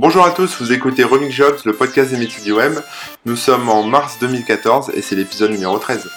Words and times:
Bonjour 0.00 0.24
à 0.24 0.30
tous, 0.30 0.62
vous 0.62 0.72
écoutez 0.72 1.04
Remix 1.04 1.30
Jobs, 1.30 1.58
le 1.66 1.74
podcast 1.74 2.10
des 2.10 2.16
métiers 2.16 2.42
du. 2.42 2.82
Nous 3.26 3.36
sommes 3.36 3.68
en 3.68 3.82
mars 3.82 4.16
2014 4.18 4.92
et 4.94 5.02
c'est 5.02 5.14
l'épisode 5.14 5.50
numéro 5.50 5.78
13. 5.78 6.08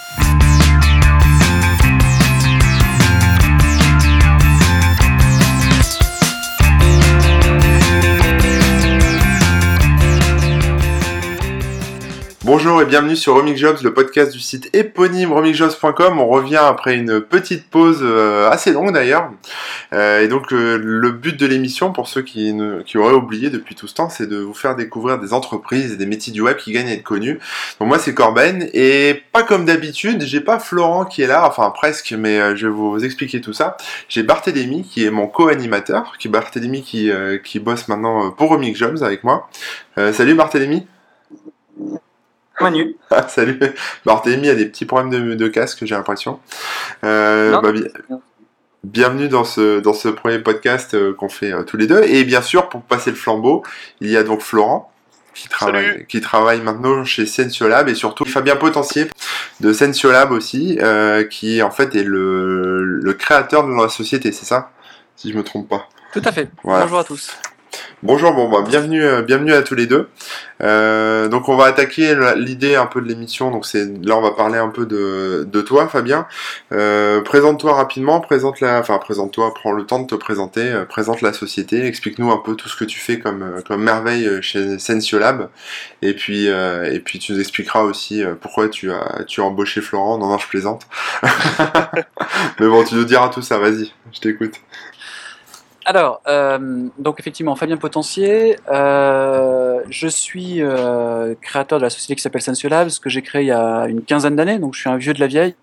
Bonjour 12.44 12.82
et 12.82 12.84
bienvenue 12.84 13.16
sur 13.16 13.36
Remix 13.36 13.58
Jobs, 13.58 13.78
le 13.82 13.94
podcast 13.94 14.30
du 14.30 14.38
site 14.38 14.68
éponyme 14.74 15.32
remixjobs.com. 15.32 16.20
On 16.20 16.26
revient 16.26 16.58
après 16.58 16.94
une 16.94 17.22
petite 17.22 17.70
pause 17.70 18.00
euh, 18.02 18.50
assez 18.50 18.70
longue 18.70 18.92
d'ailleurs. 18.92 19.30
Euh, 19.94 20.20
et 20.20 20.28
donc 20.28 20.52
euh, 20.52 20.76
le 20.76 21.10
but 21.10 21.40
de 21.40 21.46
l'émission, 21.46 21.90
pour 21.90 22.06
ceux 22.06 22.20
qui, 22.20 22.52
ne, 22.52 22.82
qui 22.82 22.98
auraient 22.98 23.14
oublié 23.14 23.48
depuis 23.48 23.74
tout 23.74 23.86
ce 23.86 23.94
temps, 23.94 24.10
c'est 24.10 24.26
de 24.26 24.36
vous 24.36 24.52
faire 24.52 24.76
découvrir 24.76 25.18
des 25.18 25.32
entreprises 25.32 25.92
et 25.92 25.96
des 25.96 26.04
métiers 26.04 26.34
du 26.34 26.42
web 26.42 26.58
qui 26.58 26.72
gagnent 26.72 26.88
à 26.88 26.92
être 26.92 27.02
connus. 27.02 27.40
Donc 27.80 27.88
moi 27.88 27.98
c'est 27.98 28.12
Corben 28.12 28.68
et 28.74 29.22
pas 29.32 29.42
comme 29.42 29.64
d'habitude, 29.64 30.20
j'ai 30.26 30.42
pas 30.42 30.58
Florent 30.58 31.06
qui 31.06 31.22
est 31.22 31.26
là, 31.26 31.46
enfin 31.46 31.70
presque, 31.70 32.12
mais 32.12 32.54
je 32.56 32.66
vais 32.66 32.72
vous 32.74 33.02
expliquer 33.02 33.40
tout 33.40 33.54
ça. 33.54 33.78
J'ai 34.10 34.22
Barthélémy 34.22 34.82
qui 34.82 35.06
est 35.06 35.10
mon 35.10 35.28
co-animateur, 35.28 36.12
qui 36.18 36.28
Barthélémy 36.28 36.82
qui, 36.82 37.10
qui 37.42 37.58
bosse 37.58 37.88
maintenant 37.88 38.30
pour 38.32 38.50
Remix 38.50 38.78
Jobs 38.78 39.02
avec 39.02 39.24
moi. 39.24 39.48
salut 39.96 40.34
Barthélémy. 40.34 40.86
Manu. 42.60 42.96
Ah, 43.10 43.26
salut. 43.28 43.58
Barthélémy 44.04 44.48
a 44.48 44.54
des 44.54 44.66
petits 44.66 44.86
problèmes 44.86 45.10
de, 45.10 45.34
de 45.34 45.48
casque, 45.48 45.84
j'ai 45.84 45.94
l'impression. 45.94 46.40
Euh, 47.04 47.60
bah, 47.60 47.72
bienvenue 48.82 49.28
dans 49.28 49.44
ce, 49.44 49.80
dans 49.80 49.94
ce 49.94 50.08
premier 50.08 50.38
podcast 50.38 50.94
euh, 50.94 51.14
qu'on 51.14 51.28
fait 51.28 51.52
euh, 51.52 51.62
tous 51.62 51.76
les 51.76 51.86
deux. 51.86 52.02
Et 52.04 52.24
bien 52.24 52.42
sûr, 52.42 52.68
pour 52.68 52.82
passer 52.82 53.10
le 53.10 53.16
flambeau, 53.16 53.62
il 54.00 54.10
y 54.10 54.16
a 54.16 54.22
donc 54.22 54.40
Florent. 54.40 54.90
Qui 55.34 55.48
travaille, 55.48 56.06
qui 56.06 56.20
travaille 56.20 56.60
maintenant 56.60 57.04
chez 57.04 57.26
Sensiolab 57.26 57.88
et 57.88 57.96
surtout 57.96 58.24
Fabien 58.24 58.54
Potentier 58.54 59.08
de 59.58 59.72
Sensiolab 59.72 60.30
aussi, 60.30 60.78
euh, 60.80 61.24
qui 61.24 61.60
en 61.60 61.72
fait 61.72 61.96
est 61.96 62.04
le, 62.04 62.80
le 62.84 63.12
créateur 63.14 63.66
de 63.66 63.72
la 63.72 63.88
société, 63.88 64.30
c'est 64.30 64.44
ça? 64.44 64.70
Si 65.16 65.32
je 65.32 65.36
me 65.36 65.42
trompe 65.42 65.68
pas. 65.68 65.88
Tout 66.12 66.22
à 66.24 66.30
fait. 66.30 66.48
Bonjour 66.62 67.00
à 67.00 67.04
tous. 67.04 67.36
Bonjour, 68.04 68.34
bon, 68.34 68.50
bah, 68.50 68.62
bienvenue, 68.68 69.02
euh, 69.02 69.22
bienvenue 69.22 69.54
à 69.54 69.62
tous 69.62 69.74
les 69.74 69.86
deux. 69.86 70.10
Euh, 70.62 71.26
donc 71.28 71.48
on 71.48 71.56
va 71.56 71.64
attaquer 71.64 72.14
l'idée 72.36 72.74
un 72.74 72.84
peu 72.84 73.00
de 73.00 73.08
l'émission. 73.08 73.50
Donc 73.50 73.64
c'est 73.64 73.86
là 74.04 74.18
on 74.18 74.20
va 74.20 74.32
parler 74.32 74.58
un 74.58 74.68
peu 74.68 74.84
de, 74.84 75.48
de 75.50 75.60
toi, 75.62 75.88
Fabien. 75.88 76.26
Euh, 76.72 77.22
présente-toi 77.22 77.72
rapidement, 77.72 78.20
présente 78.20 78.60
la, 78.60 78.78
enfin 78.78 78.98
présente-toi, 78.98 79.54
prends 79.54 79.72
le 79.72 79.86
temps 79.86 80.00
de 80.00 80.06
te 80.06 80.16
présenter, 80.16 80.84
présente 80.86 81.22
la 81.22 81.32
société, 81.32 81.86
explique-nous 81.86 82.30
un 82.30 82.36
peu 82.36 82.56
tout 82.56 82.68
ce 82.68 82.76
que 82.76 82.84
tu 82.84 82.98
fais 82.98 83.18
comme 83.18 83.62
comme 83.66 83.82
merveille 83.82 84.28
chez 84.42 84.78
Sensiolab. 84.78 85.48
Et 86.02 86.12
puis 86.12 86.44
et 86.48 87.00
puis 87.02 87.18
tu 87.18 87.32
nous 87.32 87.40
expliqueras 87.40 87.84
aussi 87.84 88.22
pourquoi 88.42 88.68
tu 88.68 88.92
as 88.92 89.24
tu 89.26 89.40
as 89.40 89.44
embauché 89.44 89.80
Florent. 89.80 90.18
Non 90.18 90.28
non, 90.28 90.36
je 90.36 90.46
plaisante. 90.46 90.86
Mais 92.60 92.66
bon, 92.66 92.84
tu 92.84 92.96
nous 92.96 93.04
diras 93.04 93.30
tout 93.30 93.40
ça. 93.40 93.56
Vas-y, 93.56 93.94
je 94.12 94.20
t'écoute. 94.20 94.60
Alors, 95.86 96.22
euh, 96.26 96.88
donc 96.98 97.20
effectivement, 97.20 97.56
Fabien 97.56 97.76
Potentier, 97.76 98.56
euh, 98.70 99.80
je 99.90 100.08
suis 100.08 100.62
euh, 100.62 101.34
créateur 101.42 101.78
de 101.78 101.84
la 101.84 101.90
société 101.90 102.14
qui 102.14 102.22
s'appelle 102.22 102.40
Sensiolabs, 102.40 102.98
que 103.02 103.10
j'ai 103.10 103.20
créée 103.20 103.42
il 103.42 103.48
y 103.48 103.52
a 103.52 103.86
une 103.86 104.02
quinzaine 104.02 104.34
d'années, 104.34 104.58
donc 104.58 104.74
je 104.74 104.80
suis 104.80 104.88
un 104.88 104.96
vieux 104.96 105.12
de 105.12 105.20
la 105.20 105.26
vieille. 105.26 105.54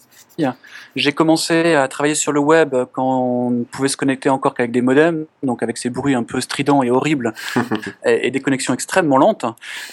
J'ai 0.96 1.14
commencé 1.14 1.74
à 1.74 1.88
travailler 1.88 2.16
sur 2.16 2.32
le 2.32 2.40
web 2.40 2.76
quand 2.92 3.20
on 3.22 3.52
ne 3.52 3.64
pouvait 3.64 3.88
se 3.88 3.98
connecter 3.98 4.30
encore 4.30 4.54
qu'avec 4.54 4.72
des 4.72 4.82
modems, 4.82 5.26
donc 5.44 5.64
avec 5.64 5.78
ces 5.78 5.90
bruits 5.90 6.16
un 6.16 6.24
peu 6.24 6.42
stridents 6.42 6.84
et 6.84 6.90
horribles, 6.90 7.34
et, 8.06 8.32
des 8.32 8.40
connexions 8.42 8.74
extrêmement 8.74 9.18
lentes. 9.18 9.46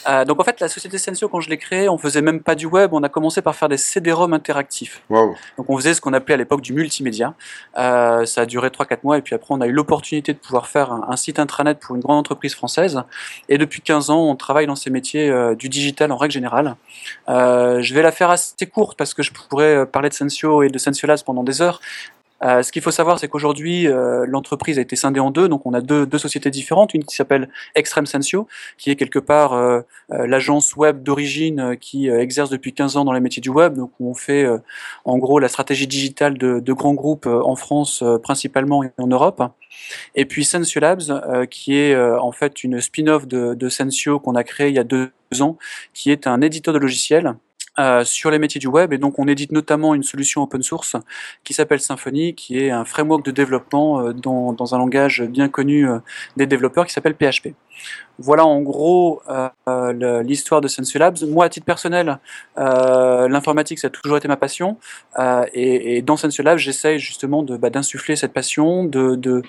Euh, 0.09 0.25
donc 0.25 0.41
en 0.41 0.45
fait, 0.45 0.61
la 0.61 0.69
société 0.69 0.99
Sensio, 0.99 1.29
quand 1.29 1.41
je 1.41 1.51
l'ai 1.51 1.59
créée, 1.59 1.89
on 1.89 1.99
faisait 1.99 2.23
même 2.23 2.41
pas 2.41 2.55
du 2.55 2.67
web, 2.67 2.93
on 2.93 3.03
a 3.03 3.09
commencé 3.09 3.43
par 3.43 3.55
faire 3.55 3.69
des 3.69 3.77
CD-ROM 3.77 4.33
interactifs. 4.33 5.03
Donc 5.11 5.69
on 5.69 5.77
faisait 5.77 5.95
ce 5.95 6.01
qu'on 6.01 6.13
appelait 6.13 6.35
à 6.35 6.37
l'époque 6.37 6.61
du 6.61 6.73
multimédia. 6.73 7.35
Euh, 7.77 8.25
ça 8.27 8.43
a 8.43 8.47
duré 8.47 8.69
3-4 8.69 8.99
mois, 9.05 9.19
et 9.19 9.23
puis 9.23 9.35
après 9.35 9.55
on 9.55 9.61
a 9.61 9.67
eu 9.67 9.73
l'opportunité 9.73 10.33
de 10.33 10.39
pouvoir 10.39 10.67
faire 10.67 10.93
un, 10.93 11.17
site 11.17 11.39
intranet 11.39 11.79
pour 11.79 11.97
une 11.97 12.03
grande 12.03 12.19
entreprise 12.19 12.55
française. 12.55 13.03
Et 13.49 13.59
depuis 13.59 13.83
15 13.83 14.11
ans, 14.11 14.25
on 14.25 14.37
travaille 14.37 14.67
dans 14.67 14.77
ces 14.77 14.91
métiers 14.91 15.31
euh, 15.31 15.55
du 15.55 15.69
digital 15.69 16.13
en 16.13 16.17
règle 16.17 16.33
générale. 16.33 16.77
je 17.29 17.95
vais 17.95 18.03
la 18.03 18.13
faire 18.13 18.31
assez 18.31 18.67
courte 18.67 18.97
parce 18.97 19.15
que 19.15 19.23
je 19.23 19.33
pourrais 19.33 19.87
parler 19.87 20.09
de 20.09 20.15
Sensio 20.15 20.63
et 20.63 20.69
de 20.69 20.79
Pendant 21.25 21.45
des 21.45 21.63
heures. 21.63 21.81
Euh, 22.45 22.63
ce 22.63 22.71
qu'il 22.71 22.83
faut 22.83 22.91
savoir, 22.91 23.19
c'est 23.19 23.29
qu'aujourd'hui, 23.29 23.89
euh, 23.89 24.25
l'entreprise 24.27 24.79
a 24.79 24.83
été 24.83 24.97
scindée 24.97 25.21
en 25.21 25.31
deux. 25.31 25.49
Donc, 25.49 25.67
on 25.67 25.75
a 25.75 25.81
deux, 25.81 26.07
sociétés 26.19 26.51
différentes. 26.51 26.95
Une 26.95 27.05
qui 27.05 27.17
s'appelle 27.17 27.49
Extreme 27.75 28.07
Sensio, 28.07 28.47
qui 28.77 28.91
est 28.91 28.97
quelque 28.97 29.19
part 29.19 29.55
euh, 29.55 29.81
l'agence 30.09 30.77
web 30.77 31.03
d'origine 31.03 31.77
qui 31.81 32.09
exerce 32.09 32.51
depuis 32.51 32.73
15 32.73 32.97
ans 32.97 33.05
dans 33.05 33.13
les 33.13 33.21
métiers 33.21 33.41
du 33.41 33.51
web. 33.51 33.75
Donc, 33.75 33.93
on 34.01 34.15
fait 34.15 34.47
en 35.05 35.19
gros 35.19 35.39
la 35.39 35.49
stratégie 35.49 35.87
digitale 35.87 36.39
de, 36.39 36.61
de 36.61 36.73
grands 36.73 36.95
groupes 36.95 37.27
en 37.27 37.57
France 37.57 38.03
principalement 38.23 38.85
et 38.85 38.91
en 38.99 39.07
Europe. 39.07 39.43
Et 40.15 40.25
puis 40.25 40.45
Sensio 40.45 40.81
Labs, 40.81 41.03
qui 41.51 41.77
est 41.77 41.97
en 41.97 42.33
fait 42.33 42.65
une 42.65 42.81
spin-off 42.81 43.27
de, 43.27 43.55
de 43.55 43.69
Sensio 43.69 44.19
qu'on 44.19 44.35
a 44.35 44.45
créé 44.45 44.69
il 44.69 44.75
y 44.75 44.79
a 44.79 44.85
deux 44.85 45.11
ans, 45.41 45.57
qui 45.95 46.11
est 46.11 46.27
un 46.27 46.41
éditeur 46.41 46.75
de 46.75 46.79
logiciels 46.79 47.35
euh, 47.79 48.05
sur 48.05 48.31
les 48.31 48.39
métiers 48.39 48.59
du 48.59 48.67
web. 48.67 48.93
Et 48.93 48.99
donc, 48.99 49.19
on 49.19 49.29
édite 49.29 49.53
notamment 49.53 49.95
une 49.95 50.03
solution 50.03 50.43
open 50.43 50.63
source 50.63 50.97
qui 51.45 51.55
s'appelle 51.55 51.81
Symfony, 51.81 52.35
qui 52.35 52.59
est 52.59 52.71
un 52.71 52.85
framework 52.85 53.25
de 53.25 53.31
développement 53.31 54.01
euh, 54.01 54.13
dans, 54.13 54.75
un 54.75 54.79
langage 54.79 55.23
bien 55.23 55.49
connu 55.49 55.89
euh, 55.89 55.99
des 56.37 56.47
développeurs 56.47 56.87
qui 56.87 56.93
s'appelle 56.93 57.15
PHP. 57.15 57.55
Voilà 58.21 58.45
en 58.45 58.61
gros 58.63 59.23
euh, 59.69 60.23
l'histoire 60.23 60.61
de 60.61 60.67
Sensu 60.69 60.99
Labs. 60.99 61.19
Moi, 61.29 61.45
à 61.45 61.49
titre 61.49 61.67
personnel, 61.67 62.19
euh, 62.59 63.29
l'informatique, 63.29 63.79
ça 63.79 63.87
a 63.87 63.91
toujours 63.91 64.17
été 64.17 64.27
ma 64.27 64.37
passion. 64.37 64.77
Euh, 65.19 65.45
et, 65.55 66.03
dans 66.03 66.17
Sensu 66.17 66.43
Labs, 66.43 66.59
j'essaye 66.59 66.99
justement 66.99 67.45
bah, 67.45 67.71
d'insuffler 67.71 68.17
cette 68.17 68.33
passion, 68.33 68.85
de, 68.85 69.43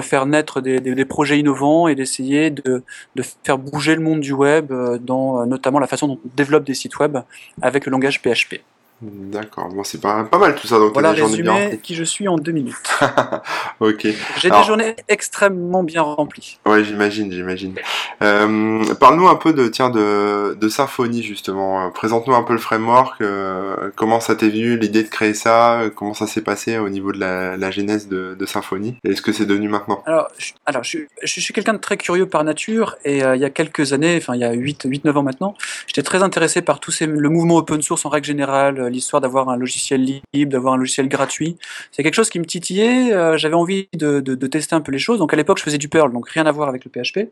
faire 0.00 0.24
naître 0.24 0.60
des, 0.62 1.04
projets 1.04 1.38
innovants 1.38 1.88
et 1.88 1.94
d'essayer 1.94 2.50
de, 2.50 2.82
de, 3.16 3.22
faire 3.44 3.58
bouger 3.58 3.94
le 3.94 4.00
monde 4.00 4.20
du 4.20 4.32
web, 4.32 4.72
dans 5.00 5.44
notamment 5.46 5.78
la 5.78 5.86
façon 5.86 6.08
dont 6.08 6.20
on 6.24 6.30
développe 6.36 6.64
des 6.64 6.74
sites 6.74 6.98
web 6.98 7.18
avec 7.60 7.84
le 7.84 7.92
langage 7.92 8.22
PHP. 8.22 8.62
D'accord, 9.02 9.68
bon, 9.68 9.82
c'est 9.82 10.00
pas, 10.00 10.24
pas 10.24 10.38
mal 10.38 10.54
tout 10.54 10.66
ça. 10.66 10.78
Donc 10.78 10.92
voilà, 10.92 11.12
résumé 11.12 11.42
bien... 11.42 11.76
qui 11.76 11.94
je 11.94 12.04
suis 12.04 12.28
en 12.28 12.36
deux 12.36 12.52
minutes. 12.52 13.00
ok. 13.80 14.06
J'ai 14.38 14.50
des 14.50 14.62
journées 14.64 14.94
extrêmement 15.08 15.82
bien 15.82 16.02
remplies. 16.02 16.58
Ouais, 16.66 16.84
j'imagine, 16.84 17.32
j'imagine. 17.32 17.74
Euh, 18.22 18.84
Parle-nous 18.94 19.28
un 19.28 19.36
peu 19.36 19.54
de, 19.54 19.68
tiens, 19.68 19.88
de, 19.88 20.54
de 20.60 20.68
Symfony 20.68 21.22
justement. 21.22 21.90
Présente-nous 21.90 22.34
un 22.34 22.42
peu 22.42 22.52
le 22.52 22.58
framework. 22.58 23.22
Euh, 23.22 23.90
comment 23.96 24.20
ça 24.20 24.34
t'est 24.34 24.50
venu 24.50 24.76
l'idée 24.76 25.02
de 25.02 25.08
créer 25.08 25.32
ça 25.34 25.84
Comment 25.96 26.14
ça 26.14 26.26
s'est 26.26 26.42
passé 26.42 26.76
au 26.76 26.90
niveau 26.90 27.12
de 27.12 27.18
la, 27.18 27.56
la 27.56 27.70
genèse 27.70 28.08
de, 28.08 28.36
de 28.38 28.46
Symfony 28.46 28.96
Et 29.04 29.12
est-ce 29.12 29.22
que 29.22 29.32
c'est 29.32 29.46
devenu 29.46 29.68
maintenant? 29.68 30.02
Alors, 30.04 30.28
je, 30.36 30.52
alors, 30.66 30.84
je, 30.84 30.98
je 31.22 31.40
suis 31.40 31.54
quelqu'un 31.54 31.72
de 31.72 31.78
très 31.78 31.96
curieux 31.96 32.26
par 32.26 32.44
nature 32.44 32.96
et 33.04 33.24
euh, 33.24 33.34
il 33.36 33.40
y 33.40 33.44
a 33.46 33.50
quelques 33.50 33.94
années, 33.94 34.16
enfin 34.18 34.34
il 34.34 34.40
y 34.40 34.44
a 34.44 34.52
8-9 34.52 35.12
ans 35.14 35.22
maintenant, 35.22 35.54
j'étais 35.86 36.02
très 36.02 36.22
intéressé 36.22 36.60
par 36.60 36.80
tout 36.80 36.90
ces, 36.90 37.06
le 37.06 37.28
mouvement 37.28 37.56
open 37.56 37.80
source 37.80 38.04
en 38.04 38.10
règle 38.10 38.26
générale 38.26 38.89
l'histoire 38.90 39.20
d'avoir 39.20 39.48
un 39.48 39.56
logiciel 39.56 40.22
libre, 40.32 40.52
d'avoir 40.52 40.74
un 40.74 40.76
logiciel 40.76 41.08
gratuit. 41.08 41.56
C'est 41.92 42.02
quelque 42.02 42.14
chose 42.14 42.30
qui 42.30 42.38
me 42.38 42.44
titillait. 42.44 43.12
Euh, 43.12 43.36
j'avais 43.36 43.54
envie 43.54 43.88
de, 43.94 44.20
tester 44.46 44.74
un 44.74 44.80
peu 44.80 44.92
les 44.92 44.98
choses. 44.98 45.18
Donc 45.18 45.32
à 45.32 45.36
l'époque, 45.36 45.58
je 45.58 45.62
faisais 45.62 45.78
du 45.78 45.88
Perl, 45.88 46.12
donc 46.12 46.28
rien 46.28 46.46
à 46.46 46.52
voir 46.52 46.68
avec 46.68 46.84
le 46.84 46.90
PHP. 46.90 47.30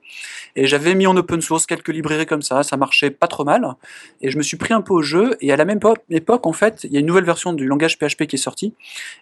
Et 0.56 0.66
j'avais 0.66 0.94
mis 0.94 1.06
en 1.06 1.16
open 1.16 1.40
source 1.40 1.66
quelques 1.66 1.88
librairies 1.88 2.26
comme 2.26 2.42
ça. 2.42 2.62
Ça 2.62 2.76
marchait 2.76 3.10
pas 3.10 3.26
trop 3.26 3.44
mal. 3.44 3.74
Et 4.20 4.30
je 4.30 4.38
me 4.38 4.42
suis 4.42 4.56
pris 4.56 4.72
un 4.72 4.80
peu 4.80 4.94
au 4.94 5.02
jeu. 5.02 5.36
Et 5.40 5.52
à 5.52 5.56
la 5.56 5.64
même 5.64 5.80
époque, 6.10 6.46
en 6.46 6.52
fait, 6.52 6.84
il 6.84 6.92
y 6.92 6.96
a 6.96 7.00
une 7.00 7.06
nouvelle 7.06 7.24
version 7.24 7.52
du 7.52 7.66
langage 7.66 7.98
PHP 7.98 8.26
qui 8.26 8.36
est 8.36 8.38
sortie. 8.38 8.74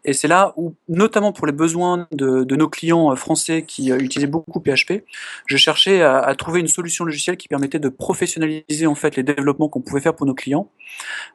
Et 0.05 0.13
c'est 0.13 0.29
là 0.29 0.53
où, 0.57 0.75
notamment 0.89 1.33
pour 1.33 1.47
les 1.47 1.53
besoins 1.53 2.07
de, 2.13 2.57
nos 2.57 2.69
clients 2.69 3.13
euh, 3.13 3.17
français 3.17 3.63
qui 3.63 3.93
euh, 3.93 3.99
utilisaient 3.99 4.31
beaucoup 4.31 4.61
PHP, 4.61 5.05
je 5.47 5.57
cherchais 5.57 6.03
à, 6.03 6.35
trouver 6.35 6.61
une 6.61 6.69
solution 6.69 7.05
logicielle 7.05 7.37
qui 7.37 7.49
permettait 7.49 7.79
de 7.79 7.89
professionnaliser 7.89 8.87
en 8.87 8.95
fait 8.95 9.17
les 9.17 9.23
développements 9.23 9.69
qu'on 9.69 9.81
pouvait 9.81 10.01
faire 10.01 10.15
pour 10.15 10.27
nos 10.27 10.35
clients. 10.35 10.71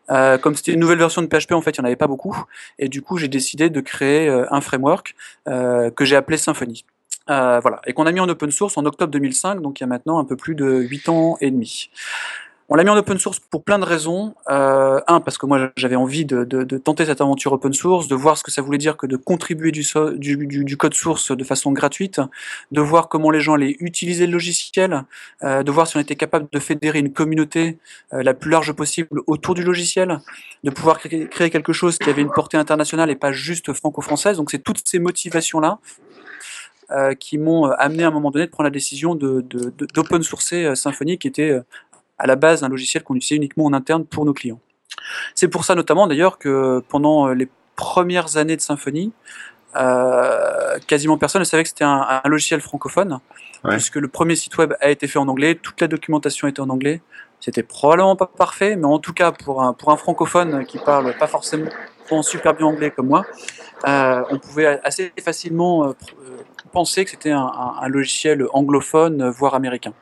Comme 0.08 0.56
c'était 0.56 0.74
une 0.74 0.80
nouvelle 0.80 0.91
version 1.00 1.22
de 1.22 1.28
PHP, 1.28 1.54
en 1.54 1.62
fait, 1.62 1.78
il 1.78 1.82
n'y 1.82 1.86
en 1.86 1.88
avait 1.88 1.96
pas 1.96 2.08
beaucoup. 2.08 2.36
Et 2.80 2.90
du 2.90 3.02
coup, 3.02 3.18
j'ai 3.18 3.28
décidé 3.28 3.70
de 3.70 3.82
créer 3.82 4.28
euh, 4.28 4.46
un 4.52 4.62
framework 4.62 5.16
euh, 5.48 5.90
que 5.92 6.06
j'ai 6.06 6.16
appelé 6.16 6.38
Symfony. 6.38 6.86
Euh, 7.30 7.60
voilà, 7.60 7.82
et 7.86 7.94
qu'on 7.94 8.06
a 8.08 8.12
mis 8.12 8.20
en 8.20 8.28
open 8.28 8.52
source 8.52 8.78
en 8.78 8.86
octobre 8.86 9.12
2005, 9.12 9.62
donc 9.62 9.80
il 9.80 9.84
y 9.84 9.86
a 9.86 9.88
maintenant 9.88 10.18
un 10.18 10.26
peu 10.26 10.36
plus 10.36 10.56
de 10.56 10.80
8 10.82 11.10
ans 11.10 11.38
et 11.40 11.52
demi. 11.52 11.90
On 12.74 12.76
l'a 12.76 12.86
mis 12.86 12.90
en 12.90 12.96
open 12.96 13.20
source 13.20 13.42
pour 13.42 13.66
plein 13.66 13.80
de 13.80 13.84
raisons. 13.84 14.34
Euh, 14.50 15.02
un, 15.06 15.20
parce 15.20 15.38
que 15.38 15.46
moi 15.46 15.74
j'avais 15.76 15.98
envie 15.98 16.24
de, 16.24 16.78
tenter 16.78 17.06
cette 17.06 17.20
aventure 17.20 17.52
open 17.52 17.74
source, 17.74 18.08
de 18.08 18.16
voir 18.16 18.38
ce 18.38 18.44
que 18.44 18.50
ça 18.50 18.62
voulait 18.62 18.78
dire 18.78 18.96
que 18.96 19.08
de 19.08 19.18
contribuer 19.18 19.74
du, 19.74 20.78
code 20.78 20.94
source 20.94 21.36
de 21.36 21.44
façon 21.44 21.74
gratuite, 21.74 22.22
de 22.72 22.80
voir 22.80 23.10
comment 23.10 23.30
les 23.30 23.42
gens 23.42 23.56
allaient 23.56 23.76
utiliser 23.82 24.26
le 24.26 24.32
logiciel, 24.32 25.04
euh, 25.44 25.64
de 25.64 25.70
voir 25.70 25.86
si 25.86 25.98
on 25.98 26.00
était 26.00 26.16
capable 26.16 26.48
de 26.50 26.60
fédérer 26.60 27.00
une 27.00 27.12
communauté 27.12 27.78
euh, 28.14 28.24
la 28.24 28.34
plus 28.34 28.50
large 28.50 28.72
possible 28.72 29.20
autour 29.28 29.54
du 29.54 29.64
logiciel, 29.64 30.22
de 30.64 30.70
pouvoir 30.70 30.98
créer, 31.00 31.50
quelque 31.50 31.74
chose 31.74 31.98
qui 31.98 32.10
avait 32.10 32.22
une 32.22 32.32
portée 32.32 32.56
internationale 32.56 33.10
et 33.10 33.18
pas 33.18 33.34
juste 33.34 33.74
franco-française. 33.74 34.38
Donc 34.38 34.50
c'est 34.50 34.64
toutes 34.64 34.82
ces 34.86 35.00
motivations-là 35.00 35.80
qui 37.20 37.38
m'ont 37.38 37.72
amené 37.72 38.04
à 38.04 38.10
un 38.10 38.12
moment 38.12 38.32
donné 38.32 38.48
de 38.48 38.52
prendre 38.52 38.66
la 38.66 38.72
décision 38.72 39.16
d'open 39.16 40.24
sourcer 40.24 40.76
Symfony, 40.76 41.18
qui 41.18 41.30
était 41.30 41.62
à 42.22 42.28
la 42.28 42.36
base 42.36 42.64
un 42.64 42.70
logiciel 42.70 43.04
qu'on 43.04 43.16
utilisait 43.16 43.36
uniquement 43.36 43.66
en 43.66 43.74
interne 43.74 44.06
pour 44.06 44.26
nos 44.26 44.34
clients. 44.34 44.60
C'est 45.36 45.48
pour 45.48 45.66
ça 45.66 45.76
notamment 45.76 46.08
d'ailleurs 46.08 46.38
que 46.38 46.84
pendant 46.88 47.30
les 47.30 47.50
premières 47.76 48.38
années 48.38 48.56
de 48.56 48.62
Symfony, 48.62 49.12
quasiment 50.88 51.18
personne 51.18 51.40
ne 51.40 51.46
savait 51.46 51.64
que 51.64 51.70
c'était 51.70 51.86
un, 51.86 52.22
logiciel 52.26 52.62
francophone, 52.62 53.20
puisque 53.64 53.96
le 53.96 54.08
premier 54.08 54.36
site 54.36 54.58
web 54.58 54.74
a 54.82 54.90
été 54.90 55.08
fait 55.08 55.18
en 55.18 55.28
anglais, 55.28 55.56
toute 55.56 55.80
la 55.82 55.88
documentation 55.88 56.48
était 56.48 56.60
en 56.60 56.70
anglais. 56.70 57.02
C'était 57.40 57.64
probablement 57.64 58.16
pas 58.16 58.28
parfait, 58.28 58.76
mais 58.76 58.86
en 58.86 59.00
tout 59.00 59.14
cas 59.14 59.32
pour 59.32 59.64
un, 59.64 59.74
pour 59.74 59.92
un 59.92 59.98
francophone 59.98 60.66
qui 60.66 60.78
parle 60.78 61.18
pas 61.18 61.28
forcément 61.28 61.70
super 62.22 62.54
bien 62.54 62.68
anglais 62.68 62.92
comme 62.92 63.08
moi, 63.08 63.26
euh, 63.88 64.22
on 64.30 64.38
pouvait 64.38 64.80
assez 64.84 65.14
facilement 65.24 65.86
euh, 65.86 65.94
penser 66.72 67.06
que 67.06 67.12
c'était 67.12 67.32
un, 67.32 67.88
logiciel 67.88 68.46
anglophone, 68.54 69.30
voire 69.30 69.56
américain. 69.56 69.94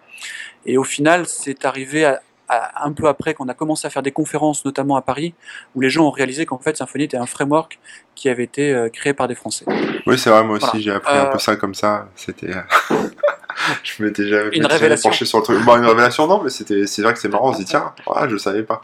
Et 0.69 0.77
au 0.77 0.83
final, 0.83 1.25
c'est 1.25 1.65
arrivé 1.65 2.15
un 2.47 2.91
peu 2.93 3.07
après 3.07 3.33
qu'on 3.33 3.47
a 3.47 3.55
commencé 3.55 3.87
à 3.87 3.89
faire 3.89 4.03
des 4.03 4.11
conférences, 4.11 4.65
notamment 4.65 4.97
à 4.97 5.01
Paris, 5.01 5.33
où 5.73 5.81
les 5.81 5.89
gens 5.89 6.05
ont 6.05 6.11
réalisé 6.11 6.45
qu'en 6.45 6.59
fait 6.59 6.77
Symfony 6.77 7.05
était 7.05 7.17
un 7.17 7.25
framework 7.25 7.79
qui 8.13 8.29
avait 8.29 8.43
été 8.43 8.71
euh, 8.71 8.89
créé 8.89 9.15
par 9.15 9.27
des 9.27 9.33
Français. 9.33 9.65
Oui, 10.05 10.19
c'est 10.19 10.29
vrai, 10.29 10.43
moi 10.43 10.57
aussi 10.57 10.79
j'ai 10.79 10.91
appris 10.91 11.17
un 11.17 11.25
peu 11.25 11.39
ça 11.39 11.55
comme 11.55 11.73
ça. 11.73 12.07
C'était. 12.15 12.51
je 13.83 14.03
m'étais 14.03 14.27
jamais, 14.27 14.55
une 14.55 14.67
révélation. 14.67 15.09
penché 15.09 15.25
sur 15.25 15.39
le 15.39 15.43
truc. 15.43 15.59
une 15.59 15.85
révélation, 15.85 16.27
non, 16.27 16.43
mais 16.43 16.51
c'était, 16.51 16.85
c'est 16.85 17.01
vrai 17.01 17.13
que 17.13 17.19
c'est 17.19 17.29
marrant. 17.29 17.49
On 17.49 17.53
se 17.53 17.59
dit, 17.59 17.65
tiens, 17.65 17.91
ah, 18.13 18.27
je 18.29 18.37
savais 18.37 18.63
pas. 18.63 18.79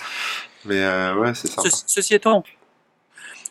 Mais 0.66 0.82
euh, 0.82 1.14
ouais, 1.18 1.36
c'est 1.36 1.50
ça. 1.50 1.62
ceci 1.86 2.16
étant, 2.16 2.44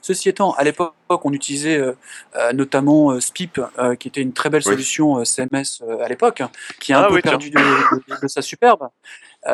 Ceci 0.05 0.29
étant, 0.29 0.53
à 0.53 0.65
l'époque, 0.65 0.93
on 1.09 1.33
utilisait 1.33 1.79
euh, 1.79 1.97
euh, 2.37 2.53
notamment 2.53 3.19
Spip, 3.21 3.59
qui 3.99 4.09
était 4.09 4.21
une 4.21 4.35
très 4.35 4.51
belle 4.51 4.63
solution 4.63 5.25
CMS 5.25 5.83
à 5.99 6.09
l'époque, 6.09 6.43
qui 6.79 6.93
a 6.93 6.99
un 6.99 7.05
ah 7.05 7.09
peu 7.09 7.23
perdu 7.23 7.49
de, 7.49 8.29
sa 8.29 8.43
superbe. 8.43 8.91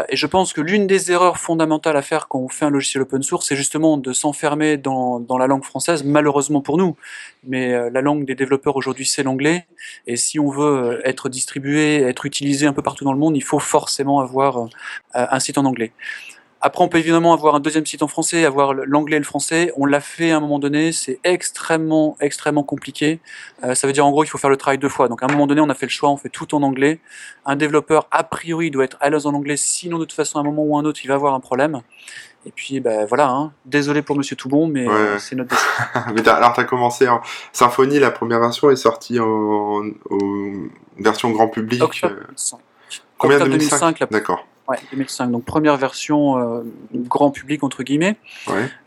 et 0.09 0.17
je 0.17 0.27
pense 0.27 0.53
que 0.53 0.61
l'une 0.61 0.89
des 0.89 1.13
erreurs 1.13 1.39
fondamentales 1.39 1.97
à 1.97 2.03
faire 2.03 2.27
quand 2.27 2.41
on 2.41 2.49
fait 2.49 2.65
un 2.65 2.71
logiciel 2.71 3.03
open 3.03 3.23
source, 3.23 3.47
c'est 3.47 3.55
justement 3.55 3.97
de 3.97 4.13
s'enfermer 4.13 4.77
dans, 4.77 5.21
dans, 5.21 5.39
la 5.39 5.47
langue 5.47 5.63
française, 5.63 6.03
malheureusement 6.03 6.63
pour 6.63 6.79
nous. 6.79 6.97
Mais 7.45 7.89
la 7.89 8.01
langue 8.01 8.25
des 8.25 8.35
développeurs 8.35 8.75
aujourd'hui, 8.75 9.07
c'est 9.07 9.23
l'anglais. 9.23 9.69
Et 10.09 10.17
si 10.17 10.41
on 10.41 10.51
veut 10.51 11.01
être 11.05 11.29
distribué, 11.29 12.03
être 12.03 12.27
utilisé 12.27 12.67
un 12.67 12.73
peu 12.73 12.83
partout 12.83 13.05
dans 13.05 13.13
le 13.13 13.21
monde, 13.21 13.37
il 13.37 13.45
faut 13.45 13.61
forcément 13.61 14.19
avoir 14.19 14.69
un 15.15 15.39
site 15.39 15.59
en 15.59 15.65
anglais. 15.65 15.93
Après, 16.63 16.85
on 16.85 16.89
peut 16.89 16.99
évidemment 16.99 17.33
avoir 17.33 17.55
un 17.55 17.61
deuxième 17.61 17.87
site 17.87 18.03
en 18.03 18.09
français, 18.09 18.45
avoir 18.45 18.75
l'anglais 18.75 19.17
et 19.17 19.21
le 19.21 19.25
français. 19.25 19.73
On 19.77 19.87
l'a 19.87 20.01
fait 20.01 20.31
à 20.31 20.37
un 20.37 20.41
moment 20.41 20.59
donné, 20.59 20.93
c'est 20.93 21.19
extrêmement, 21.25 22.17
extrêmement 22.21 22.65
compliqué. 22.65 23.21
Euh, 23.65 23.75
ça 23.75 23.87
veut 23.87 23.95
dire 23.95 24.05
en 24.05 24.11
gros 24.11 24.23
qu'il 24.23 24.31
faut 24.31 24.39
faire 24.39 24.51
le 24.51 24.59
travail 24.59 24.79
deux 24.79 24.91
fois. 24.91 25.09
Donc 25.09 25.23
à 25.23 25.27
un 25.27 25.33
moment 25.33 25.47
donné, 25.47 25.63
on 25.63 25.71
a 25.71 25.75
fait 25.75 25.87
le 25.87 25.91
choix, 25.91 26.11
on 26.11 26.19
fait 26.19 26.29
tout 26.29 26.55
en 26.55 26.63
anglais. 26.63 27.01
Un 27.47 27.57
développeur, 27.57 28.09
a 28.11 28.25
priori, 28.25 28.71
doit 28.71 28.85
être 28.85 28.99
à 29.01 29.09
l'aise 29.09 29.25
en 29.27 29.33
anglais, 29.33 29.57
sinon 29.57 29.99
de 29.99 30.05
toute 30.05 30.13
façon, 30.13 30.39
à 30.39 30.43
un 30.43 30.45
moment 30.45 30.63
ou 30.63 30.77
un 30.77 30.85
autre, 30.85 31.01
il 31.03 31.09
va 31.09 31.15
avoir 31.15 31.35
un 31.35 31.41
problème. 31.41 31.81
Et 32.47 32.53
puis, 32.53 32.81
ben 32.81 33.05
voilà, 33.07 33.29
hein. 33.29 33.53
désolé 33.67 34.03
pour 34.03 34.17
Monsieur 34.17 34.37
Toubon, 34.37 34.67
mais 34.67 34.87
c'est 35.19 35.37
notre 35.37 35.51
décision. 35.51 35.73
mais 36.15 36.27
alors, 36.29 36.55
tu 36.55 36.61
as 36.61 36.65
commencé 36.65 37.07
en 37.09 37.21
Symfony, 37.53 37.99
la 37.99 38.11
première 38.11 38.41
version 38.41 38.71
est 38.71 38.77
sortie 38.77 39.19
en, 39.21 39.83
version 40.99 41.31
grand 41.31 41.49
public. 41.49 41.83
Octobre 41.83 42.15
2005. 42.15 42.59
Euh, 42.59 42.61
combien 43.19 43.39
2005 43.41 44.11
D'accord. 44.11 44.47
Ouais, 44.71 44.79
2005. 44.93 45.33
Donc 45.33 45.45
première 45.45 45.77
version 45.77 46.39
euh, 46.39 46.63
grand 46.95 47.33
public 47.33 47.65
entre 47.65 47.83
guillemets. 47.83 48.17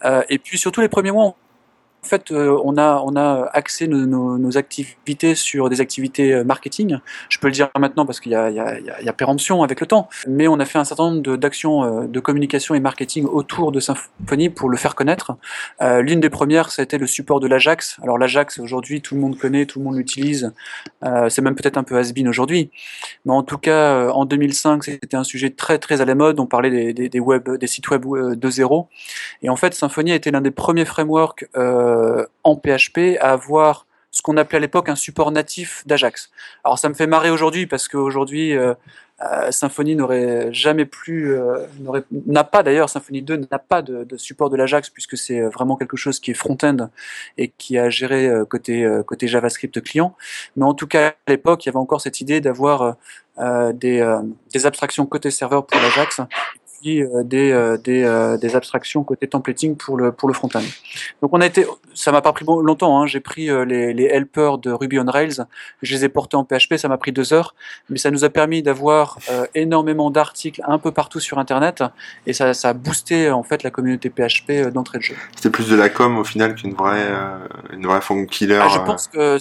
Euh, 0.06 0.24
et 0.30 0.38
puis 0.38 0.58
surtout 0.58 0.80
les 0.80 0.88
premiers 0.88 1.12
mois, 1.12 1.36
en 2.04 2.08
fait, 2.08 2.32
euh, 2.32 2.60
on, 2.66 2.78
a, 2.78 3.02
on 3.06 3.16
a 3.16 3.50
axé 3.54 3.88
nos, 3.88 4.58
activités 4.58 5.36
sur 5.36 5.70
des 5.70 5.80
activités 5.80 6.34
euh, 6.34 6.44
marketing. 6.44 7.00
Je 7.30 7.38
peux 7.40 7.48
le 7.48 7.54
dire 7.54 7.70
maintenant 7.80 8.06
parce 8.06 8.20
qu'il 8.20 8.34
y, 8.34 8.36
a 8.36 9.14
péremption 9.14 9.64
avec 9.64 9.80
le 9.80 9.88
temps. 9.88 10.10
Mais 10.28 10.50
on 10.50 10.60
a 10.60 10.66
fait 10.66 10.80
un 10.80 10.84
certain 10.84 11.12
nombre 11.12 11.38
d'actions 11.38 11.84
euh, 11.84 12.08
de, 12.08 12.20
communication 12.20 12.76
et 12.76 12.82
marketing 12.82 13.26
autour 13.26 13.72
de 13.72 13.80
Symfony 13.80 14.50
pour 14.50 14.70
le 14.70 14.76
faire 14.76 14.96
connaître. 14.96 15.38
L'une 15.82 16.20
des 16.20 16.30
premières, 16.30 16.72
ça 16.72 16.82
a 16.82 16.84
été 16.84 16.98
le 16.98 17.08
support 17.08 17.40
de 17.40 17.48
l'Ajax. 17.48 17.98
Alors 18.02 18.18
l'Ajax, 18.18 18.60
aujourd'hui, 18.60 19.02
tout 19.02 19.16
le 19.16 19.22
monde 19.22 19.38
connaît, 19.38 19.66
tout 19.66 19.80
le 19.80 19.86
monde 19.86 19.96
l'utilise. 19.96 20.54
C'est 21.02 21.42
même 21.42 21.56
peut-être 21.56 21.78
un 21.78 21.84
peu 21.84 21.98
has-been 21.98 22.28
aujourd'hui. 22.28 22.72
Mais 23.26 23.34
en 23.34 23.44
tout 23.44 23.58
cas, 23.58 24.10
en 24.10 24.26
2005, 24.26 24.84
c'était 24.84 25.18
un 25.18 25.24
sujet 25.24 25.50
très 25.50 25.80
très 25.80 26.02
à 26.02 26.06
la 26.06 26.16
mode. 26.16 26.40
On 26.40 26.46
parlait 26.46 26.94
des, 26.94 27.10
des, 27.10 27.20
web, 27.20 27.50
des 27.50 27.68
sites 27.68 27.90
web 27.90 28.06
2.0. 28.06 28.88
Et 29.42 29.50
en 29.50 29.56
fait, 29.56 29.74
Symfony 29.74 30.14
a 30.14 30.16
été 30.16 30.32
l'un 30.32 30.42
des 30.42 30.52
premiers 30.52 30.86
frameworks 30.86 31.46
en 32.44 32.56
PHP 32.56 33.18
à 33.20 33.32
avoir 33.32 33.86
ce 34.14 34.22
qu'on 34.22 34.38
appelait 34.38 34.58
à 34.58 34.62
l'époque 34.62 34.90
un 34.90 34.96
support 34.96 35.32
natif 35.32 35.86
d'Ajax. 35.88 36.30
Alors 36.64 36.78
ça 36.78 36.88
me 36.88 36.94
fait 36.94 37.08
marrer 37.08 37.32
aujourd'hui 37.32 37.66
parce 37.66 37.88
qu'aujourd'hui 37.88 38.56
euh, 38.56 38.76
euh, 39.24 39.52
Symfony 39.52 39.96
n'aurait 39.96 40.54
jamais 40.54 40.86
plus, 40.86 41.36
n'a 42.28 42.44
pas 42.44 42.62
d'ailleurs, 42.62 42.90
Symfony 42.90 43.22
2 43.22 43.48
n'a 43.52 43.60
pas 43.60 43.82
de, 43.82 44.06
support 44.18 44.50
de 44.50 44.56
l'Ajax 44.58 44.90
puisque 44.90 45.18
c'est 45.18 45.42
vraiment 45.42 45.76
quelque 45.78 45.98
chose 45.98 46.20
qui 46.20 46.32
est 46.32 46.36
front-end 46.36 46.90
et 47.38 47.50
qui 47.58 47.78
a 47.78 47.90
géré 47.90 48.30
côté, 48.50 48.88
côté 49.08 49.28
JavaScript 49.28 49.82
client. 49.82 50.16
Mais 50.56 50.66
en 50.66 50.74
tout 50.74 50.88
cas, 50.88 51.16
à 51.26 51.32
l'époque, 51.32 51.66
il 51.66 51.68
y 51.68 51.70
avait 51.70 51.78
encore 51.78 52.02
cette 52.02 52.22
idée 52.22 52.42
d'avoir 52.42 52.98
des, 53.40 54.18
des, 54.52 54.66
abstractions 54.66 55.06
côté 55.06 55.32
serveur 55.32 55.66
pour 55.66 55.80
l'Ajax 55.80 56.20
euh, 56.86 57.24
des, 57.24 57.52
euh, 57.52 57.78
des, 57.78 58.04
euh, 58.04 58.38
des, 58.38 58.56
abstractions 58.56 59.04
côté 59.04 59.28
templating 59.28 59.76
pour 59.76 59.98
le, 59.98 60.12
pour 60.12 60.28
le 60.28 60.34
front-end. 60.34 60.62
Donc 61.22 61.32
on 61.34 61.40
a 61.40 61.46
été, 61.46 61.66
ça 61.94 62.12
m'a 62.12 62.22
pas 62.22 62.34
pris 62.34 62.46
longtemps, 62.46 63.02
hein. 63.02 63.08
j'ai 63.08 63.20
pris 63.20 63.48
les, 63.66 63.94
les 63.94 64.04
helpers 64.06 64.58
de 64.58 64.72
Ruby 64.72 65.00
on 65.00 65.06
Rails, 65.06 65.46
je 65.82 65.96
les 65.96 66.06
ai 66.06 66.10
portés 66.10 66.36
en 66.36 66.44
PHP, 66.44 66.76
ça 66.76 66.88
m'a 66.88 66.98
pris 66.98 67.12
deux 67.12 67.34
heures, 67.34 67.56
mais 67.90 67.98
ça 67.98 68.12
nous 68.12 68.24
a 68.24 68.30
permis 68.30 68.64
d'avoir 68.64 69.18
énormément 69.56 70.12
d'articles 70.12 70.62
un 70.68 70.78
peu 70.78 70.92
partout 70.92 71.20
sur 71.20 71.40
Internet, 71.40 71.84
et 72.28 72.34
ça, 72.34 72.54
ça 72.54 72.70
a 72.70 72.74
boosté 72.74 73.32
en 73.32 73.44
fait 73.44 73.64
la 73.64 73.72
communauté 73.72 74.10
PHP 74.10 74.70
d'entrée 74.74 74.98
de 74.98 75.04
jeu. 75.04 75.16
C'était 75.36 75.50
plus 75.50 75.70
de 75.70 75.76
la 75.76 75.90
com 75.90 76.18
au 76.18 76.24
final 76.24 76.56
qu'une 76.56 76.74
vraie, 76.74 77.08
une 77.72 77.86
vraie 77.86 78.02
killer. 78.30 78.60
Ah, 78.62 78.68
je 78.70 78.80
pense 78.80 79.08
que 79.08 79.38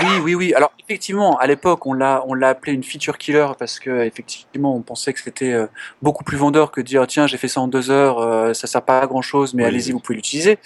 oui, 0.00 0.20
oui, 0.22 0.34
oui. 0.34 0.54
Alors 0.54 0.72
effectivement, 0.78 1.38
à 1.38 1.46
l'époque, 1.46 1.86
on 1.86 1.92
l'a, 1.92 2.22
on 2.26 2.34
l'a 2.34 2.48
appelé 2.50 2.72
une 2.72 2.84
feature 2.84 3.18
killer 3.18 3.48
parce 3.58 3.78
que 3.78 4.04
effectivement, 4.04 4.74
on 4.74 4.80
pensait 4.80 5.12
que 5.12 5.20
c'était 5.20 5.54
beaucoup 6.02 6.24
plus 6.24 6.36
vendeur 6.36 6.70
que 6.70 6.77
dire 6.82 7.06
tiens 7.06 7.26
j'ai 7.26 7.36
fait 7.36 7.48
ça 7.48 7.60
en 7.60 7.68
deux 7.68 7.90
heures, 7.90 8.18
euh, 8.18 8.54
ça 8.54 8.66
sert 8.66 8.82
pas 8.82 9.00
à 9.00 9.06
grand 9.06 9.22
chose, 9.22 9.54
mais 9.54 9.64
allez-y 9.64 9.92
vous 9.92 10.00
pouvez 10.00 10.16
l'utiliser. 10.16 10.58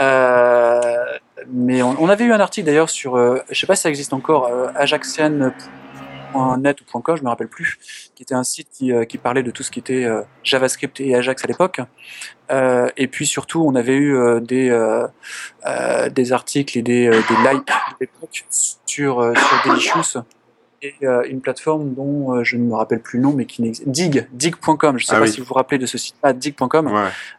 Euh, 0.00 0.80
mais 1.48 1.82
on, 1.82 2.08
avait 2.08 2.24
eu 2.24 2.32
un 2.32 2.40
article 2.40 2.66
d'ailleurs 2.66 2.90
sur, 2.90 3.16
euh, 3.16 3.38
je 3.50 3.58
sais 3.58 3.66
pas 3.66 3.74
si 3.74 3.82
ça 3.82 3.88
existe 3.88 4.12
encore, 4.12 4.50
ajaxian.net 4.76 6.80
ou 6.80 7.00
.com, 7.00 7.16
je 7.16 7.22
me 7.22 7.28
rappelle 7.28 7.48
plus, 7.48 7.78
qui 8.14 8.22
était 8.22 8.34
un 8.34 8.44
site 8.44 8.68
qui, 8.72 8.92
qui 9.08 9.18
parlait 9.18 9.42
de 9.42 9.50
tout 9.50 9.62
ce 9.62 9.70
qui 9.70 9.80
était 9.80 10.06
JavaScript 10.44 11.00
et 11.00 11.16
Ajax 11.16 11.44
à 11.44 11.48
l'époque. 11.48 11.80
et 12.96 13.06
puis 13.08 13.26
surtout, 13.26 13.64
on 13.66 13.74
avait 13.74 13.96
eu 13.96 14.40
des, 14.40 14.70
des 16.10 16.32
articles 16.32 16.78
et 16.78 16.82
des, 16.82 17.10
des 17.10 17.50
likes 17.50 17.72
sur, 18.50 19.32
sur 19.36 19.72
Delicious 19.72 20.22
et 20.82 20.94
euh, 21.04 21.22
une 21.28 21.40
plateforme 21.40 21.94
dont 21.94 22.34
euh, 22.34 22.44
je 22.44 22.56
ne 22.56 22.64
me 22.64 22.74
rappelle 22.74 23.00
plus 23.00 23.18
le 23.18 23.24
nom, 23.24 23.32
mais 23.32 23.46
qui 23.46 23.62
n'existe 23.62 23.88
Dig, 23.88 24.26
dig.com. 24.32 24.98
Je 24.98 25.04
ne 25.04 25.08
sais 25.08 25.14
ah 25.14 25.20
pas 25.20 25.26
si 25.26 25.40
vous 25.40 25.46
vous 25.46 25.54
rappelez 25.54 25.78
de 25.78 25.86
ce 25.86 25.96
site-là, 25.96 26.32
dig.com, 26.32 26.92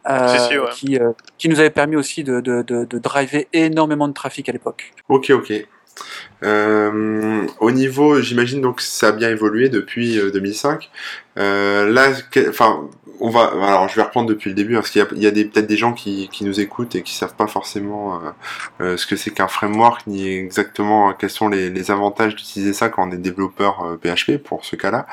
euh, 0.08 0.66
qui, 0.72 0.98
qui 1.38 1.48
nous 1.48 1.60
avait 1.60 1.70
permis 1.70 1.96
aussi 1.96 2.24
de, 2.24 2.40
de, 2.40 2.62
de, 2.62 2.84
de 2.84 2.98
driver 2.98 3.46
énormément 3.52 4.08
de 4.08 4.14
trafic 4.14 4.48
à 4.48 4.52
l'époque. 4.52 4.94
Ok, 5.08 5.30
ok. 5.30 5.52
Euh, 6.42 7.46
au 7.60 7.70
niveau, 7.70 8.20
j'imagine 8.20 8.60
donc 8.60 8.80
ça 8.80 9.08
a 9.08 9.12
bien 9.12 9.30
évolué 9.30 9.68
depuis 9.68 10.16
2005. 10.16 10.90
Euh, 11.38 11.90
là, 11.90 12.12
enfin, 12.48 12.88
on 13.20 13.30
va. 13.30 13.44
Alors, 13.44 13.88
je 13.88 13.96
vais 13.96 14.02
reprendre 14.02 14.28
depuis 14.28 14.50
le 14.50 14.54
début 14.54 14.74
parce 14.74 14.90
qu'il 14.90 15.00
y 15.00 15.26
a, 15.26 15.32
peut-être 15.32 15.66
des 15.66 15.76
gens 15.76 15.92
qui, 15.92 16.28
nous 16.42 16.60
écoutent 16.60 16.94
et 16.94 17.02
qui 17.02 17.14
savent 17.14 17.34
pas 17.34 17.46
forcément 17.46 18.20
euh, 18.80 18.96
ce 18.96 19.06
que 19.06 19.16
c'est 19.16 19.30
qu'un 19.30 19.48
framework 19.48 20.06
ni 20.06 20.26
exactement 20.28 21.12
quels 21.12 21.30
sont 21.30 21.48
les, 21.48 21.90
avantages 21.90 22.34
d'utiliser 22.34 22.72
ça 22.72 22.88
quand 22.88 23.08
on 23.08 23.12
est 23.12 23.16
développeur 23.16 23.98
PHP 24.02 24.38
pour 24.38 24.64
ce 24.64 24.76
cas-là. 24.76 25.06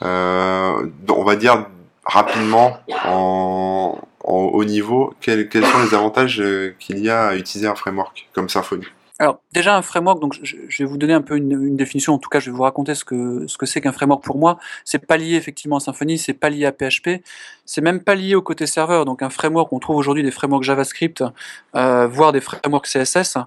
on 0.00 1.24
va 1.24 1.36
dire 1.36 1.66
rapidement 2.04 2.78
en, 3.04 3.98
haut 4.24 4.64
niveau 4.64 5.14
quels 5.20 5.48
sont 5.50 5.82
les 5.82 5.94
avantages 5.94 6.42
qu'il 6.78 6.98
y 6.98 7.10
a 7.10 7.28
à 7.28 7.36
utiliser 7.36 7.68
un 7.68 7.74
framework 7.74 8.28
comme 8.32 8.48
Symfony? 8.48 8.86
Alors 9.20 9.40
déjà 9.52 9.76
un 9.76 9.82
framework, 9.82 10.20
donc 10.20 10.36
je, 10.42 10.56
vais 10.82 10.84
vous 10.84 10.96
donner 10.96 11.12
un 11.12 11.22
peu 11.22 11.36
une, 11.36 11.76
définition. 11.76 12.14
En 12.14 12.18
tout 12.18 12.28
cas, 12.28 12.40
je 12.40 12.50
vais 12.50 12.56
vous 12.56 12.64
raconter 12.64 12.96
ce 12.96 13.04
que 13.04 13.46
ce 13.46 13.56
que 13.56 13.64
c'est 13.64 13.80
qu'un 13.80 13.92
framework 13.92 14.24
pour 14.24 14.38
moi. 14.38 14.58
C'est 14.84 15.06
pas 15.06 15.16
lié 15.16 15.36
effectivement 15.36 15.76
à 15.76 15.80
Symfony, 15.80 16.18
c'est 16.18 16.34
pas 16.34 16.50
lié 16.50 16.66
à 16.66 16.72
PHP, 16.72 17.22
c'est 17.64 17.80
même 17.80 18.00
pas 18.02 18.16
lié 18.16 18.34
au 18.34 18.42
côté 18.42 18.66
serveur. 18.66 19.04
Donc 19.04 19.22
un 19.22 19.30
framework, 19.30 19.72
on 19.72 19.78
trouve 19.78 19.96
aujourd'hui 19.96 20.24
des 20.24 20.32
frameworks 20.32 20.64
JavaScript, 20.64 21.22
euh, 21.76 22.08
voire 22.08 22.32
des 22.32 22.40
frameworks 22.40 22.88
CSS, 22.88 23.38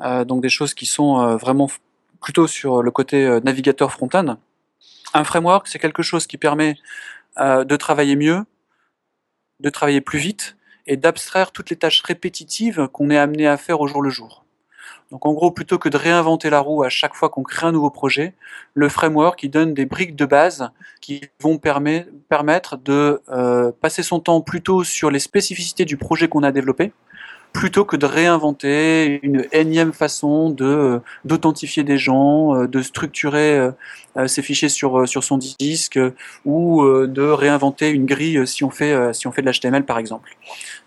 euh, 0.00 0.24
donc 0.24 0.40
des 0.40 0.48
choses 0.48 0.72
qui 0.72 0.86
sont 0.86 1.20
euh, 1.20 1.36
vraiment 1.36 1.68
plutôt 2.22 2.46
sur 2.46 2.82
le 2.82 2.90
côté 2.90 3.40
navigateur 3.44 3.92
front-end. 3.92 4.38
Un 5.12 5.24
framework, 5.24 5.68
c'est 5.68 5.78
quelque 5.78 6.02
chose 6.02 6.26
qui 6.26 6.38
permet 6.38 6.76
de 7.38 7.76
travailler 7.76 8.16
mieux, 8.16 8.44
de 9.60 9.70
travailler 9.70 10.00
plus 10.00 10.18
vite 10.18 10.56
et 10.86 10.96
d'abstraire 10.96 11.52
toutes 11.52 11.70
les 11.70 11.76
tâches 11.76 12.02
répétitives 12.02 12.88
qu'on 12.88 13.10
est 13.10 13.18
amené 13.18 13.46
à 13.46 13.56
faire 13.56 13.80
au 13.80 13.86
jour 13.86 14.02
le 14.02 14.10
jour. 14.10 14.44
Donc 15.10 15.26
en 15.26 15.32
gros, 15.32 15.50
plutôt 15.50 15.78
que 15.78 15.88
de 15.88 15.96
réinventer 15.96 16.50
la 16.50 16.60
roue 16.60 16.84
à 16.84 16.88
chaque 16.88 17.14
fois 17.14 17.28
qu'on 17.28 17.42
crée 17.42 17.66
un 17.66 17.72
nouveau 17.72 17.90
projet, 17.90 18.34
le 18.74 18.88
framework 18.88 19.42
il 19.42 19.50
donne 19.50 19.74
des 19.74 19.86
briques 19.86 20.14
de 20.14 20.24
base 20.24 20.70
qui 21.00 21.22
vont 21.40 21.58
permettre 21.58 22.76
de 22.76 23.20
euh, 23.30 23.72
passer 23.80 24.02
son 24.02 24.20
temps 24.20 24.40
plutôt 24.40 24.84
sur 24.84 25.10
les 25.10 25.18
spécificités 25.18 25.84
du 25.84 25.96
projet 25.96 26.28
qu'on 26.28 26.44
a 26.44 26.52
développé, 26.52 26.92
plutôt 27.52 27.84
que 27.84 27.96
de 27.96 28.06
réinventer 28.06 29.18
une 29.24 29.46
énième 29.50 29.92
façon 29.92 30.50
de 30.50 30.64
euh, 30.64 30.98
d'authentifier 31.24 31.82
des 31.82 31.98
gens, 31.98 32.54
euh, 32.54 32.68
de 32.68 32.80
structurer 32.80 33.68
ses 34.26 34.42
fichiers 34.42 34.68
sur 34.68 35.08
sur 35.08 35.24
son 35.24 35.38
disque 35.38 35.98
ou 36.44 36.84
de 36.84 37.22
réinventer 37.22 37.90
une 37.90 38.06
grille 38.06 38.46
si 38.46 38.62
on 38.62 38.70
fait 38.70 39.12
si 39.12 39.26
on 39.26 39.32
fait 39.32 39.42
de 39.42 39.50
l'HTML 39.50 39.84
par 39.84 39.98
exemple. 39.98 40.36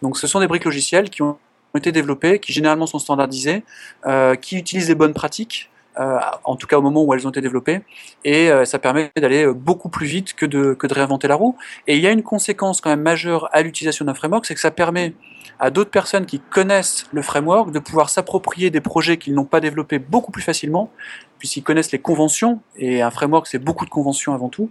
Donc 0.01 0.17
ce 0.17 0.27
sont 0.27 0.39
des 0.39 0.47
briques 0.47 0.65
logicielles 0.65 1.09
qui 1.09 1.21
ont 1.21 1.37
été 1.77 1.91
développées, 1.91 2.39
qui 2.39 2.53
généralement 2.53 2.87
sont 2.87 2.99
standardisées, 2.99 3.63
euh, 4.05 4.35
qui 4.35 4.57
utilisent 4.57 4.89
les 4.89 4.95
bonnes 4.95 5.13
pratiques, 5.13 5.69
euh, 5.99 6.19
en 6.43 6.55
tout 6.55 6.67
cas 6.67 6.77
au 6.77 6.81
moment 6.81 7.03
où 7.03 7.13
elles 7.13 7.27
ont 7.27 7.29
été 7.29 7.41
développées, 7.41 7.81
et 8.23 8.49
euh, 8.49 8.65
ça 8.65 8.79
permet 8.79 9.11
d'aller 9.15 9.47
beaucoup 9.53 9.89
plus 9.89 10.07
vite 10.07 10.33
que 10.33 10.45
de, 10.45 10.73
que 10.73 10.87
de 10.87 10.93
réinventer 10.93 11.27
la 11.27 11.35
roue. 11.35 11.55
Et 11.87 11.95
il 11.95 12.01
y 12.01 12.07
a 12.07 12.11
une 12.11 12.23
conséquence 12.23 12.81
quand 12.81 12.89
même 12.89 13.01
majeure 13.01 13.49
à 13.51 13.61
l'utilisation 13.61 14.05
d'un 14.05 14.13
framework, 14.13 14.45
c'est 14.45 14.55
que 14.55 14.61
ça 14.61 14.71
permet 14.71 15.13
à 15.59 15.69
d'autres 15.69 15.91
personnes 15.91 16.25
qui 16.25 16.39
connaissent 16.39 17.05
le 17.11 17.21
framework 17.21 17.71
de 17.71 17.79
pouvoir 17.79 18.09
s'approprier 18.09 18.69
des 18.69 18.81
projets 18.81 19.17
qu'ils 19.17 19.33
n'ont 19.33 19.45
pas 19.45 19.59
développés 19.59 19.99
beaucoup 19.99 20.31
plus 20.31 20.41
facilement, 20.41 20.89
puisqu'ils 21.39 21.63
connaissent 21.63 21.91
les 21.91 21.99
conventions, 21.99 22.59
et 22.77 23.01
un 23.01 23.11
framework 23.11 23.47
c'est 23.47 23.59
beaucoup 23.59 23.85
de 23.85 23.89
conventions 23.89 24.33
avant 24.33 24.49
tout. 24.49 24.69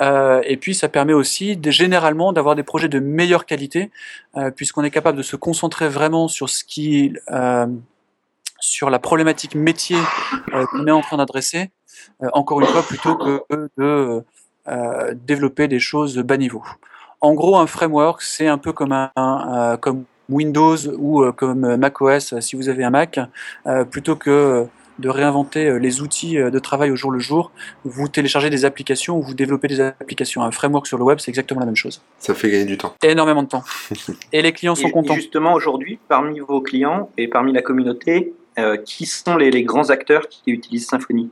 Euh, 0.00 0.40
et 0.44 0.56
puis 0.56 0.74
ça 0.74 0.88
permet 0.88 1.12
aussi 1.12 1.56
de, 1.56 1.70
généralement 1.70 2.32
d'avoir 2.32 2.54
des 2.54 2.62
projets 2.62 2.88
de 2.88 2.98
meilleure 2.98 3.46
qualité, 3.46 3.90
euh, 4.36 4.50
puisqu'on 4.50 4.84
est 4.84 4.90
capable 4.90 5.18
de 5.18 5.22
se 5.22 5.36
concentrer 5.36 5.88
vraiment 5.88 6.28
sur 6.28 6.48
ce 6.48 6.64
qui 6.64 7.14
euh, 7.30 7.66
sur 8.62 8.90
la 8.90 8.98
problématique 8.98 9.54
métier 9.54 9.98
qu'on 10.70 10.86
est 10.86 10.90
en 10.90 11.00
train 11.00 11.16
d'adresser, 11.16 11.70
encore 12.32 12.60
une 12.60 12.66
fois, 12.66 12.82
plutôt 12.82 13.16
que 13.16 13.42
de 13.76 14.24
développer 15.14 15.68
des 15.68 15.80
choses 15.80 16.16
bas 16.18 16.36
niveau. 16.36 16.62
En 17.20 17.34
gros, 17.34 17.56
un 17.56 17.66
framework, 17.66 18.22
c'est 18.22 18.46
un 18.46 18.58
peu 18.58 18.72
comme 18.72 18.92
un, 18.92 19.76
comme 19.80 20.04
Windows 20.28 20.76
ou 20.96 21.30
comme 21.32 21.76
macOS 21.76 22.38
si 22.40 22.56
vous 22.56 22.68
avez 22.68 22.84
un 22.84 22.90
Mac, 22.90 23.18
plutôt 23.90 24.16
que 24.16 24.68
de 24.98 25.08
réinventer 25.08 25.66
euh, 25.66 25.78
les 25.78 26.00
outils 26.00 26.38
euh, 26.38 26.50
de 26.50 26.58
travail 26.58 26.90
au 26.90 26.96
jour 26.96 27.10
le 27.10 27.18
jour. 27.18 27.50
Vous 27.84 28.08
téléchargez 28.08 28.50
des 28.50 28.64
applications 28.64 29.18
ou 29.18 29.22
vous 29.22 29.34
développez 29.34 29.68
des 29.68 29.80
applications. 29.80 30.42
Un 30.42 30.50
framework 30.50 30.86
sur 30.86 30.98
le 30.98 31.04
web, 31.04 31.18
c'est 31.18 31.30
exactement 31.30 31.60
la 31.60 31.66
même 31.66 31.76
chose. 31.76 32.02
Ça 32.18 32.34
fait 32.34 32.50
gagner 32.50 32.64
du 32.64 32.78
temps. 32.78 32.94
Énormément 33.02 33.42
de 33.42 33.48
temps. 33.48 33.64
et 34.32 34.42
les 34.42 34.52
clients 34.52 34.74
sont 34.74 34.90
contents. 34.90 35.14
justement, 35.14 35.54
aujourd'hui, 35.54 35.98
parmi 36.08 36.40
vos 36.40 36.60
clients 36.60 37.10
et 37.18 37.28
parmi 37.28 37.52
la 37.52 37.62
communauté, 37.62 38.34
euh, 38.58 38.76
qui 38.76 39.06
sont 39.06 39.36
les, 39.36 39.62
grands 39.62 39.88
acteurs 39.88 40.28
qui 40.28 40.50
utilisent 40.50 40.86
Symfony 40.86 41.30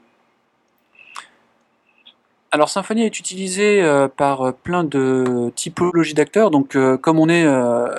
alors 2.52 2.68
Symfony 2.68 3.04
est 3.04 3.20
utilisé 3.20 3.80
euh, 3.80 4.08
par 4.08 4.42
euh, 4.42 4.50
plein 4.50 4.82
de 4.82 5.52
typologies 5.54 6.14
d'acteurs. 6.14 6.50
Donc 6.50 6.76
comme 7.00 7.20
on 7.20 7.28
est, 7.28 7.46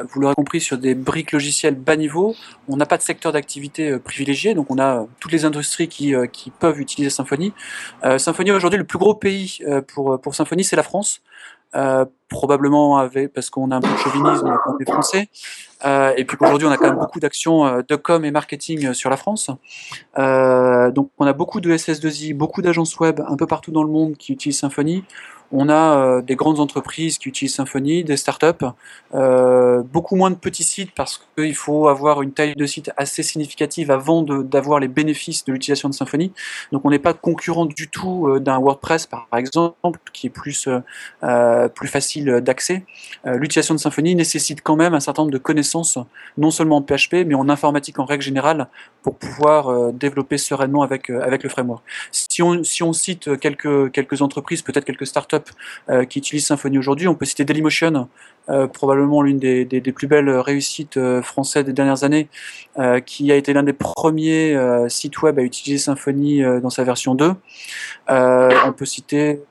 vous 0.10 0.20
l'aurez 0.20 0.36
compris, 0.36 0.60
sur 0.60 0.78
des 0.78 0.94
briques 0.94 1.32
logicielles 1.32 1.75
bas 1.75 1.96
niveau, 1.96 2.36
on 2.68 2.75
n'a 2.75 2.86
pas 2.86 2.98
de 2.98 3.01
secteur 3.01 3.32
d'activité 3.32 3.98
privilégié. 3.98 4.54
Donc 4.54 4.70
on 4.70 4.78
a 4.78 5.06
toutes 5.22 5.32
les 5.32 5.46
industries 5.46 5.88
qui, 5.88 6.13
qui 6.34 6.50
peuvent 6.50 6.82
utiliser 6.82 7.10
Symfony. 7.10 7.54
Symfony 8.18 8.51
aujourd'hui, 8.51 8.78
le 8.78 8.84
plus 8.84 9.00
gros 9.00 9.13
pays 9.13 9.60
pour, 9.88 10.20
pour 10.20 10.36
Symfony, 10.36 10.66
c'est 10.66 10.75
la 10.75 10.84
France. 10.84 11.22
Euh, 11.74 12.06
probablement 12.28 12.98
avec, 12.98 13.34
parce 13.34 13.50
qu'on 13.50 13.72
a 13.72 13.78
un 13.78 13.82
peu 13.82 13.92
de 13.92 13.98
chauvinisme 13.98 14.58
quand 14.63 14.74
on 14.74 14.80
est 14.80 14.90
français, 14.90 15.30
euh, 15.86 16.13
et 16.16 16.24
puis 16.25 16.38
qu'aujourd'hui 16.38 16.68
on 16.68 16.72
a 16.72 16.78
quand 16.78 16.88
même 16.88 17.00
beaucoup 17.00 17.20
d'actions 17.20 17.66
euh, 17.66 17.82
de 17.86 17.96
com 17.98 18.24
et 18.24 18.32
marketing 18.32 18.94
sur 18.94 19.10
la 19.10 19.18
France. 19.18 19.50
donc 20.18 21.12
on 21.18 21.25
a 21.25 21.34
beaucoup 21.34 21.62
de 21.62 21.74
SS2I, 21.74 22.34
beaucoup 22.34 22.62
d'agences 22.62 22.98
web 23.00 23.22
un 23.25 23.36
peu 23.36 23.48
partout 23.48 23.72
dans 23.72 23.84
le 23.84 23.90
monde 23.90 24.16
qui 24.18 24.34
utilisent 24.34 24.60
Symfony. 24.60 25.04
On 25.53 25.67
a 25.70 25.98
euh, 25.98 26.22
des 26.22 26.36
grandes 26.36 26.60
entreprises 26.60 27.17
qui 27.17 27.27
utilisent 27.27 27.55
Symfony, 27.55 28.03
des 28.03 28.15
startups, 28.15 28.65
euh, 29.13 29.84
beaucoup 29.84 30.15
moins 30.15 30.31
de 30.31 30.36
petits 30.36 30.63
sites 30.63 30.93
parce 30.96 31.22
qu'il 31.36 31.55
faut 31.55 31.89
avoir 31.89 32.22
une 32.22 32.31
taille 32.31 32.55
de 32.55 32.65
site 32.65 32.91
assez 32.96 33.22
significative 33.22 33.91
avant 33.91 34.24
d'avoir 34.24 34.79
les 34.79 34.88
bénéfices 34.88 35.43
de 35.43 35.51
l'utilisation 35.51 35.89
de 35.89 35.93
Symfony. 35.93 36.31
Donc 36.72 36.86
on 36.86 36.89
n'est 36.89 37.00
pas 37.00 37.13
concurrent 37.13 37.65
du 37.65 37.89
tout 37.89 38.27
euh, 38.27 38.39
d'un 38.39 38.60
WordPress 38.60 39.08
par 39.08 39.27
exemple, 39.36 40.00
qui 40.13 40.27
est 40.27 40.29
plus, 40.29 40.70
plus 41.75 41.88
facile 41.88 42.41
d'accès. 42.41 42.86
l'utilisation 43.25 43.75
de 43.75 43.79
Symfony 43.79 44.15
nécessite 44.15 44.62
quand 44.62 44.75
même 44.75 44.93
un 44.93 45.00
certain 45.00 45.24
nombre 45.24 45.34
de 45.34 45.38
connaissances, 45.38 45.98
non 46.38 46.51
seulement 46.51 46.77
en 46.77 46.81
PHP, 46.81 47.25
mais 47.25 47.36
en 47.36 47.50
informatique 47.50 48.00
en 48.00 48.05
règle 48.05 48.24
générale, 48.24 48.67
pour 49.03 49.15
pouvoir 49.15 49.91
développer 49.93 50.38
sereinement 50.38 50.84
avec, 50.84 51.10
avec 51.10 51.43
le 51.43 51.50
framework. 51.50 51.84
Si 52.12 52.41
on, 52.41 52.63
si 52.63 52.84
on 52.84 52.93
cite 52.93 53.38
quelques, 53.39 53.91
quelques 53.91 54.22
entreprises, 54.22 54.62
peut-être 54.62 54.86
quelques 54.86 55.08
startups 55.08 55.40
euh, 55.89 56.05
qui 56.05 56.19
utilisent 56.19 56.48
Symfony 56.48 56.77
aujourd'hui. 56.77 57.07
On 57.07 57.15
peut 57.15 57.25
citer 57.25 57.45
Dailymotion, 57.45 58.07
euh, 58.50 58.67
probablement 58.67 59.21
l'une 59.21 59.39
des, 59.39 59.65
plus 59.93 60.07
belles 60.07 60.29
réussites 60.29 60.98
euh, 60.98 61.21
françaises 61.21 61.65
des 61.65 61.74
dernières 61.74 62.03
années, 62.03 62.29
qui 63.05 63.31
a 63.31 63.36
été 63.36 63.53
l'un 63.53 63.63
des 63.63 63.74
premiers 63.74 64.57
sites 64.88 65.21
web 65.21 65.38
à 65.39 65.41
utiliser 65.41 65.77
Symfony 65.77 66.41
dans 66.62 66.69
sa 66.69 66.83
version 66.83 67.15
2. 67.15 67.33
on 68.07 68.74
peut 68.75 68.86
citer 68.86 69.41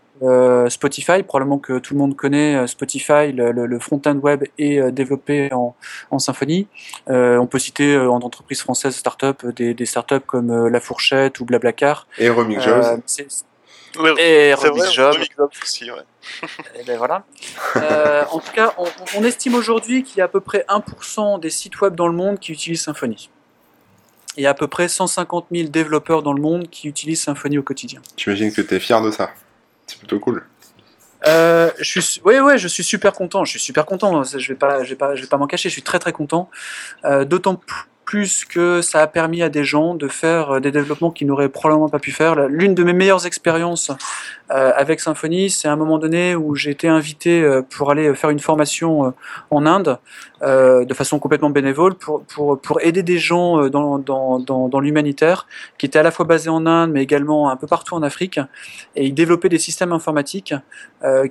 Spotify, 0.68 1.23
probablement 1.23 1.59
que 1.59 1.78
tout 1.78 1.94
le 1.94 2.00
monde 2.00 2.16
connaît 2.16 2.66
Spotify, 2.66 3.32
le, 3.32 3.78
front-end 3.78 4.16
web 4.16 4.44
est 4.59 4.90
développé 4.90 5.52
en, 5.52 5.75
en 6.11 6.18
Symfony. 6.18 6.66
on 7.09 7.47
peut 7.47 7.59
citer 7.59 7.97
en 7.99 8.20
entreprise 8.20 8.62
française 8.62 8.97
start-up 8.97 9.44
des, 9.54 9.75
des 9.75 9.87
startups 9.87 10.26
comme 10.26 10.68
La 10.68 10.80
Fourchette 10.80 11.40
ou 11.40 11.44
Blablacar. 11.44 12.06
Et 12.18 12.30
Remix 12.30 12.66
Et 14.18 14.54
Remix 14.54 14.92
Job. 14.92 15.16
aussi, 15.62 15.90
ouais. 15.90 15.99
et 16.80 16.85
ben 16.85 16.97
voilà. 16.99 17.25
Euh, 17.76 18.25
en 18.30 18.40
tout 18.40 18.52
cas, 18.52 18.75
on, 19.16 19.23
estime 19.23 19.54
aujourd'hui 19.54 20.02
qu'il 20.02 20.18
y 20.18 20.20
a 20.20 20.25
à 20.25 20.28
peu 20.28 20.40
près 20.40 20.64
1% 20.68 21.38
des 21.38 21.50
sites 21.50 21.80
web 21.80 21.94
dans 21.94 22.09
le 22.09 22.14
monde 22.14 22.40
qui 22.40 22.50
utilisent 22.50 22.82
Symfony. 22.82 23.30
Il 24.37 24.42
y 24.42 24.47
a 24.47 24.50
à 24.50 24.54
peu 24.54 24.66
près 24.66 24.88
150 24.88 25.47
000 25.52 25.68
développeurs 25.68 26.23
dans 26.23 26.32
le 26.32 26.42
monde 26.42 26.68
qui 26.68 26.88
utilisent 26.88 27.23
Symfony 27.23 27.59
au 27.59 27.62
quotidien. 27.62 28.02
J'imagine 28.16 28.52
que 28.52 28.61
tu 28.61 28.75
es 28.75 28.80
fier 28.80 29.00
de 29.02 29.12
ça. 29.12 29.30
C'est 29.87 29.99
plutôt 29.99 30.18
cool. 30.18 30.44
Euh, 31.26 31.70
je 31.78 32.00
suis, 32.00 32.20
oui, 32.25 32.40
ouais, 32.40 32.59
je 32.59 32.66
suis 32.66 32.85
super 32.85 33.12
content. 33.12 33.44
Je 33.44 33.50
suis 33.50 33.61
super 33.61 33.87
content. 33.87 34.23
Je 34.25 34.49
vais 34.49 34.59
pas, 34.59 34.82
je 34.82 34.90
vais 34.90 34.97
pas, 34.97 35.14
je 35.14 35.23
vais 35.23 35.28
pas 35.28 35.37
m'en 35.37 35.47
cacher. 35.47 35.68
Je 35.68 35.75
suis 35.75 35.82
très 35.82 36.00
très 36.00 36.12
content. 36.12 36.50
Euh, 37.04 37.25
D'autant 37.25 37.61
plus 38.11 38.45
que 38.45 38.83
ça 38.83 39.02
a 39.02 39.07
permis 39.07 39.40
à 39.40 39.49
des 39.49 39.62
gens 39.62 39.95
de 39.95 40.09
faire 40.09 40.57
euh, 40.57 40.61
des 40.61 40.73
développements 40.73 41.12
qu'ils 41.12 41.29
n'auraient 41.29 41.49
probablement 41.49 41.88
pas 41.88 42.00
pu 42.00 42.11
faire. 42.11 42.35
L'une 42.49 42.75
de 42.75 42.83
mes 42.83 42.93
meilleures 42.93 43.25
expériences 43.25 43.93
euh, 44.50 44.73
avec 44.75 44.99
Symfony, 44.99 45.49
c'est 45.49 45.69
à 45.69 45.73
un 45.73 45.76
moment 45.76 45.97
donné 45.97 46.35
où 46.35 46.57
j'ai 46.57 46.73
été 46.73 46.88
invité 46.88 47.40
euh, 47.40 47.62
pour 47.62 47.93
aller 47.93 48.12
faire 48.17 48.31
une 48.31 48.40
formation 48.40 49.14
en 49.50 49.64
Inde, 49.64 50.00
de 50.43 50.95
façon 50.95 51.21
complètement 51.21 51.50
bénévole, 51.50 51.95
pour, 51.95 52.25
pour, 52.25 52.61
pour 52.61 52.81
aider 52.81 53.05
des 53.05 53.19
gens 53.19 53.69
dans, 53.69 54.00
dans, 54.00 54.40
dans, 54.40 54.69
dans 54.69 54.81
l'humanitaire, 54.81 55.47
qui 55.79 55.87
étaient 55.87 56.00
à 56.00 56.02
la 56.02 56.11
fois 56.11 56.25
basés 56.25 56.50
en 56.50 56.67
Inde, 56.67 56.90
mais 56.90 57.05
également 57.05 57.50
un 57.50 57.57
peu 57.57 57.69
partout 57.69 57.95
en 57.95 58.02
Afrique. 58.02 58.40
Et 58.97 59.07
ils 59.07 59.14
développaient 59.14 59.50
des 59.50 59.59
systèmes 59.59 59.93
informatiques 59.93 60.55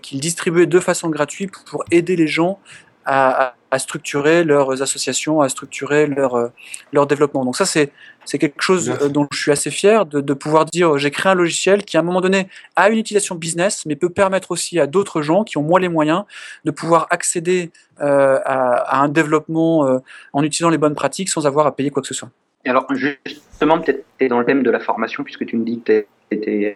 qu'ils 0.02 0.20
distribuaient 0.22 0.68
de 0.68 0.80
façon 0.80 1.10
gratuite 1.10 1.52
pour 1.66 1.84
aider 1.92 2.16
les 2.16 2.28
gens 2.28 2.60
à, 3.06 3.56
structurer 3.78 4.44
leurs 4.44 4.82
associations, 4.82 5.42
à 5.42 5.50
structurer 5.50 6.08
leur, 6.08 6.36
euh, 6.36 6.48
leur 6.92 7.06
développement. 7.06 7.46
Donc 7.46 7.56
ça, 7.56 7.68
c'est, 7.68 7.92
c'est 8.26 8.40
quelque 8.40 8.62
chose 8.62 8.90
euh, 8.90 9.10
dont 9.10 9.28
je 9.32 9.38
suis 9.40 9.52
assez 9.52 9.70
fier 9.70 10.08
de, 10.08 10.22
de 10.22 10.34
pouvoir 10.34 10.66
dire 10.66 10.98
j'ai 10.98 11.12
créé 11.12 11.32
un 11.32 11.36
logiciel 11.36 11.84
qui 11.84 11.96
à 11.98 12.00
un 12.00 12.04
moment 12.04 12.22
donné 12.22 12.48
a 12.76 12.90
une 12.90 12.98
utilisation 12.98 13.36
business, 13.36 13.86
mais 13.86 13.96
peut 13.96 14.10
permettre 14.10 14.50
aussi 14.50 14.80
à 14.80 14.88
d'autres 14.88 15.22
gens 15.22 15.44
qui 15.44 15.58
ont 15.60 15.64
moins 15.64 15.80
les 15.80 15.90
moyens 15.90 16.24
de 16.66 16.72
pouvoir 16.72 17.06
accéder 17.12 17.72
euh, 18.02 18.40
à, 18.44 19.02
un 19.04 19.10
développement 19.10 20.02
en 20.34 20.44
utilisant 20.44 20.70
les 20.70 20.78
bonnes 20.78 20.96
pratiques 20.96 21.30
sans 21.30 21.46
avoir 21.46 21.68
à 21.68 21.76
payer 21.76 21.92
quoi 21.92 22.02
que 22.02 22.08
ce 22.08 22.14
soit. 22.14 22.30
alors 22.66 22.88
justement, 22.96 23.80
peut-être 23.80 24.30
dans 24.30 24.40
le 24.40 24.46
thème 24.46 24.64
de 24.64 24.72
la 24.72 24.80
formation, 24.80 25.24
puisque 25.24 25.46
tu 25.46 25.58
me 25.58 25.66
dis 25.66 25.82
que 25.82 26.06
tu 26.32 26.68
as 26.68 26.76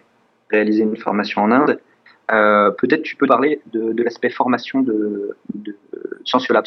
réalisé 0.50 0.82
une 0.82 0.96
formation 0.96 1.42
en 1.42 1.50
Inde. 1.50 1.80
Euh, 2.32 2.70
peut-être 2.70 3.02
tu 3.02 3.16
peux 3.16 3.26
parler 3.26 3.60
de, 3.72 4.02
l'aspect 4.02 4.30
formation 4.30 4.80
de, 4.80 5.36
de 5.54 5.76
Labs. 6.52 6.66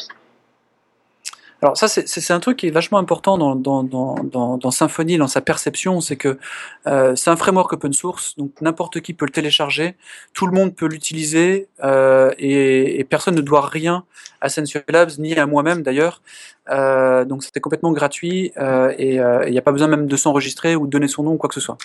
Alors 1.60 1.76
ça, 1.76 1.88
c'est 1.88 2.32
un 2.32 2.38
truc 2.38 2.58
qui 2.58 2.68
est 2.68 2.70
vachement 2.70 2.98
important 2.98 3.36
dans, 3.36 3.56
dans, 3.56 3.82
dans, 3.82 4.70
Symfony, 4.70 5.16
dans 5.16 5.26
sa 5.26 5.40
perception, 5.40 6.00
c'est 6.00 6.16
que 6.16 6.38
euh, 6.86 7.16
c'est 7.16 7.30
un 7.30 7.36
framework 7.36 7.72
open 7.72 7.92
source, 7.92 8.36
donc 8.36 8.52
n'importe 8.60 9.00
qui 9.00 9.12
peut 9.12 9.24
le 9.24 9.32
télécharger, 9.32 9.96
tout 10.34 10.46
le 10.46 10.52
monde 10.52 10.76
peut 10.76 10.86
l'utiliser, 10.86 11.68
euh, 11.82 12.30
et, 12.38 13.04
personne 13.10 13.34
ne 13.34 13.40
doit 13.40 13.66
rien 13.66 14.04
à 14.40 14.48
Sensio 14.48 14.80
Labs, 14.88 15.10
ni 15.18 15.34
à 15.34 15.46
moi-même 15.46 15.82
d'ailleurs. 15.82 16.22
Euh, 16.70 17.24
donc 17.24 17.42
c'était 17.42 17.60
complètement 17.60 17.92
gratuit 17.92 18.52
et 18.98 19.14
il 19.14 19.50
n'y 19.50 19.58
a 19.58 19.62
pas 19.62 19.72
besoin 19.72 19.88
même 19.88 20.06
de 20.06 20.16
s'enregistrer 20.16 20.76
ou 20.76 20.84
de 20.84 20.90
donner 20.90 21.08
son 21.08 21.22
nom 21.22 21.32
ou 21.32 21.36
quoi 21.38 21.48
que 21.48 21.54
ce 21.54 21.62
soit. 21.62 21.78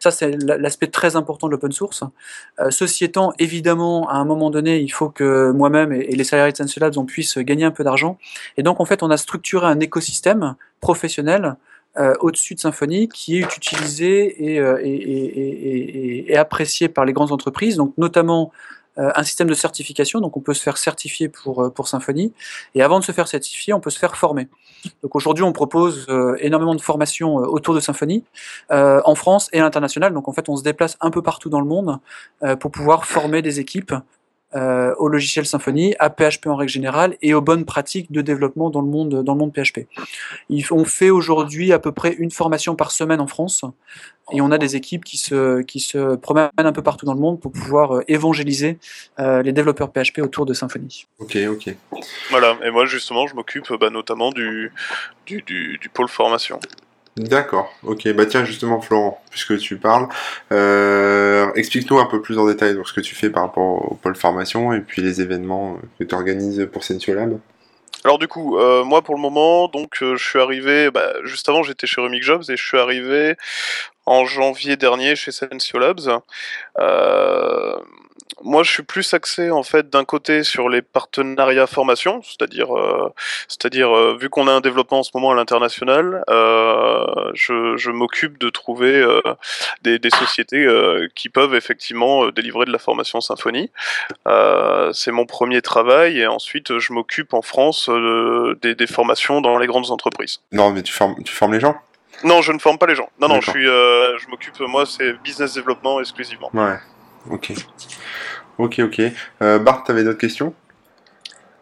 Ça 0.00 0.10
c'est 0.10 0.36
l'aspect 0.42 0.88
très 0.88 1.14
important 1.14 1.46
de 1.46 1.52
l'open 1.52 1.72
source. 1.72 2.02
ceci 2.70 3.04
étant, 3.04 3.32
évidemment, 3.38 4.08
à 4.10 4.16
un 4.16 4.24
moment 4.24 4.50
donné, 4.50 4.80
il 4.80 4.90
faut 4.90 5.08
que 5.08 5.52
moi-même 5.52 5.92
et, 5.92 6.14
les 6.14 6.24
salariés 6.24 6.52
de 6.52 6.56
Sensio 6.56 6.80
Labs 6.80 6.98
on 6.98 7.04
puisse 7.04 7.38
gagner 7.38 7.64
un 7.64 7.70
peu 7.70 7.84
d'argent. 7.84 8.18
Et 8.56 8.62
donc 8.62 8.80
en 8.80 8.84
fait, 8.84 9.02
on 9.02 9.10
a 9.10 9.13
structuré 9.16 9.66
un 9.66 9.80
écosystème 9.80 10.56
professionnel 10.80 11.56
au-dessus 12.18 12.56
de 12.56 12.60
Symfony 12.60 13.08
qui 13.08 13.38
est 13.38 13.56
utilisé 13.56 14.56
et, 14.56 16.28
et, 16.28 16.36
apprécié 16.36 16.88
par 16.88 17.04
les 17.04 17.12
grandes 17.12 17.30
entreprises, 17.30 17.76
donc 17.76 17.94
notamment 17.96 18.50
euh, 18.96 19.10
un 19.16 19.24
système 19.24 19.48
de 19.48 19.54
certification, 19.54 20.20
donc 20.20 20.36
on 20.36 20.40
peut 20.40 20.54
se 20.54 20.62
faire 20.62 20.76
certifier 20.76 21.28
pour, 21.28 21.64
euh, 21.64 21.70
pour 21.70 21.88
Symfony, 21.88 22.32
et 22.76 22.82
avant 22.82 23.00
de 23.00 23.04
se 23.04 23.10
faire 23.10 23.26
certifier, 23.26 23.72
on 23.72 23.80
peut 23.80 23.90
se 23.90 23.98
faire 23.98 24.16
former. 24.16 24.46
Donc 25.02 25.16
aujourd'hui, 25.16 25.42
on 25.42 25.52
propose 25.52 26.06
euh, 26.08 26.36
énormément 26.38 26.76
de 26.76 26.80
formations 26.80 27.34
autour 27.34 27.74
de 27.74 27.80
Symfony, 27.80 28.24
en 28.70 29.14
France 29.14 29.48
et 29.52 29.58
à 29.58 29.62
l'international, 29.62 30.14
donc 30.14 30.28
en 30.28 30.32
fait, 30.32 30.48
on 30.48 30.56
se 30.56 30.62
déplace 30.62 30.96
un 31.00 31.10
peu 31.10 31.22
partout 31.22 31.48
dans 31.48 31.60
le 31.60 31.66
monde 31.66 31.98
pour 32.60 32.70
pouvoir 32.70 33.04
former 33.04 33.42
des 33.42 33.60
équipes 33.60 33.94
euh, 34.54 34.94
au 34.98 35.08
logiciel 35.08 35.46
Symfony, 35.46 35.94
à 35.98 36.10
PHP 36.10 36.46
en 36.46 36.56
règle 36.56 36.70
générale 36.70 37.16
et 37.22 37.34
aux 37.34 37.40
bonnes 37.40 37.64
pratiques 37.64 38.12
de 38.12 38.22
développement 38.22 38.70
dans 38.70 38.80
le 38.80 38.86
monde, 38.86 39.22
dans 39.22 39.32
le 39.32 39.38
monde 39.38 39.52
PHP. 39.52 39.86
on 40.70 40.84
fait 40.84 41.10
aujourd'hui 41.10 41.72
à 41.72 41.78
peu 41.78 41.92
près 41.92 42.12
une 42.12 42.30
formation 42.30 42.76
par 42.76 42.90
semaine 42.90 43.20
en 43.20 43.26
France 43.26 43.64
et 44.32 44.40
on 44.40 44.50
a 44.50 44.58
des 44.58 44.76
équipes 44.76 45.04
qui 45.04 45.16
se, 45.16 45.62
qui 45.62 45.80
se 45.80 46.16
promènent 46.16 46.50
un 46.56 46.72
peu 46.72 46.82
partout 46.82 47.04
dans 47.04 47.14
le 47.14 47.20
monde 47.20 47.40
pour 47.40 47.52
pouvoir 47.52 47.96
euh, 47.96 48.04
évangéliser 48.08 48.78
euh, 49.18 49.42
les 49.42 49.52
développeurs 49.52 49.90
PHP 49.92 50.20
autour 50.20 50.46
de 50.46 50.54
Symfony. 50.54 51.06
Ok, 51.18 51.36
ok. 51.48 51.74
Voilà, 52.30 52.56
et 52.64 52.70
moi 52.70 52.86
justement 52.86 53.26
je 53.26 53.34
m'occupe 53.34 53.72
bah, 53.78 53.90
notamment 53.90 54.30
du, 54.30 54.72
du, 55.26 55.42
du, 55.42 55.78
du 55.78 55.88
pôle 55.88 56.08
formation. 56.08 56.58
D'accord, 57.16 57.72
ok. 57.84 58.12
Bah 58.12 58.26
tiens, 58.26 58.44
justement, 58.44 58.80
Florent, 58.80 59.22
puisque 59.30 59.56
tu 59.58 59.76
parles, 59.76 60.08
euh, 60.50 61.52
explique-nous 61.54 61.98
un 61.98 62.06
peu 62.06 62.20
plus 62.20 62.38
en 62.38 62.46
détail 62.46 62.76
ce 62.84 62.92
que 62.92 63.00
tu 63.00 63.14
fais 63.14 63.30
par 63.30 63.44
rapport 63.44 63.92
au 63.92 63.94
pôle 63.94 64.16
formation 64.16 64.72
et 64.72 64.80
puis 64.80 65.00
les 65.00 65.20
événements 65.20 65.78
que 65.98 66.04
tu 66.04 66.14
organises 66.14 66.68
pour 66.72 66.82
Sensiolab. 66.82 67.38
Alors 68.04 68.18
du 68.18 68.28
coup, 68.28 68.58
euh, 68.58 68.84
moi 68.84 69.00
pour 69.00 69.14
le 69.14 69.20
moment, 69.20 69.68
donc 69.68 70.02
euh, 70.02 70.16
je 70.16 70.28
suis 70.28 70.38
arrivé, 70.38 70.90
bah, 70.90 71.10
juste 71.22 71.48
avant 71.48 71.62
j'étais 71.62 71.86
chez 71.86 72.02
Remix 72.02 72.26
Jobs 72.26 72.42
et 72.50 72.56
je 72.56 72.62
suis 72.62 72.78
arrivé 72.78 73.34
en 74.04 74.26
janvier 74.26 74.76
dernier 74.76 75.16
chez 75.16 75.32
Sensiolabs. 75.32 76.20
Euh, 76.78 77.76
moi, 78.42 78.62
je 78.62 78.70
suis 78.70 78.82
plus 78.82 79.14
axé 79.14 79.50
en 79.50 79.62
fait 79.62 79.90
d'un 79.90 80.04
côté 80.04 80.44
sur 80.44 80.68
les 80.68 80.82
partenariats 80.82 81.66
formation, 81.66 82.20
c'est-à-dire, 82.22 82.76
euh, 82.76 83.12
c'est-à-dire 83.48 83.94
euh, 83.94 84.16
vu 84.20 84.28
qu'on 84.28 84.48
a 84.48 84.52
un 84.52 84.60
développement 84.60 85.00
en 85.00 85.02
ce 85.02 85.10
moment 85.14 85.30
à 85.30 85.34
l'international, 85.34 86.24
euh, 86.28 87.04
je, 87.34 87.76
je 87.76 87.90
m'occupe 87.90 88.38
de 88.38 88.50
trouver 88.50 89.04
des, 89.82 89.98
des, 89.98 90.10
sociétés 90.10 90.66
qui 91.14 91.28
peuvent 91.28 91.54
effectivement 91.54 92.28
délivrer 92.28 92.66
de 92.66 92.72
la 92.72 92.78
formation 92.78 93.20
symphonie. 93.20 93.70
c'est 94.92 95.10
mon 95.10 95.26
premier 95.26 95.62
travail 95.62 96.20
et 96.20 96.26
ensuite 96.26 96.78
je 96.78 96.92
m'occupe 96.92 97.34
en 97.34 97.42
France 97.42 97.90
des, 98.62 98.74
des, 98.74 98.86
formations 98.86 99.40
dans 99.40 99.58
les 99.58 99.66
grandes 99.66 99.90
entreprises. 99.90 100.40
Non, 100.52 100.70
mais 100.70 100.82
tu 100.82 100.92
formes, 100.92 101.16
tu 101.24 101.32
formes 101.32 101.52
les 101.52 101.60
gens? 101.60 101.76
Non, 102.22 102.42
je 102.42 102.52
ne 102.52 102.58
forme 102.58 102.78
pas 102.78 102.86
les 102.86 102.94
gens. 102.94 103.08
Non, 103.20 103.28
non, 103.28 103.40
je 103.40 103.50
suis, 103.50 103.64
je 103.64 104.28
m'occupe 104.28 104.58
moi, 104.60 104.86
c'est 104.86 105.12
business 105.22 105.54
développement 105.54 106.00
exclusivement. 106.00 106.50
Ouais. 106.54 106.78
Ok. 107.30 107.52
Ok, 108.58 108.80
ok. 108.84 109.02
Euh, 109.42 109.58
Bart, 109.58 109.84
tu 109.84 109.92
avais 109.92 110.04
d'autres 110.04 110.18
questions? 110.18 110.54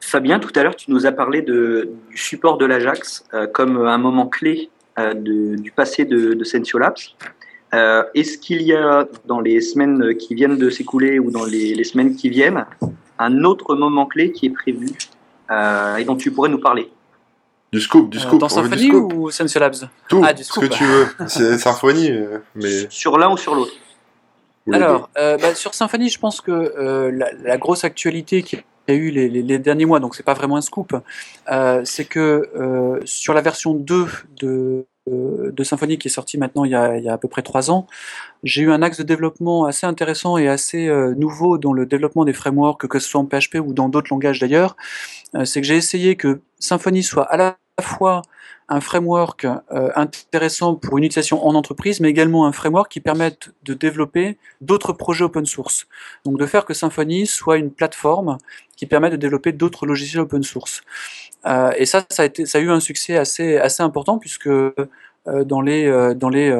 Fabien, 0.01 0.41
tout 0.41 0.53
à 0.57 0.63
l'heure, 0.63 0.77
tu 0.77 0.91
nous 0.91 1.07
as 1.07 1.13
parlé 1.13 1.43
de, 1.43 1.89
du 2.11 2.17
support 2.19 2.59
de 2.59 2.67
l'Ajax 2.67 3.25
euh, 3.33 3.47
comme 3.47 3.87
un 3.87 3.99
moment 3.99 4.27
clé 4.27 4.69
euh, 4.99 5.15
de, 5.15 5.57
du 5.57 5.71
passé 5.71 6.05
de, 6.05 6.35
de 6.35 6.45
Sensio 6.45 6.79
Labs. 6.79 6.97
Euh, 7.73 8.03
Est-ce 8.15 8.37
qu'il 8.37 8.61
y 8.61 8.75
a, 8.75 9.07
dans 9.25 9.41
les 9.41 9.63
semaines 9.63 10.15
qui 10.17 10.35
viennent 10.35 10.59
de 10.59 10.69
s'écouler 10.69 11.19
ou 11.19 11.31
dans 11.31 11.47
les, 11.47 11.75
les, 11.75 11.85
semaines 11.85 12.15
qui 12.15 12.29
viennent, 12.29 12.67
un 13.19 13.45
autre 13.45 13.75
moment 13.75 14.05
clé 14.05 14.33
qui 14.33 14.47
est 14.47 14.51
prévu 14.51 14.91
euh, 15.51 15.97
et 15.97 16.05
dont 16.05 16.17
tu 16.17 16.31
pourrais 16.31 16.51
nous 16.51 16.61
parler? 16.61 16.91
Du 17.73 17.81
scoop, 17.81 18.11
du 18.11 18.19
scoop. 18.19 18.39
dans 18.39 18.51
Symfony 18.51 18.91
ou 18.91 19.31
Sensio 19.31 19.59
Labs? 19.61 19.89
Tout, 20.09 20.23
ah, 20.23 20.35
du 20.35 20.45
scoop. 20.45 20.65
ce 20.65 20.69
que 20.69 20.75
tu 20.75 20.85
veux. 20.85 21.07
C'est 21.27 21.57
Symfony, 21.57 22.11
mais... 22.55 22.87
Sur 22.91 23.17
l'un 23.17 23.31
ou 23.31 23.39
sur 23.39 23.55
l'autre 23.55 23.73
alors, 24.71 25.11
euh, 25.19 25.37
bah, 25.39 25.55
sur 25.55 25.75
Symfony, 25.75 26.09
je 26.09 26.19
pense 26.19 26.41
que 26.41 26.53
euh, 26.53 27.11
la, 27.11 27.33
la, 27.33 27.57
grosse 27.59 27.85
actualité 27.85 28.43
qui 28.43 28.57
a 28.89 28.93
eu 28.93 29.11
les, 29.11 29.29
les, 29.29 29.43
les 29.43 29.59
derniers 29.59 29.87
mois, 29.87 30.01
donc 30.01 30.15
c'est 30.15 30.23
pas 30.23 30.35
vraiment 30.35 30.57
un 30.57 30.61
scoop, 30.61 30.95
euh, 31.51 31.83
c'est 31.85 32.05
que 32.05 32.51
euh, 32.57 33.01
sur 33.05 33.35
la 33.35 33.41
version 33.41 33.75
2 33.75 34.07
de, 34.41 34.87
euh, 35.09 35.51
de 35.53 35.65
Symfony 35.65 35.99
qui 35.99 36.09
est 36.09 36.11
sortie 36.11 36.39
maintenant 36.39 36.65
il 36.65 36.71
y, 36.71 36.75
a, 36.75 36.97
il 36.97 37.05
y 37.05 37.09
a 37.09 37.15
à 37.15 37.19
peu 37.19 37.29
près 37.29 37.43
3 37.43 37.71
ans, 37.71 37.87
j'ai 38.45 38.63
eu 38.63 38.71
un 38.71 38.83
axe 38.83 38.99
de 38.99 39.03
développement 39.03 39.65
assez 39.65 39.87
intéressant 39.87 40.37
et 40.37 40.49
assez 40.49 40.87
euh, 40.89 41.15
nouveau 41.17 41.59
dans 41.59 41.73
le 41.73 41.87
développement 41.87 42.25
des 42.25 42.33
frameworks, 42.33 42.87
que 42.87 42.99
ce 42.99 43.09
soit 43.09 43.21
en 43.21 43.27
PHP 43.27 43.57
ou 43.57 43.73
dans 43.73 43.89
d'autres 43.89 44.09
langages 44.11 44.39
d'ailleurs. 44.39 44.77
c'est 45.45 45.61
que 45.61 45.67
j'ai 45.67 45.77
essayé 45.77 46.17
que 46.17 46.41
Symfony 46.59 47.03
soit 47.03 47.25
à 47.25 47.37
la 47.37 47.57
fois 47.81 48.23
un 48.69 48.81
framework 48.81 49.45
euh, 49.45 49.91
intéressant 49.97 50.75
pour 50.75 50.99
une 50.99 51.05
utilisation 51.05 51.47
en 51.47 51.55
entreprise, 51.55 52.01
mais 52.01 52.09
également 52.09 52.47
un 52.47 52.53
framework 52.53 52.91
qui 52.91 53.01
permette 53.01 53.51
de 53.65 53.75
développer 53.75 54.39
d'autres 54.61 54.93
projets 54.93 55.25
open 55.25 55.47
source. 55.47 55.87
Donc 56.25 56.39
de 56.39 56.47
faire 56.47 56.65
que 56.65 56.75
Symfony 56.75 57.27
soit 57.27 57.59
une 57.59 57.71
plateforme 57.71 58.39
qui 58.77 58.87
permet 58.87 59.11
de 59.11 59.17
développer 59.17 59.53
d'autres 59.53 59.87
logiciels 59.87 60.23
open 60.23 60.43
source. 60.43 60.83
Euh, 61.47 61.73
et 61.77 61.87
ça, 61.87 62.05
ça 62.09 62.23
a, 62.23 62.27
été, 62.27 62.45
eu 62.61 62.71
un 62.71 62.81
succès 62.81 63.17
assez, 63.17 63.59
assez 63.59 63.83
important 63.83 64.19
puisque 64.19 64.47
euh, 64.47 64.73
dans 65.27 65.61
les, 65.61 66.15
dans 66.17 66.29
les 66.29 66.51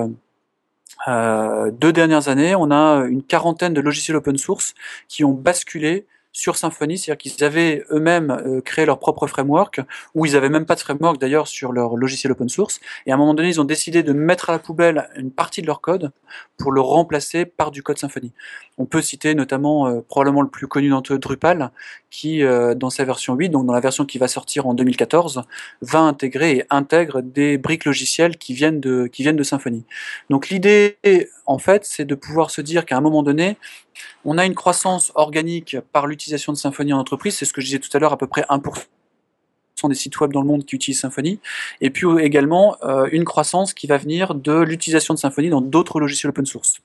deux 1.07 1.93
dernières 1.93 2.29
années, 2.29 2.55
on 2.55 2.71
a 2.71 3.05
une 3.07 3.23
quarantaine 3.23 3.75
de 3.75 3.81
logiciels 3.81 4.17
open 4.17 4.39
source 4.39 4.75
qui 5.09 5.25
ont 5.25 5.33
basculé 5.33 6.07
sur 6.33 6.57
Symfony, 6.57 6.97
c'est-à-dire 6.97 7.19
qu'ils 7.19 7.45
avaient 7.45 7.85
eux-mêmes 7.91 8.31
euh, 8.31 8.61
créé 8.63 8.87
leur 8.87 8.99
propre 8.99 9.27
framework, 9.27 9.81
ou 10.15 10.25
ils 10.25 10.33
n'avaient 10.33 10.49
même 10.49 10.65
pas 10.65 10.75
de 10.75 10.81
framework 10.81 11.21
d'ailleurs 11.21 11.47
sur 11.47 11.73
leur 11.73 11.97
logiciel 11.97 12.33
open 12.33 12.49
source, 12.49 12.81
et 13.07 13.13
à 13.13 13.15
un 13.15 13.19
moment 13.19 13.35
donné, 13.35 13.51
ils 13.51 13.61
ont 13.61 13.65
décidé 13.65 14.03
de 14.03 14.13
mettre 14.13 14.49
à 14.49 14.53
la 14.53 14.59
poubelle 14.59 15.11
une 15.17 15.31
partie 15.31 15.61
de 15.61 15.67
leur 15.67 15.83
code 15.83 16.11
pour 16.57 16.73
le 16.73 16.81
remplacer 16.81 17.45
par 17.45 17.71
du 17.71 17.83
code 17.83 17.99
Symfony. 17.99 18.33
On 18.79 18.87
peut 18.87 19.03
citer 19.03 19.35
notamment 19.35 19.87
euh, 19.87 20.01
probablement 20.01 20.43
le 20.43 20.49
plus 20.49 20.67
connu 20.67 20.89
d'entre 20.89 21.15
eux, 21.15 21.19
Drupal, 21.19 21.71
qui 22.11 22.43
euh, 22.43 22.75
dans 22.75 22.91
sa 22.91 23.05
version 23.05 23.35
8, 23.35 23.51
donc 23.51 23.67
dans 23.67 23.75
la 23.75 23.81
version 23.81 24.07
qui 24.07 24.19
va 24.19 24.29
sortir 24.29 24.67
en 24.67 24.75
2014, 24.75 25.43
va 25.83 26.01
intégrer 26.01 26.53
et 26.53 26.65
intègre 26.71 27.21
des 27.21 27.59
briques 27.59 27.85
logicielles 27.85 28.39
qui 28.39 28.55
viennent 28.55 28.81
de, 28.81 29.07
qui 29.07 29.23
viennent 29.23 29.37
de 29.37 29.43
Symfony. 29.43 29.85
Donc 30.31 30.49
l'idée, 30.49 30.97
en 31.47 31.59
fait, 31.59 31.85
c'est 31.85 32.05
de 32.05 32.15
pouvoir 32.15 32.51
se 32.51 32.61
dire 32.61 32.87
qu'à 32.87 32.97
un 32.97 33.01
moment 33.01 33.23
donné, 33.23 33.57
on 34.25 34.39
a 34.39 34.47
une 34.47 34.55
croissance 34.55 35.13
organique 35.15 35.77
par 35.93 36.07
l'utilisation 36.07 36.53
de 36.53 36.59
Symfony 36.59 36.93
en 36.93 36.99
entreprise, 36.99 37.37
c'est 37.37 37.45
ce 37.45 37.53
que 37.53 37.61
je 37.61 37.67
disais 37.67 37.79
tout 37.79 37.91
à 37.95 37.99
l'heure, 37.99 38.13
à 38.13 38.19
peu 38.19 38.27
près 38.27 38.43
1% 38.43 39.89
des 39.89 39.95
sites 39.95 40.21
web 40.21 40.33
dans 40.33 40.43
le 40.43 40.47
monde 40.47 40.65
qui 40.65 40.77
utilisent 40.77 41.01
Symfony, 41.01 41.41
et 41.81 41.91
puis 41.91 42.07
également 42.21 42.77
euh, 42.83 43.09
une 43.13 43.25
croissance 43.25 43.75
qui 43.75 43.87
va 43.87 43.99
venir 43.99 44.35
de 44.35 44.61
l'utilisation 44.61 45.15
de 45.15 45.19
Symfony 45.19 45.49
dans 45.49 45.61
d'autres 45.61 46.01
logiciels 46.01 46.31
open 46.31 46.47
source. 46.47 46.81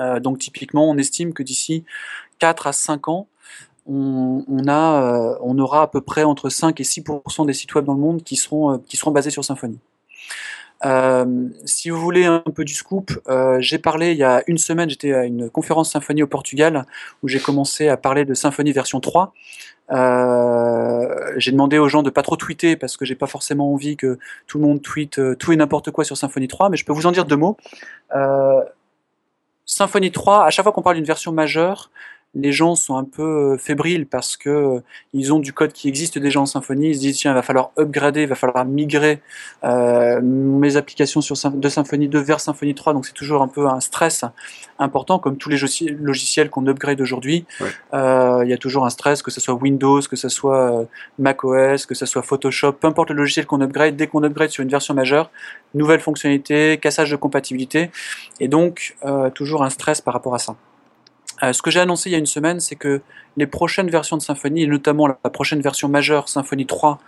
Euh, 0.00 0.20
donc 0.20 0.38
typiquement, 0.38 0.88
on 0.88 0.96
estime 0.98 1.32
que 1.32 1.42
d'ici 1.42 1.84
4 2.38 2.66
à 2.66 2.72
5 2.72 3.08
ans, 3.08 3.28
euh, 3.88 5.34
on 5.40 5.58
aura 5.58 5.82
à 5.82 5.86
peu 5.86 6.00
près 6.00 6.24
entre 6.24 6.48
5 6.48 6.80
et 6.80 6.84
6% 6.84 7.46
des 7.46 7.52
sites 7.52 7.74
web 7.74 7.84
dans 7.84 7.94
le 7.94 8.00
monde 8.00 8.22
qui 8.22 8.36
seront 8.36 8.80
basés 9.12 9.30
sur 9.30 9.44
Symfony. 9.44 9.78
Euh, 10.84 11.48
si 11.64 11.90
vous 11.90 12.00
voulez 12.00 12.26
un 12.26 12.40
peu 12.40 12.64
du 12.64 12.74
scoop, 12.74 13.10
euh, 13.28 13.58
j'ai 13.60 13.78
parlé 13.78 14.12
il 14.12 14.18
y 14.18 14.24
a 14.24 14.42
une 14.46 14.58
semaine, 14.58 14.90
j'étais 14.90 15.14
à 15.14 15.24
une 15.24 15.48
conférence 15.48 15.90
symphonie 15.90 16.22
au 16.22 16.26
Portugal 16.26 16.84
où 17.22 17.28
j'ai 17.28 17.40
commencé 17.40 17.88
à 17.88 17.96
parler 17.96 18.24
de 18.24 18.34
Symphonie 18.34 18.72
version 18.72 19.00
3. 19.00 19.32
Euh, 19.92 21.32
j'ai 21.36 21.52
demandé 21.52 21.78
aux 21.78 21.88
gens 21.88 22.02
de 22.02 22.10
pas 22.10 22.22
trop 22.22 22.36
tweeter 22.36 22.76
parce 22.76 22.96
que 22.96 23.04
j'ai 23.04 23.14
pas 23.14 23.26
forcément 23.26 23.72
envie 23.72 23.96
que 23.96 24.18
tout 24.46 24.58
le 24.58 24.64
monde 24.64 24.82
tweete 24.82 25.38
tout 25.38 25.52
et 25.52 25.56
n'importe 25.56 25.90
quoi 25.92 26.04
sur 26.04 26.16
Symfony 26.16 26.48
3, 26.48 26.68
mais 26.70 26.76
je 26.76 26.84
peux 26.84 26.92
vous 26.92 27.06
en 27.06 27.12
dire 27.12 27.24
deux 27.24 27.36
mots. 27.36 27.56
Symfony 29.64 30.12
3, 30.12 30.44
à 30.44 30.50
chaque 30.50 30.64
fois 30.64 30.72
qu'on 30.72 30.82
parle 30.82 30.96
d'une 30.96 31.04
version 31.04 31.32
majeure, 31.32 31.90
les 32.36 32.52
gens 32.52 32.74
sont 32.74 32.96
un 32.96 33.04
peu 33.04 33.54
euh, 33.54 33.56
fébriles 33.56 34.06
parce 34.06 34.36
que 34.36 34.50
euh, 34.50 34.80
ils 35.14 35.32
ont 35.32 35.38
du 35.38 35.52
code 35.52 35.72
qui 35.72 35.88
existe 35.88 36.18
déjà 36.18 36.40
en 36.40 36.46
Symfony, 36.46 36.90
ils 36.90 36.94
se 36.96 37.00
disent 37.00 37.16
tiens, 37.16 37.32
il 37.32 37.34
va 37.34 37.42
falloir 37.42 37.70
upgrader, 37.78 38.22
il 38.22 38.28
va 38.28 38.34
falloir 38.34 38.64
migrer 38.66 39.22
euh, 39.64 40.20
mes 40.22 40.76
applications 40.76 41.22
sur, 41.22 41.36
de 41.50 41.68
Symfony 41.68 42.08
2 42.08 42.18
vers 42.20 42.40
Symfony 42.40 42.74
3, 42.74 42.92
donc 42.92 43.06
c'est 43.06 43.14
toujours 43.14 43.42
un 43.42 43.48
peu 43.48 43.66
un 43.66 43.80
stress 43.80 44.24
important, 44.78 45.18
comme 45.18 45.38
tous 45.38 45.48
les 45.48 45.56
logiciels 45.98 46.50
qu'on 46.50 46.66
upgrade 46.66 47.00
aujourd'hui. 47.00 47.46
Ouais. 47.60 47.68
Euh, 47.94 48.42
il 48.44 48.50
y 48.50 48.52
a 48.52 48.58
toujours 48.58 48.84
un 48.84 48.90
stress, 48.90 49.22
que 49.22 49.30
ce 49.30 49.40
soit 49.40 49.54
Windows, 49.54 50.02
que 50.02 50.16
ce 50.16 50.28
soit 50.28 50.86
macOS, 51.18 51.86
que 51.86 51.94
ce 51.94 52.04
soit 52.04 52.22
Photoshop, 52.22 52.72
peu 52.72 52.86
importe 52.86 53.10
le 53.10 53.16
logiciel 53.16 53.46
qu'on 53.46 53.62
upgrade, 53.62 53.96
dès 53.96 54.08
qu'on 54.08 54.22
upgrade 54.22 54.50
sur 54.50 54.62
une 54.62 54.68
version 54.68 54.92
majeure, 54.92 55.30
nouvelle 55.74 56.00
fonctionnalité, 56.00 56.78
cassage 56.78 57.10
de 57.10 57.16
compatibilité, 57.16 57.90
et 58.40 58.48
donc 58.48 58.96
toujours 59.34 59.62
un 59.62 59.70
stress 59.70 60.02
par 60.02 60.12
rapport 60.12 60.34
à 60.34 60.38
ça. 60.38 60.56
Euh, 61.42 61.52
ce 61.52 61.62
que 61.62 61.70
j'ai 61.70 61.80
annoncé 61.80 62.10
il 62.10 62.12
y 62.12 62.16
a 62.16 62.18
une 62.18 62.26
semaine, 62.26 62.60
c'est 62.60 62.76
que 62.76 63.02
les 63.36 63.46
prochaines 63.46 63.90
versions 63.90 64.16
de 64.16 64.22
Symfony, 64.22 64.62
et 64.62 64.66
notamment 64.66 65.06
la 65.06 65.30
prochaine 65.30 65.60
version 65.60 65.88
majeure, 65.88 66.28
Symfony 66.28 66.64
3, 66.64 66.98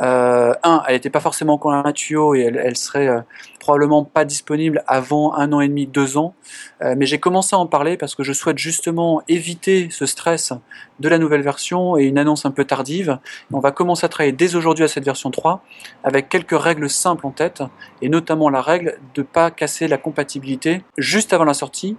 euh, 0.00 0.54
1, 0.62 0.82
elle 0.86 0.94
n'était 0.94 1.10
pas 1.10 1.20
forcément 1.20 1.54
encore 1.54 1.72
un 1.72 1.92
tuyau 1.92 2.34
et 2.34 2.42
elle, 2.42 2.60
elle 2.62 2.76
serait 2.76 3.08
euh, 3.08 3.20
probablement 3.58 4.04
pas 4.04 4.24
disponible 4.24 4.84
avant 4.86 5.34
un 5.34 5.52
an 5.52 5.60
et 5.60 5.68
demi, 5.68 5.86
deux 5.86 6.16
ans. 6.16 6.34
Euh, 6.82 6.94
mais 6.96 7.06
j'ai 7.06 7.18
commencé 7.18 7.56
à 7.56 7.58
en 7.58 7.66
parler 7.66 7.96
parce 7.96 8.14
que 8.14 8.22
je 8.22 8.32
souhaite 8.32 8.58
justement 8.58 9.22
éviter 9.26 9.88
ce 9.90 10.06
stress 10.06 10.52
de 11.00 11.08
la 11.08 11.18
nouvelle 11.18 11.42
version 11.42 11.96
et 11.96 12.04
une 12.04 12.18
annonce 12.18 12.46
un 12.46 12.52
peu 12.52 12.64
tardive. 12.64 13.18
On 13.52 13.58
va 13.58 13.72
commencer 13.72 14.06
à 14.06 14.08
travailler 14.08 14.32
dès 14.32 14.54
aujourd'hui 14.54 14.84
à 14.84 14.88
cette 14.88 15.04
version 15.04 15.32
3 15.32 15.64
avec 16.04 16.28
quelques 16.28 16.58
règles 16.58 16.88
simples 16.88 17.26
en 17.26 17.32
tête 17.32 17.62
et 18.02 18.08
notamment 18.08 18.50
la 18.50 18.62
règle 18.62 18.98
de 19.14 19.22
ne 19.22 19.26
pas 19.26 19.50
casser 19.50 19.88
la 19.88 19.98
compatibilité 19.98 20.82
juste 20.96 21.32
avant 21.32 21.44
la 21.44 21.54
sortie, 21.54 21.96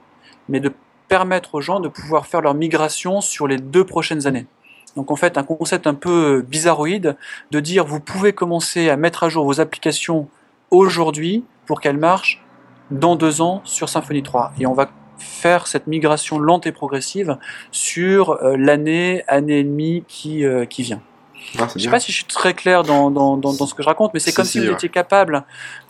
mais 0.47 0.61
de 0.61 0.71
permettre 1.07 1.55
aux 1.55 1.61
gens 1.61 1.79
de 1.79 1.87
pouvoir 1.87 2.25
faire 2.25 2.41
leur 2.41 2.53
migration 2.53 3.21
sur 3.21 3.47
les 3.47 3.57
deux 3.57 3.85
prochaines 3.85 4.27
années. 4.27 4.45
Donc 4.95 5.11
en 5.11 5.15
fait, 5.15 5.37
un 5.37 5.43
concept 5.43 5.87
un 5.87 5.93
peu 5.95 6.43
bizarroïde 6.47 7.17
de 7.51 7.59
dire 7.59 7.85
vous 7.85 7.99
pouvez 7.99 8.33
commencer 8.33 8.89
à 8.89 8.97
mettre 8.97 9.23
à 9.23 9.29
jour 9.29 9.45
vos 9.45 9.59
applications 9.59 10.27
aujourd'hui 10.71 11.43
pour 11.65 11.81
qu'elles 11.81 11.97
marchent 11.97 12.43
dans 12.91 13.15
deux 13.15 13.41
ans 13.41 13.61
sur 13.63 13.89
Symfony 13.89 14.23
3. 14.23 14.53
Et 14.59 14.67
on 14.67 14.73
va 14.73 14.89
faire 15.17 15.67
cette 15.67 15.87
migration 15.87 16.37
lente 16.37 16.67
et 16.67 16.71
progressive 16.71 17.37
sur 17.71 18.31
euh, 18.31 18.55
l'année, 18.57 19.23
année 19.27 19.59
et 19.59 19.63
demie 19.63 20.03
qui, 20.07 20.45
euh, 20.45 20.65
qui 20.65 20.83
vient. 20.83 21.01
Ah, 21.59 21.67
je 21.69 21.77
ne 21.77 21.83
sais 21.83 21.89
pas 21.89 21.99
si 21.99 22.11
je 22.11 22.17
suis 22.17 22.25
très 22.25 22.53
clair 22.53 22.83
dans, 22.83 23.11
dans, 23.11 23.37
dans, 23.37 23.53
dans 23.53 23.65
ce 23.67 23.73
que 23.73 23.83
je 23.83 23.87
raconte, 23.87 24.13
mais 24.13 24.19
c'est 24.19 24.33
comme 24.33 24.45
si, 24.45 24.53
si 24.53 24.59
vous 24.59 24.67
ouais. 24.67 24.73
étiez 24.73 24.89
capable 24.89 25.43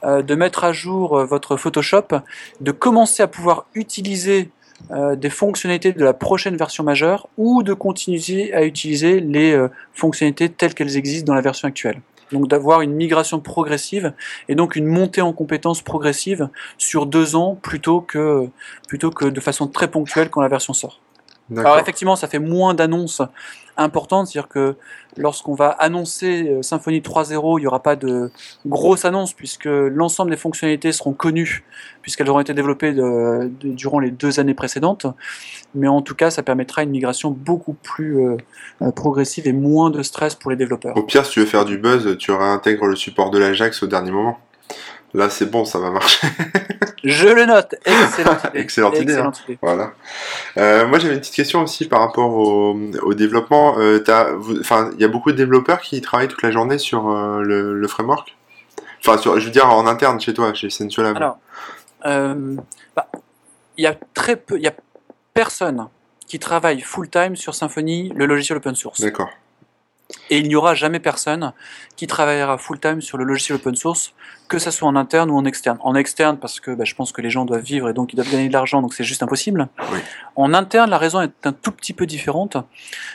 euh, 0.03 0.21
de 0.21 0.35
mettre 0.35 0.63
à 0.63 0.73
jour 0.73 1.17
euh, 1.17 1.25
votre 1.25 1.57
Photoshop, 1.57 2.07
de 2.61 2.71
commencer 2.71 3.23
à 3.23 3.27
pouvoir 3.27 3.65
utiliser 3.73 4.49
euh, 4.91 5.15
des 5.15 5.29
fonctionnalités 5.29 5.93
de 5.93 6.03
la 6.03 6.13
prochaine 6.13 6.57
version 6.57 6.83
majeure 6.83 7.29
ou 7.37 7.63
de 7.63 7.73
continuer 7.73 8.53
à 8.53 8.63
utiliser 8.63 9.19
les 9.19 9.53
euh, 9.53 9.69
fonctionnalités 9.93 10.49
telles 10.49 10.73
qu'elles 10.73 10.97
existent 10.97 11.27
dans 11.27 11.35
la 11.35 11.41
version 11.41 11.67
actuelle. 11.67 12.01
Donc 12.31 12.47
d'avoir 12.47 12.81
une 12.81 12.93
migration 12.93 13.39
progressive 13.39 14.13
et 14.49 14.55
donc 14.55 14.75
une 14.75 14.87
montée 14.87 15.21
en 15.21 15.33
compétences 15.33 15.81
progressive 15.81 16.49
sur 16.77 17.05
deux 17.05 17.35
ans 17.35 17.57
plutôt 17.61 18.01
que, 18.01 18.49
plutôt 18.87 19.11
que 19.11 19.25
de 19.25 19.39
façon 19.39 19.67
très 19.67 19.89
ponctuelle 19.89 20.29
quand 20.29 20.41
la 20.41 20.47
version 20.47 20.73
sort. 20.73 20.99
Alors 21.61 21.77
effectivement, 21.79 22.15
ça 22.15 22.27
fait 22.27 22.39
moins 22.39 22.73
d'annonces 22.73 23.21
importantes, 23.75 24.27
c'est-à-dire 24.27 24.49
que 24.49 24.75
lorsqu'on 25.17 25.55
va 25.55 25.69
annoncer 25.69 26.47
euh, 26.47 26.61
Symfony 26.61 26.99
3.0, 27.01 27.57
il 27.57 27.61
n'y 27.61 27.67
aura 27.67 27.81
pas 27.81 27.95
de 27.95 28.29
grosses 28.67 29.03
annonces 29.05 29.33
puisque 29.33 29.65
l'ensemble 29.65 30.29
des 30.29 30.37
fonctionnalités 30.37 30.91
seront 30.91 31.13
connues 31.13 31.63
puisqu'elles 32.03 32.29
auront 32.29 32.39
été 32.41 32.53
développées 32.53 32.91
de- 32.93 33.49
de- 33.59 33.69
durant 33.69 33.97
les 33.99 34.11
deux 34.11 34.39
années 34.39 34.53
précédentes. 34.53 35.07
Mais 35.73 35.87
en 35.87 36.01
tout 36.03 36.13
cas, 36.13 36.29
ça 36.29 36.43
permettra 36.43 36.83
une 36.83 36.91
migration 36.91 37.31
beaucoup 37.31 37.73
plus 37.73 38.19
euh, 38.19 38.37
euh, 38.83 38.91
progressive 38.91 39.47
et 39.47 39.53
moins 39.53 39.89
de 39.89 40.03
stress 40.03 40.35
pour 40.35 40.51
les 40.51 40.57
développeurs. 40.57 40.95
Au 40.95 41.01
pire, 41.03 41.25
si 41.25 41.31
tu 41.31 41.39
veux 41.39 41.45
faire 41.47 41.65
du 41.65 41.77
buzz, 41.79 42.15
tu 42.19 42.31
réintègres 42.31 42.85
le 42.85 42.95
support 42.95 43.31
de 43.31 43.39
l'Ajax 43.39 43.81
au 43.81 43.87
dernier 43.87 44.11
moment. 44.11 44.37
Là, 45.13 45.29
c'est 45.29 45.49
bon, 45.49 45.63
ça 45.63 45.79
va 45.79 45.91
marcher. 45.91 46.27
Je 47.03 47.27
le 47.27 47.45
note, 47.45 47.75
excellente 47.85 48.43
idée. 48.49 48.59
Excellente 48.59 48.93
idée, 48.95 49.01
hein. 49.13 49.29
Excellente 49.29 49.43
idée. 49.47 49.59
Voilà. 49.61 49.91
Euh, 50.57 50.87
moi, 50.87 50.97
j'avais 50.99 51.13
une 51.13 51.19
petite 51.19 51.35
question 51.35 51.61
aussi 51.61 51.87
par 51.87 51.99
rapport 51.99 52.33
au, 52.33 52.75
au 53.03 53.13
développement. 53.13 53.77
Euh, 53.77 54.03
il 54.07 55.01
y 55.01 55.03
a 55.03 55.07
beaucoup 55.07 55.31
de 55.31 55.37
développeurs 55.37 55.81
qui 55.81 56.01
travaillent 56.01 56.29
toute 56.29 56.41
la 56.41 56.51
journée 56.51 56.77
sur 56.77 57.09
euh, 57.09 57.41
le, 57.41 57.77
le 57.77 57.87
framework? 57.87 58.35
Enfin, 59.05 59.17
sur, 59.17 59.39
je 59.39 59.45
veux 59.45 59.51
dire 59.51 59.69
en 59.69 59.85
interne 59.85 60.19
chez 60.19 60.33
toi, 60.33 60.53
chez 60.53 60.69
Sensualab. 60.69 61.17
Alors, 61.17 61.37
bah, 62.03 63.07
il 63.77 63.83
y 63.83 63.87
a 63.87 63.95
très 64.13 64.35
peu, 64.35 64.57
il 64.57 64.63
y 64.63 64.67
a 64.67 64.73
personne 65.33 65.87
qui 66.25 66.39
travaille 66.39 66.81
full 66.81 67.09
time 67.09 67.35
sur 67.35 67.53
Symfony, 67.53 68.11
le 68.15 68.25
logiciel 68.25 68.57
open 68.57 68.75
source. 68.75 69.01
D'accord. 69.01 69.29
Et 70.29 70.39
il 70.39 70.47
n'y 70.47 70.55
aura 70.55 70.73
jamais 70.73 70.99
personne 70.99 71.53
qui 71.95 72.07
travaillera 72.07 72.57
full 72.57 72.79
time 72.79 73.01
sur 73.01 73.17
le 73.17 73.23
logiciel 73.23 73.57
open 73.57 73.75
source, 73.75 74.13
que 74.47 74.57
ça 74.57 74.71
soit 74.71 74.87
en 74.87 74.95
interne 74.95 75.29
ou 75.29 75.37
en 75.37 75.45
externe. 75.45 75.77
En 75.81 75.95
externe, 75.95 76.37
parce 76.37 76.59
que 76.59 76.71
bah, 76.71 76.85
je 76.85 76.95
pense 76.95 77.11
que 77.11 77.21
les 77.21 77.29
gens 77.29 77.45
doivent 77.45 77.63
vivre 77.63 77.89
et 77.89 77.93
donc 77.93 78.13
ils 78.13 78.15
doivent 78.15 78.31
gagner 78.31 78.47
de 78.47 78.53
l'argent, 78.53 78.81
donc 78.81 78.93
c'est 78.93 79.03
juste 79.03 79.21
impossible. 79.21 79.67
Oui. 79.91 79.99
En 80.35 80.53
interne, 80.53 80.89
la 80.89 80.97
raison 80.97 81.21
est 81.21 81.45
un 81.45 81.51
tout 81.51 81.71
petit 81.71 81.93
peu 81.93 82.05
différente. 82.05 82.57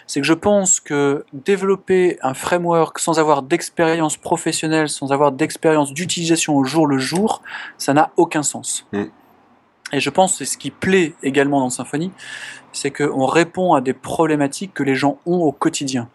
C'est 0.07 0.21
que 0.21 0.27
je 0.27 0.35
pense 0.35 0.81
que 0.81 1.25
développer 1.33 2.19
un 2.23 2.35
framework 2.35 2.99
sans 2.99 3.19
avoir 3.19 3.43
d'expérience 3.43 4.17
professionnelle, 4.17 4.89
sans 4.89 5.11
avoir 5.11 5.33
d'expérience 5.33 5.93
d'utilisation 5.93 6.57
au 6.57 6.65
jour 6.65 6.87
le 6.87 6.99
jour, 6.99 7.43
ça 7.79 7.95
n'a 7.95 8.13
aucun 8.17 8.43
sens. 8.43 8.87
Mm. 8.93 9.05
Et 9.93 10.01
je 10.01 10.11
pense 10.11 10.33
que 10.33 10.39
c'est 10.39 10.53
ce 10.53 10.59
qui 10.59 10.71
plaît 10.71 11.15
également 11.23 11.61
dans 11.61 11.71
Symfony, 11.71 12.13
c'est 12.73 12.91
qu'on 12.91 13.27
répond 13.27 13.73
à 13.73 13.81
des 13.81 13.95
problématiques 13.95 14.75
que 14.75 14.83
les 14.83 14.95
gens 14.95 15.19
ont 15.25 15.39
au 15.39 15.53
quotidien. 15.53 16.09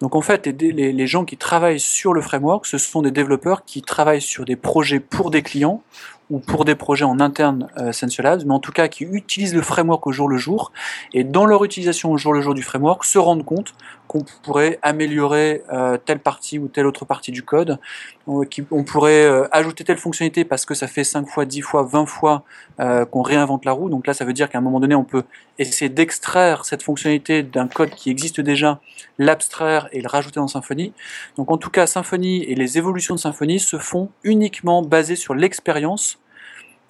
Donc 0.00 0.14
en 0.14 0.20
fait, 0.20 0.46
les, 0.46 1.06
gens 1.06 1.24
qui 1.24 1.36
travaillent 1.36 1.80
sur 1.80 2.12
le 2.12 2.20
framework, 2.20 2.66
ce 2.66 2.78
sont 2.78 3.02
des 3.02 3.10
développeurs 3.10 3.64
qui 3.64 3.82
travaillent 3.82 4.22
sur 4.22 4.44
des 4.44 4.56
projets 4.56 5.00
pour 5.00 5.30
des 5.30 5.42
clients 5.42 5.82
ou 6.30 6.38
pour 6.38 6.64
des 6.64 6.74
projets 6.74 7.04
en 7.04 7.20
interne 7.20 7.68
euh, 7.76 7.92
Sensualabs, 7.92 8.44
mais 8.46 8.54
en 8.54 8.58
tout 8.58 8.72
cas 8.72 8.88
qui 8.88 9.04
utilisent 9.04 9.54
le 9.54 9.60
framework 9.60 10.06
au 10.06 10.12
jour 10.12 10.28
le 10.28 10.38
jour, 10.38 10.72
et 11.12 11.22
dans 11.22 11.44
leur 11.44 11.64
utilisation 11.64 12.12
au 12.12 12.16
jour 12.16 12.32
le 12.32 12.40
jour 12.40 12.54
du 12.54 12.62
framework, 12.62 13.04
se 13.04 13.18
rendent 13.18 13.44
compte 13.44 13.74
qu'on 14.14 14.24
pourrait 14.44 14.78
améliorer 14.82 15.64
euh, 15.72 15.96
telle 15.96 16.20
partie 16.20 16.60
ou 16.60 16.68
telle 16.68 16.86
autre 16.86 17.04
partie 17.04 17.32
du 17.32 17.42
code, 17.42 17.80
on, 18.28 18.44
pourrait 18.84 19.24
euh, 19.24 19.48
ajouter 19.50 19.82
telle 19.82 19.98
fonctionnalité 19.98 20.44
parce 20.44 20.64
que 20.64 20.74
ça 20.74 20.86
fait 20.86 21.02
5 21.02 21.26
fois, 21.26 21.44
10 21.44 21.62
fois, 21.62 21.82
20 21.82 22.06
fois 22.06 22.44
euh, 22.78 23.04
qu'on 23.06 23.22
réinvente 23.22 23.64
la 23.64 23.72
roue, 23.72 23.90
donc 23.90 24.06
là 24.06 24.14
ça 24.14 24.24
veut 24.24 24.32
dire 24.32 24.48
qu'à 24.48 24.58
un 24.58 24.60
moment 24.60 24.78
donné 24.78 24.94
on 24.94 25.02
peut 25.02 25.24
essayer 25.58 25.88
d'extraire 25.88 26.64
cette 26.64 26.84
fonctionnalité 26.84 27.42
d'un 27.42 27.66
code 27.66 27.90
qui 27.90 28.08
existe 28.08 28.40
déjà, 28.40 28.80
l'abstraire 29.18 29.88
et 29.90 30.00
le 30.00 30.08
rajouter 30.08 30.38
dans 30.38 30.46
Symfony. 30.46 30.92
Donc 31.36 31.50
en 31.50 31.58
tout 31.58 31.70
cas, 31.70 31.88
Symfony 31.88 32.44
et 32.44 32.54
les 32.54 32.78
évolutions 32.78 33.16
de 33.16 33.20
Symfony 33.20 33.58
se 33.58 33.78
font 33.78 34.10
uniquement 34.22 34.82
basées 34.82 35.16
sur 35.16 35.34
l'expérience 35.34 36.20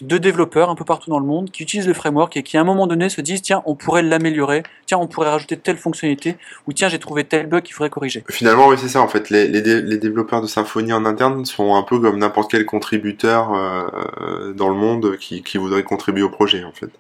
de 0.00 0.18
développeurs 0.18 0.70
un 0.70 0.74
peu 0.74 0.85
partout 0.85 1.11
dans 1.11 1.20
le 1.20 1.26
monde 1.26 1.50
qui 1.50 1.62
utilisent 1.62 1.87
le 1.87 1.94
framework 1.94 2.37
et 2.37 2.42
qui 2.42 2.57
à 2.57 2.61
un 2.61 2.64
moment 2.64 2.87
donné 2.87 3.09
se 3.09 3.20
disent 3.20 3.42
tiens 3.42 3.62
on 3.64 3.74
pourrait 3.76 4.02
l'améliorer, 4.02 4.64
tiens 4.87 4.98
on 4.98 5.07
pourrait 5.07 5.30
rajouter 5.30 5.57
telle 5.57 5.76
fonctionnalité 5.76 6.37
ou 6.66 6.72
tiens 6.72 6.88
j'ai 6.88 6.98
trouvé 6.98 7.24
tel 7.24 7.46
bug 7.46 7.62
qu'il 7.62 7.74
faudrait 7.74 7.90
corriger. 7.90 8.24
Finalement, 8.28 8.66
oui, 8.68 8.76
c'est 8.78 8.88
ça. 8.88 9.00
En 9.00 9.09
fait, 9.09 9.30
les, 9.30 9.46
les, 9.46 9.62
dé- 9.62 9.83
les 9.83 9.98
développeurs 9.98 10.42
de 10.42 10.46
Symfony 10.48 10.92
en 10.92 11.04
interne 11.04 11.44
sont 11.44 11.76
un 11.76 11.83
peu 11.83 12.00
comme 12.00 12.18
n'importe 12.18 12.50
quel 12.50 12.66
contributeur 12.66 13.54
euh, 13.54 14.52
dans 14.52 14.68
le 14.68 14.74
monde 14.74 15.16
qui, 15.18 15.42
qui 15.42 15.59
voudrait 15.59 15.85
contribuer 15.85 16.22
au 16.24 16.30
projet, 16.30 16.64
en 16.64 16.72
fait. 16.72 16.90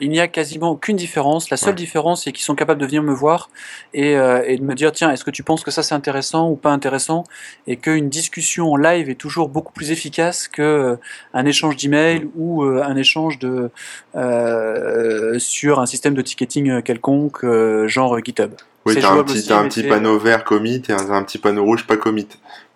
Il 0.00 0.10
n'y 0.10 0.20
a 0.20 0.28
quasiment 0.28 0.70
aucune 0.70 0.96
différence. 0.96 1.50
La 1.50 1.56
seule 1.56 1.70
Ouais. 1.70 1.74
différence, 1.76 2.24
c'est 2.24 2.32
qu'ils 2.32 2.44
sont 2.44 2.54
capables 2.54 2.80
de 2.80 2.86
venir 2.86 3.02
me 3.02 3.12
voir 3.14 3.48
et, 3.92 4.16
euh, 4.16 4.42
et 4.46 4.56
de 4.56 4.62
me 4.62 4.74
dire 4.74 4.90
tiens, 4.92 5.10
est-ce 5.10 5.24
que 5.24 5.30
tu 5.30 5.42
penses 5.42 5.62
que 5.62 5.70
ça 5.70 5.82
c'est 5.82 5.94
intéressant 5.94 6.50
ou 6.50 6.56
pas 6.56 6.70
intéressant? 6.70 7.24
Et 7.66 7.76
qu'une 7.76 8.08
discussion 8.08 8.72
en 8.72 8.76
live 8.76 9.08
est 9.08 9.14
toujours 9.14 9.48
beaucoup 9.48 9.72
plus 9.72 9.90
efficace 9.92 10.48
qu'un 10.48 10.98
échange 11.46 11.76
d'email 11.76 12.28
ou 12.36 12.64
euh, 12.64 12.82
un 12.82 12.96
échange 12.96 13.38
de, 13.38 13.70
euh, 14.16 15.38
sur 15.38 15.80
un 15.80 15.86
système 15.86 16.14
de 16.14 16.22
ticketing 16.22 16.82
quelconque, 16.82 17.44
euh, 17.44 17.86
genre 17.88 18.18
GitHub. 18.22 18.52
Oui, 18.86 18.96
t'as 19.00 19.12
un 19.12 19.24
petit, 19.24 19.50
un 19.50 19.88
panneau 19.88 20.18
vert 20.18 20.44
commit 20.44 20.82
et 20.88 20.92
un, 20.92 21.10
un 21.10 21.22
petit 21.22 21.38
panneau 21.38 21.64
rouge 21.64 21.86
pas 21.86 21.96
commit. 21.96 22.28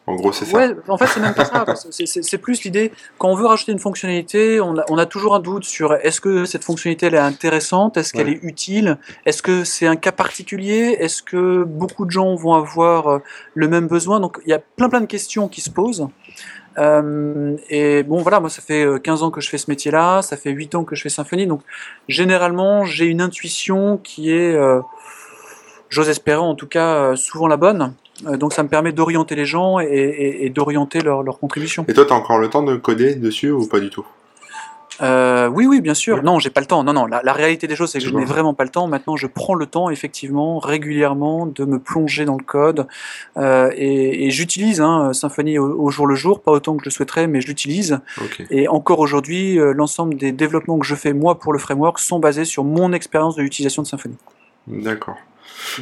En 0.09 0.17
gros, 0.17 0.33
c'est 0.33 0.45
ça. 0.47 0.57
Ouais, 0.57 0.75
en 0.89 0.97
fait, 0.97 1.07
c'est 1.07 1.21
même 1.21 1.35
pas 1.35 1.45
ça. 1.45 1.65
C'est- 1.91 2.39
plus 2.39 2.63
l'idée, 2.65 2.93
quand 3.19 3.29
on 3.29 3.35
veut 3.35 3.47
rajouter 3.47 3.73
une 3.73 3.79
fonctionnalité, 3.79 4.61
on 4.61 4.79
a, 4.79 4.85
on 4.89 4.97
a 4.97 5.07
toujours 5.07 5.35
un 5.35 5.41
doute 5.41 5.65
sur 5.65 5.93
est-ce 5.95 6.21
que 6.21 6.45
cette 6.47 6.65
fonctionnalité 6.65 7.07
elle 7.07 7.15
est 7.15 7.19
intéressante, 7.19 7.97
est-ce 7.97 8.13
qu'elle 8.13 8.29
Ouais. 8.29 8.33
est 8.43 8.45
utile, 8.45 8.97
est-ce 9.27 9.43
que 9.43 9.65
c'est 9.65 9.87
un 9.87 9.97
cas 9.97 10.13
particulier, 10.13 10.97
est-ce 10.99 11.23
que 11.23 11.63
beaucoup 11.65 12.07
de 12.07 12.11
gens 12.11 12.35
vont 12.37 12.55
avoir 12.55 13.09
euh, 13.09 13.19
le 13.55 13.69
même 13.69 13.87
besoin? 13.87 14.19
Donc 14.21 14.39
il 14.47 14.51
y 14.51 14.55
a 14.55 14.59
plein 14.61 14.89
plein 14.89 15.01
de 15.03 15.07
questions 15.07 15.47
qui 15.49 15.61
se 15.61 15.69
posent. 15.71 16.07
Euh, 16.79 17.57
et 17.69 18.03
bon, 18.05 18.19
voilà, 18.23 18.39
moi 18.41 18.49
ça 18.51 18.63
fait 18.63 18.85
euh, 18.85 18.99
15 18.99 19.23
ans 19.25 19.31
que 19.33 19.41
je 19.41 19.49
fais 19.51 19.59
ce 19.59 19.69
métier-là, 19.69 20.23
ça 20.23 20.37
fait 20.37 20.51
8 20.51 20.75
ans 20.77 20.85
que 20.85 20.95
je 20.95 21.03
fais 21.03 21.09
Symfony, 21.09 21.47
donc 21.49 21.61
généralement 22.09 22.85
j'ai 22.85 23.07
une 23.07 23.21
intuition 23.21 23.97
qui 23.99 24.31
est, 24.33 24.55
euh, 24.55 24.81
j'ose 25.89 26.09
espérer 26.09 26.39
en 26.41 26.55
tout 26.55 26.69
cas, 26.69 26.95
euh, 26.95 27.17
souvent 27.17 27.49
la 27.49 27.57
bonne. 27.57 27.95
Euh, 28.27 28.37
donc 28.37 28.53
ça 28.53 28.63
me 28.63 28.69
permet 28.69 28.93
d'orienter 28.93 29.35
les 29.37 29.45
gens 29.47 29.79
et, 29.81 29.85
et- 29.87 30.47
et 30.47 30.51
d'orienter 30.51 31.01
leur, 31.01 31.23
leur 31.23 31.39
contribution. 31.39 31.85
Et 31.89 31.95
toi, 31.95 32.05
t'as 32.07 32.15
encore 32.17 32.39
le 32.39 32.49
temps 32.49 32.63
de 32.63 32.77
coder 32.77 33.15
dessus 33.15 33.51
ou 33.51 33.67
pas 33.69 33.79
du 33.81 33.91
tout? 33.91 34.05
Euh, 35.01 35.47
oui, 35.49 35.65
oui, 35.67 35.81
bien 35.81 35.95
sûr. 35.95 36.25
Non, 36.25 36.41
j'ai 36.41 36.51
pas 36.51 36.61
le 36.61 36.67
temps. 36.67 36.83
Non, 36.83 36.93
non. 36.93 37.07
La, 37.07 37.23
la 37.23 37.33
réalité 37.33 37.69
des 37.69 37.77
choses, 37.77 37.93
c'est 37.93 38.01
que 38.01 38.05
Je 38.05 38.11
n'ai 38.13 38.25
vraiment 38.25 38.53
pas 38.53 38.65
le 38.65 38.71
temps. 38.71 38.89
Maintenant, 38.89 39.15
je 39.17 39.29
prends 39.29 39.55
le 39.55 39.67
temps, 39.67 39.91
effectivement, 39.91 40.59
régulièrement, 40.59 41.47
de 41.47 41.65
me 41.65 41.79
plonger 41.79 42.25
dans 42.25 42.37
le 42.37 42.43
code. 42.43 42.89
Euh, 43.37 43.71
et 43.77 44.27
et 44.27 44.31
j'utilise 44.33 44.81
hein, 44.81 45.13
Symfony 45.13 45.57
au, 45.61 45.67
au 45.81 45.91
jour 45.91 46.09
le 46.09 46.17
jour, 46.17 46.41
pas 46.41 46.51
autant 46.51 46.75
que 46.77 46.83
je 46.83 46.87
le 46.87 46.91
souhaiterais, 46.91 47.29
mais 47.29 47.41
je 47.41 47.47
l'utilise. 47.47 48.01
Et 48.51 48.67
encore 48.67 48.99
aujourd'hui, 48.99 49.55
l'ensemble 49.73 50.17
des 50.17 50.33
développements 50.33 50.81
que 50.81 50.87
je 50.87 50.97
fais 50.97 51.13
moi 51.13 51.39
pour 51.39 51.53
le 51.53 51.61
framework 51.61 52.01
sont 52.01 52.19
basés 52.19 52.45
sur 52.45 52.65
mon 52.65 52.93
expérience 52.93 53.37
de 53.37 53.43
l'utilisation 53.43 53.83
de 53.83 53.87
Symfony. 53.87 54.17
D'accord. 54.67 55.17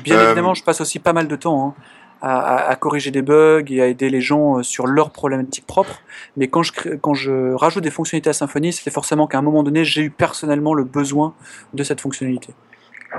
Bien 0.05 0.17
Euh, 0.19 0.27
évidemment, 0.27 0.55
je 0.55 0.63
passe 0.63 0.81
aussi 0.83 0.99
pas 0.99 1.13
mal 1.15 1.27
de 1.27 1.37
temps 1.37 1.69
hein, 1.69 1.83
à, 2.23 2.77
corriger 2.77 3.11
des 3.11 3.23
bugs 3.23 3.65
et 3.69 3.83
à 3.83 3.87
aider 3.87 4.09
les 4.11 4.21
gens 4.21 4.63
sur 4.63 4.87
leurs 4.87 5.11
problématiques 5.11 5.67
propres. 5.67 6.01
Mais 6.37 6.49
quand 6.49 6.63
je, 6.63 6.73
quand 7.01 7.15
je 7.15 7.53
rajoute 7.55 7.85
des 7.85 7.91
fonctionnalités 7.91 8.31
à 8.31 8.33
Symfony, 8.33 8.73
c'est 8.73 8.91
forcément 8.91 9.27
qu'à 9.27 9.39
un 9.39 9.43
moment 9.43 9.63
donné, 9.63 9.85
j'ai 9.85 10.03
eu 10.03 10.11
personnellement 10.11 10.75
le 10.75 10.85
besoin 10.85 11.35
de 11.75 11.83
cette 11.83 12.01
fonctionnalité. 12.01 12.55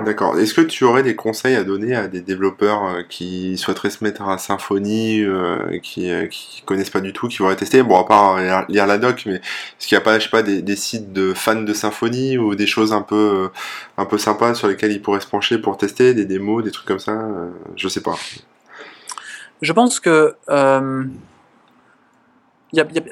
D'accord. 0.04 0.38
Est-ce 0.38 0.54
que 0.54 0.60
tu 0.60 0.84
aurais 0.84 1.02
des 1.02 1.16
conseils 1.16 1.56
à 1.56 1.64
donner 1.64 1.94
à 1.96 2.06
des 2.06 2.20
développeurs 2.20 2.84
euh, 2.84 3.02
qui 3.08 3.56
souhaiteraient 3.58 3.90
se 3.90 4.04
mettre 4.04 4.22
à 4.22 4.38
Symfony, 4.38 5.22
euh, 5.22 5.78
qui, 5.82 6.10
euh, 6.10 6.26
qui 6.26 6.62
connaissent 6.62 6.90
pas 6.90 7.00
du 7.00 7.12
tout, 7.12 7.26
qui 7.26 7.38
voudraient 7.38 7.56
tester? 7.56 7.82
Bon, 7.82 7.98
à 7.98 8.04
part 8.04 8.38
lire 8.68 8.86
la 8.86 8.98
doc, 8.98 9.24
mais 9.26 9.36
est-ce 9.36 9.88
qu'il 9.88 9.96
n'y 9.96 10.02
a 10.02 10.04
pas, 10.04 10.18
je 10.18 10.24
sais 10.24 10.30
pas, 10.30 10.42
des, 10.42 10.76
sites 10.76 11.12
de 11.12 11.34
fans 11.34 11.62
de 11.62 11.72
Symfony 11.72 12.38
ou 12.38 12.54
des 12.54 12.66
choses 12.66 12.92
un 12.92 13.02
peu, 13.02 13.50
un 13.96 14.04
peu 14.04 14.18
sympas 14.18 14.54
sur 14.54 14.68
lesquelles 14.68 14.92
ils 14.92 15.02
pourraient 15.02 15.20
se 15.20 15.26
pencher 15.26 15.58
pour 15.58 15.76
tester, 15.76 16.14
des 16.14 16.26
démos, 16.26 16.62
des 16.62 16.70
trucs 16.70 16.86
comme 16.86 17.00
ça 17.00 17.18
Je 17.74 17.88
sais 17.88 18.02
pas. 18.02 18.16
Je 19.60 19.72
pense 19.72 20.00
que 20.00 20.34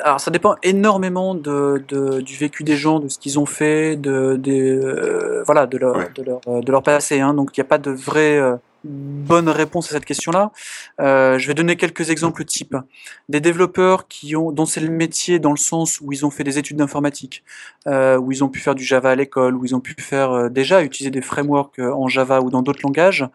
alors 0.03 0.21
ça 0.21 0.31
dépend 0.31 0.57
énormément 0.63 1.35
de, 1.35 1.83
du 2.21 2.37
vécu 2.37 2.65
des 2.65 2.77
gens, 2.77 3.01
de 3.01 3.09
ce 3.09 3.19
qu'ils 3.19 3.39
ont 3.39 3.47
fait, 3.47 3.97
de, 3.97 4.39
euh, 4.47 5.43
voilà, 5.45 5.67
de, 5.67 5.79
leur, 5.79 5.95
de, 6.15 6.23
leur, 6.23 6.41
de 6.63 6.73
leur 6.73 6.83
passé. 6.83 7.21
Hein. 7.21 7.35
Donc 7.35 7.57
il 7.57 7.61
n'y 7.61 7.67
a 7.67 7.69
pas 7.69 7.79
de 7.79 7.91
vraie 7.91 8.39
euh, 8.39 8.57
bonne 8.85 9.49
réponse 9.49 9.89
à 9.91 9.95
cette 9.95 10.05
question-là. 10.05 10.53
Euh, 11.01 11.39
je 11.39 11.47
vais 11.47 11.55
donner 11.55 11.77
quelques 11.77 12.11
exemples 12.11 12.45
types. 12.45 12.77
Des 13.29 13.41
développeurs 13.41 14.09
qui 14.09 14.37
ont, 14.37 14.53
dont 14.53 14.67
c'est 14.67 14.81
le 14.81 14.91
métier 14.91 15.39
dans 15.39 15.53
le 15.53 15.57
sens 15.57 16.01
où 16.03 16.13
ils 16.13 16.27
ont 16.27 16.31
fait 16.31 16.45
des 16.45 16.59
études 16.59 16.77
d'informatique, 16.77 17.43
où 17.87 18.33
ils 18.33 18.45
ont 18.45 18.49
pu 18.49 18.61
faire 18.61 18.75
du 18.75 18.85
Java 18.85 19.11
à 19.11 19.15
l'école, 19.15 19.57
où 19.57 19.65
ils 19.65 19.75
ont 19.75 19.81
pu 19.81 19.95
faire 19.99 20.51
déjà 20.51 20.83
utiliser 20.83 21.11
des 21.11 21.23
frameworks 21.23 21.79
en 21.79 22.09
Java 22.09 22.41
ou 22.43 22.51
dans 22.51 22.63
d'autres 22.63 22.83
langages. 22.83 23.27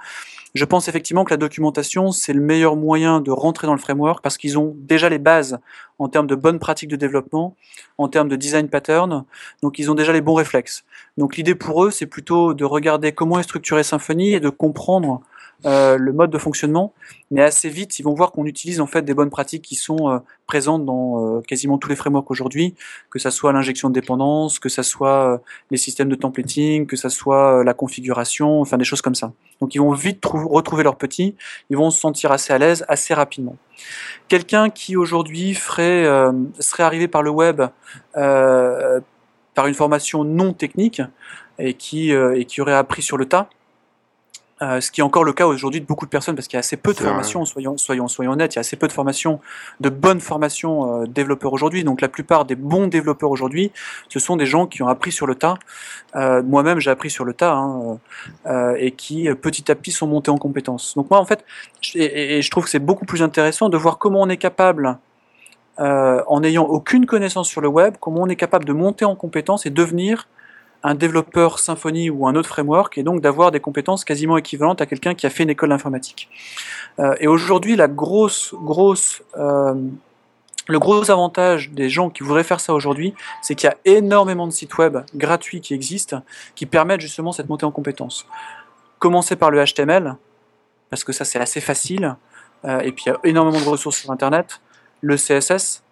Je 0.54 0.66
pense 0.66 0.90
effectivement 0.90 1.24
que 1.24 1.32
la 1.32 1.38
documentation, 1.38 2.12
c'est 2.12 2.34
le 2.34 2.42
meilleur 2.42 2.76
moyen 2.76 3.22
de 3.22 3.32
rentrer 3.32 3.68
dans 3.68 3.74
le 3.74 3.80
framework 3.80 4.22
parce 4.22 4.38
qu'ils 4.38 4.60
ont 4.60 4.76
déjà 4.80 5.08
les 5.08 5.18
bases 5.18 5.60
en 5.98 6.10
termes 6.10 6.28
de 6.28 6.36
bonnes 6.36 6.60
pratiques 6.60 6.90
de 6.90 6.98
développement, 6.98 7.56
en 7.98 8.10
termes 8.10 8.28
de 8.28 8.36
design 8.36 8.68
pattern, 8.68 9.24
donc 9.62 9.80
ils 9.80 9.90
ont 9.90 9.96
déjà 9.96 10.12
les 10.12 10.20
bons 10.20 10.34
réflexes. 10.34 10.84
Donc 11.18 11.38
l'idée 11.38 11.56
pour 11.56 11.86
eux, 11.86 11.92
c'est 11.92 12.06
plutôt 12.06 12.54
de 12.54 12.66
regarder 12.66 13.14
comment 13.14 13.40
est 13.40 13.44
structuré 13.44 13.84
Symfony 13.84 14.34
et 14.34 14.40
de 14.42 14.50
comprendre 14.50 15.22
euh, 15.66 15.98
le 15.98 16.12
mode 16.12 16.32
de 16.32 16.38
fonctionnement, 16.40 16.94
mais 17.30 17.44
assez 17.44 17.70
vite, 17.70 18.00
ils 18.00 18.04
vont 18.04 18.14
voir 18.14 18.32
qu'on 18.32 18.46
utilise 18.46 18.82
en 18.82 18.88
fait 18.88 19.04
des 19.04 19.14
bonnes 19.14 19.30
pratiques 19.30 19.62
qui 19.62 19.76
sont 19.76 20.10
euh, 20.10 20.18
présentes 20.48 20.86
dans 20.86 21.38
euh, 21.38 21.42
quasiment 21.42 21.78
tous 21.78 21.90
les 21.90 21.96
frameworks 21.96 22.32
aujourd'hui, 22.32 22.74
que 23.12 23.20
ça 23.20 23.30
soit 23.30 23.54
l'injection 23.54 23.90
de 23.90 23.94
dépendance, 23.94 24.58
que 24.58 24.70
ça 24.70 24.82
soit 24.82 25.40
les 25.70 25.78
systèmes 25.78 26.10
de 26.10 26.16
templating, 26.16 26.88
que 26.88 26.96
ça 26.96 27.10
soit 27.10 27.64
la 27.64 27.76
configuration, 27.76 28.62
enfin 28.62 28.78
des 28.78 28.84
choses 28.84 29.02
comme 29.02 29.14
ça. 29.14 29.34
Donc 29.60 29.76
ils 29.76 29.80
vont 29.80 29.92
vite 29.92 30.26
retrouver 30.26 30.84
leur 30.84 30.96
petit, 30.96 31.36
ils 31.70 31.78
vont 31.78 31.92
se 31.92 32.00
sentir 32.00 32.32
assez 32.32 32.52
à 32.54 32.58
l'aise 32.58 32.84
assez 32.88 33.14
rapidement. 33.14 33.56
Quelqu'un 34.28 34.72
qui 34.72 34.96
aujourd'hui 34.98 35.54
ferait, 35.54 36.08
serait 36.60 36.84
arrivé 36.84 37.08
par 37.08 37.22
le 37.22 37.30
web 37.30 37.62
par 38.14 39.68
une 39.68 39.74
formation 39.74 40.24
non 40.24 40.54
technique 40.54 41.02
et 41.60 41.76
qui, 41.76 42.12
et 42.12 42.46
qui 42.46 42.62
aurait 42.62 42.74
appris 42.74 43.04
sur 43.04 43.18
le 43.18 43.26
tas, 43.26 43.50
euh, 44.62 44.80
ce 44.80 44.92
qui 44.92 45.02
est 45.02 45.04
encore 45.04 45.24
le 45.24 45.34
cas 45.34 45.48
aujourd'hui 45.48 45.82
de 45.82 45.86
beaucoup 45.86 46.06
de 46.06 46.12
personnes 46.12 46.36
parce 46.36 46.48
qu'il 46.48 46.56
y 46.56 46.58
a 46.58 46.60
assez 46.60 46.78
peu 46.78 46.94
de 46.94 47.00
formations, 47.00 47.46
soyons, 47.46 47.78
soyons, 47.78 48.08
soyons 48.08 48.34
honnêtes, 48.34 48.54
il 48.54 48.58
y 48.58 48.60
a 48.60 48.62
assez 48.62 48.76
peu 48.76 48.88
de 48.88 48.94
formations, 48.94 49.40
de 49.80 49.90
bonnes 49.90 50.20
formations 50.20 51.02
euh, 51.02 51.06
développeurs 51.08 51.54
aujourd'hui. 51.54 51.84
Donc 51.84 52.02
la 52.02 52.10
plupart 52.10 52.46
des 52.46 52.56
bons 52.56 52.88
développeurs 52.88 53.32
aujourd'hui, 53.32 53.72
ce 54.08 54.20
sont 54.20 54.36
des 54.36 54.46
gens 54.46 54.68
qui 54.68 54.84
ont 54.84 54.88
appris 54.88 55.12
sur 55.12 55.26
le 55.26 55.36
tas. 55.36 55.56
Euh, 56.16 56.44
Moi-même, 56.44 56.80
j'ai 56.80 56.92
appris 56.92 57.10
sur 57.10 57.26
le 57.26 57.34
tas 57.34 57.54
hein, 57.54 57.98
euh, 58.46 58.76
et 58.78 58.92
qui 58.92 59.28
petit 59.34 59.72
à 59.72 59.76
petit 59.76 59.92
sont 59.92 60.08
montés 60.08 60.32
en 60.32 60.38
compétences. 60.38 60.94
Donc 60.96 61.10
moi, 61.10 61.20
en 61.20 61.26
fait, 61.26 61.44
et, 61.96 62.38
et 62.38 62.42
je 62.42 62.52
trouve 62.52 62.66
que 62.66 62.70
c'est 62.70 62.80
beaucoup 62.80 63.06
plus 63.06 63.24
intéressant 63.24 63.70
de 63.70 63.78
voir 63.78 63.98
comment 63.98 64.22
on 64.22 64.30
est 64.30 64.38
capable 64.38 64.98
en 65.78 66.42
n'ayant 66.42 66.66
aucune 66.66 67.08
connaissance 67.08 67.50
sur 67.50 67.60
le 67.60 67.68
web, 67.68 67.96
comment 68.00 68.22
on 68.22 68.28
est 68.28 68.36
capable 68.36 68.66
de 68.66 68.74
monter 68.74 69.04
en 69.04 69.16
compétences 69.16 69.66
et 69.66 69.72
devenir 69.72 70.28
un 70.84 70.96
développeur 70.96 71.60
Symfony 71.60 72.10
ou 72.10 72.28
un 72.28 72.36
autre 72.36 72.50
framework, 72.50 72.98
et 72.98 73.04
donc 73.04 73.22
d'avoir 73.22 73.52
des 73.52 73.60
compétences 73.60 74.04
quasiment 74.04 74.38
équivalentes 74.38 74.82
à 74.82 74.86
quelqu'un 74.86 75.14
qui 75.14 75.26
a 75.26 75.30
fait 75.30 75.44
une 75.44 75.50
école 75.50 75.70
d'informatique. 75.70 76.30
Euh, 77.00 77.16
et 77.20 77.28
aujourd'hui, 77.28 77.76
la 77.76 77.88
grosse, 77.88 78.54
grosse, 78.54 79.22
euh, 79.38 79.76
le 80.68 80.80
gros 80.80 81.10
avantage 81.12 81.72
des 81.72 81.90
gens 81.90 82.10
qui 82.10 82.24
voudraient 82.24 82.44
faire 82.44 82.60
ça 82.60 82.74
aujourd'hui, 82.74 83.14
c'est 83.42 83.56
qu'il 83.56 83.70
y 83.70 83.72
a 83.72 83.78
énormément 83.86 84.48
de 84.48 84.52
sites 84.52 84.78
web 84.78 84.98
gratuits 85.16 85.62
qui 85.62 85.74
existent, 85.74 86.22
qui 86.56 86.66
permettent 86.66 87.02
justement 87.02 87.32
cette 87.32 87.50
montée 87.50 87.66
en 87.66 87.72
compétences. 87.72 88.26
Commencer 89.00 89.36
par 89.36 89.52
le 89.52 89.64
HTML, 89.64 90.16
parce 90.90 91.04
que 91.04 91.14
ça 91.14 91.26
c'est 91.26 91.40
assez 91.40 91.62
facile, 91.62 92.16
euh, 92.66 92.80
et 92.80 92.92
puis 92.92 93.06
il 93.06 93.10
y 93.10 93.12
a 93.12 93.20
énormément 93.24 93.60
de 93.60 93.70
ressources 93.70 93.98
sur 93.98 94.12
Internet, 94.12 94.62
le 95.02 95.16
CSS, 95.16 95.84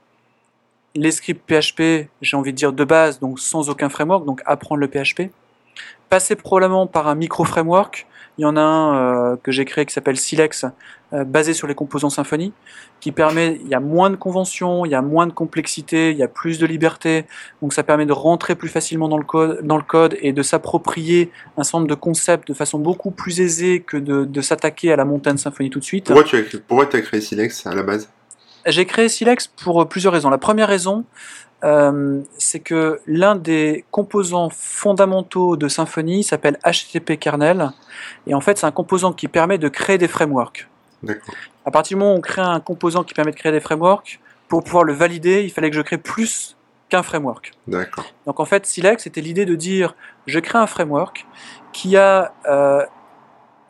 les 0.96 1.12
scripts 1.12 1.42
PHP, 1.48 2.10
j'ai 2.22 2.38
envie 2.38 2.52
de 2.52 2.58
dire 2.58 2.74
de 2.74 2.84
base, 2.84 3.20
donc 3.20 3.40
sans 3.40 3.70
aucun 3.70 3.90
framework, 3.90 4.26
donc 4.26 4.42
apprendre 4.46 4.82
le 4.82 4.88
PHP. 4.88 5.32
Passer 6.10 6.36
probablement 6.36 6.88
par 6.88 7.08
un 7.08 7.16
micro-framework. 7.16 8.08
Il 8.40 8.44
y 8.44 8.46
en 8.46 8.56
a 8.56 8.62
un 8.62 9.34
euh, 9.34 9.36
que 9.36 9.52
j'ai 9.52 9.66
créé 9.66 9.86
qui 9.86 9.94
s'appelle 9.94 10.18
Silex, 10.18 10.66
euh, 11.14 11.26
basé 11.26 11.54
sur 11.54 11.68
les 11.68 11.76
composants 11.76 12.10
Symfony, 12.10 12.54
qui 13.02 13.12
permet, 13.12 13.60
il 13.62 13.68
y 13.68 13.76
a 13.76 13.82
moins 13.82 14.10
de 14.10 14.16
conventions, 14.16 14.86
il 14.86 14.92
y 14.92 14.96
a 14.96 15.02
moins 15.02 15.28
de 15.28 15.34
complexité, 15.34 16.12
il 16.12 16.18
y 16.18 16.24
a 16.24 16.28
plus 16.30 16.58
de 16.58 16.66
liberté, 16.66 17.26
donc 17.62 17.74
ça 17.74 17.84
permet 17.84 18.06
de 18.06 18.14
rentrer 18.14 18.56
plus 18.56 18.70
facilement 18.70 19.10
dans 19.10 19.18
le 19.18 19.26
code, 19.26 19.60
dans 19.64 19.76
le 19.76 19.84
code 19.84 20.18
et 20.22 20.32
de 20.32 20.42
s'approprier 20.42 21.32
un 21.58 21.64
nombre 21.74 21.88
de 21.88 21.96
concepts 21.96 22.48
de 22.48 22.54
façon 22.54 22.80
beaucoup 22.80 23.12
plus 23.12 23.42
aisée 23.42 23.82
que 23.82 23.98
de, 23.98 24.42
s'attaquer 24.42 24.94
à 24.94 24.96
la 24.96 25.06
montagne 25.06 25.38
Symfony 25.38 25.70
tout 25.70 25.80
de 25.80 25.84
suite. 25.84 26.06
Pourquoi 26.06 26.86
tu 26.86 26.96
as 26.96 27.02
créé 27.02 27.22
Silex 27.22 27.68
à 27.68 27.76
la 27.76 27.84
base? 27.84 28.10
J'ai 28.72 28.86
créé 28.86 29.10
Silex 29.10 29.48
pour 29.48 29.88
plusieurs 29.88 30.14
raisons. 30.14 30.30
La 30.30 30.38
première 30.38 30.68
raison, 30.68 31.06
euh, 31.64 32.22
c'est 32.38 32.60
que 32.60 33.02
l'un 33.06 33.36
des 33.36 33.86
composants 33.92 34.50
fondamentaux 34.50 35.58
de 35.58 35.68
Symfony 35.68 36.24
s'appelle 36.24 36.58
HTTP 36.66 37.18
kernel. 37.20 37.72
Et 38.28 38.34
en 38.34 38.42
fait, 38.42 38.58
c'est 38.58 38.66
un 38.66 38.72
composant 38.72 39.14
qui 39.14 39.28
permet 39.28 39.58
de 39.58 39.68
créer 39.68 39.98
des 39.98 40.08
frameworks. 40.08 40.68
À 41.66 41.72
partir 41.72 41.98
du 41.98 42.00
moment 42.00 42.16
où 42.16 42.18
on 42.18 42.22
crée 42.22 42.42
un 42.42 42.60
composant 42.60 43.04
qui 43.04 43.14
permet 43.14 43.32
de 43.32 43.38
créer 43.38 43.52
des 43.52 43.60
frameworks, 43.60 44.20
pour 44.48 44.64
pouvoir 44.64 44.84
le 44.84 44.94
valider, 44.94 45.44
il 45.44 45.52
fallait 45.52 45.70
que 45.70 45.76
je 45.76 45.82
crée 45.82 45.98
plus 45.98 46.58
qu'un 46.90 47.04
framework. 47.04 47.52
Donc 48.26 48.40
en 48.40 48.46
fait, 48.46 48.66
Silex, 48.66 49.04
c'était 49.04 49.22
l'idée 49.22 49.46
de 49.46 49.56
dire, 49.56 49.96
je 50.26 50.40
crée 50.40 50.58
un 50.58 50.68
framework 50.68 51.28
qui 51.72 51.96
a 51.98 52.34
euh, 52.48 52.84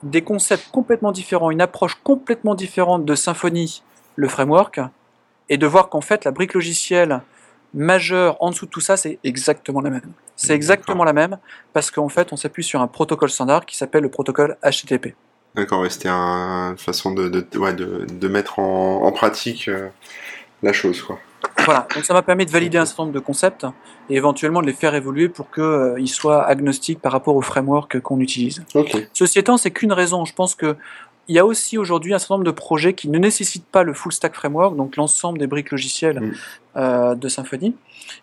des 0.03 0.21
concepts 0.21 0.69
complètement 0.71 1.11
différents, 1.11 1.51
une 1.51 1.61
approche 1.61 1.95
complètement 2.03 2.55
différente 2.55 3.03
de 3.03 3.15
Symfony 3.15 3.83
le 4.19 4.27
framework 4.27 4.81
et 5.47 5.57
de 5.57 5.65
voir 5.65 5.89
qu'en 5.89 6.01
fait 6.01 6.25
la 6.25 6.31
brique 6.31 6.53
logicielle 6.53 7.21
majeure 7.73 8.35
en 8.39 8.49
dessous 8.49 8.65
de 8.65 8.71
tout 8.71 8.81
ça, 8.81 8.97
c'est 8.97 9.19
exactement 9.23 9.79
la 9.79 9.89
même. 9.89 10.11
C'est 10.35 10.53
exactement 10.53 11.03
la 11.03 11.13
même 11.13 11.37
parce 11.73 11.89
qu'en 11.91 12.09
fait 12.09 12.33
on 12.33 12.35
s'appuie 12.35 12.63
sur 12.63 12.81
un 12.81 12.87
protocole 12.87 13.29
standard 13.29 13.65
qui 13.65 13.77
s'appelle 13.77 14.03
le 14.03 14.09
protocole 14.09 14.57
HTTP. 14.63 15.15
D'accord, 15.55 15.85
c'était 15.89 16.09
une 16.09 16.77
façon 16.77 17.11
de, 17.11 17.27
de, 17.29 18.27
mettre 18.27 18.59
en, 18.59 19.11
pratique 19.11 19.67
euh, 19.67 19.89
la 20.61 20.73
chose. 20.73 21.01
Quoi. 21.01 21.17
Voilà, 21.65 21.87
donc 21.95 22.05
ça 22.05 22.13
m'a 22.13 22.21
permis 22.21 22.45
de 22.45 22.51
valider 22.51 22.77
un 22.77 22.85
certain 22.85 23.03
nombre 23.03 23.15
de 23.15 23.19
concepts 23.19 23.65
et 24.09 24.15
éventuellement 24.15 24.61
de 24.61 24.67
les 24.67 24.73
faire 24.73 24.93
évoluer 24.93 25.29
pour 25.29 25.49
qu'ils 25.51 25.63
euh, 25.63 26.05
soient 26.05 26.45
agnostiques 26.45 27.01
par 27.01 27.11
rapport 27.11 27.35
au 27.35 27.41
framework 27.41 27.99
qu'on 27.99 28.19
utilise. 28.19 28.63
Ceci 29.13 29.39
étant, 29.39 29.57
c'est 29.57 29.71
qu'une 29.71 29.93
raison. 29.93 30.25
Je 30.25 30.33
pense 30.33 30.55
que 30.55 30.75
il 31.29 31.35
y 31.35 31.39
a 31.39 31.45
aussi 31.45 31.77
aujourd'hui 31.77 32.13
un 32.13 32.19
certain 32.19 32.35
nombre 32.35 32.45
de 32.45 32.51
projets 32.51 32.93
qui 32.93 33.07
ne 33.07 33.19
nécessitent 33.19 33.67
pas 33.67 33.83
le 33.83 33.93
full 33.93 34.11
stack 34.11 34.33
framework, 34.33 34.75
donc 34.75 34.95
l'ensemble 34.95 35.37
des 35.37 35.45
briques 35.45 35.69
logicielles 35.69 36.33
euh, 36.75 37.13
de 37.13 37.29
Symfony. 37.29 37.75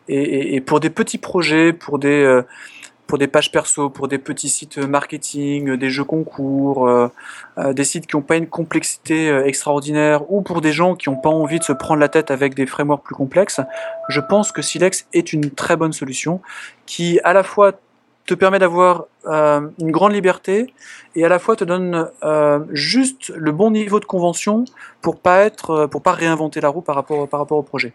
Et, 0.08 0.60
pour 0.60 0.80
des 0.80 0.90
petits 0.90 1.18
projets, 1.18 1.72
pour 1.72 2.00
des, 2.00 2.08
euh, 2.08 2.42
pour 3.06 3.18
des 3.18 3.28
pages 3.28 3.52
perso, 3.52 3.90
pour 3.90 4.08
des 4.08 4.18
petits 4.18 4.48
sites 4.48 4.78
marketing, 4.78 5.76
des 5.76 5.88
jeux 5.88 6.02
concours, 6.02 6.88
euh, 6.88 7.08
des 7.72 7.84
sites 7.84 8.08
qui 8.08 8.16
n'ont 8.16 8.22
pas 8.22 8.38
une 8.38 8.48
complexité 8.48 9.28
extraordinaire, 9.44 10.28
ou 10.32 10.42
pour 10.42 10.60
des 10.60 10.72
gens 10.72 10.96
qui 10.96 11.08
n'ont 11.08 11.16
pas 11.16 11.30
envie 11.30 11.60
de 11.60 11.64
se 11.64 11.72
prendre 11.72 12.00
la 12.00 12.08
tête 12.08 12.32
avec 12.32 12.54
des 12.56 12.66
frameworks 12.66 13.04
plus 13.04 13.14
complexes, 13.14 13.60
je 14.08 14.20
pense 14.20 14.50
que 14.50 14.62
Silex 14.62 15.06
est 15.12 15.32
une 15.32 15.52
très 15.52 15.76
bonne 15.76 15.92
solution 15.92 16.40
qui 16.86 17.20
à 17.22 17.32
la 17.32 17.44
fois 17.44 17.72
te 18.26 18.34
permet 18.34 18.58
d'avoir 18.58 19.06
euh, 19.26 19.68
une 19.80 19.92
grande 19.92 20.12
liberté 20.12 20.72
et 21.14 21.24
à 21.24 21.28
la 21.28 21.38
fois 21.38 21.56
te 21.56 21.64
donne 21.64 22.10
euh, 22.24 22.60
juste 22.72 23.32
le 23.34 23.52
bon 23.52 23.70
niveau 23.70 24.00
de 24.00 24.04
convention 24.04 24.64
pour 25.00 25.18
pas 25.18 25.44
être, 25.44 25.70
euh, 25.70 25.86
pour 25.86 26.02
pas 26.02 26.12
réinventer 26.12 26.60
la 26.60 26.68
roue 26.68 26.80
par 26.80 26.96
rapport, 26.96 27.28
par 27.28 27.40
rapport 27.40 27.58
au 27.58 27.62
projet. 27.62 27.94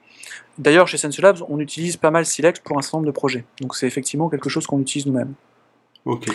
D'ailleurs, 0.57 0.87
chez 0.87 0.97
Labs, 1.21 1.43
on 1.49 1.59
utilise 1.59 1.97
pas 1.97 2.11
mal 2.11 2.25
Silex 2.25 2.59
pour 2.61 2.77
un 2.77 2.81
certain 2.81 2.99
nombre 2.99 3.07
de 3.07 3.11
projets. 3.11 3.43
Donc 3.59 3.75
c'est 3.75 3.87
effectivement 3.87 4.29
quelque 4.29 4.49
chose 4.49 4.65
qu'on 4.65 4.79
utilise 4.79 5.05
nous-mêmes. 5.05 5.33
Ok. 6.05 6.27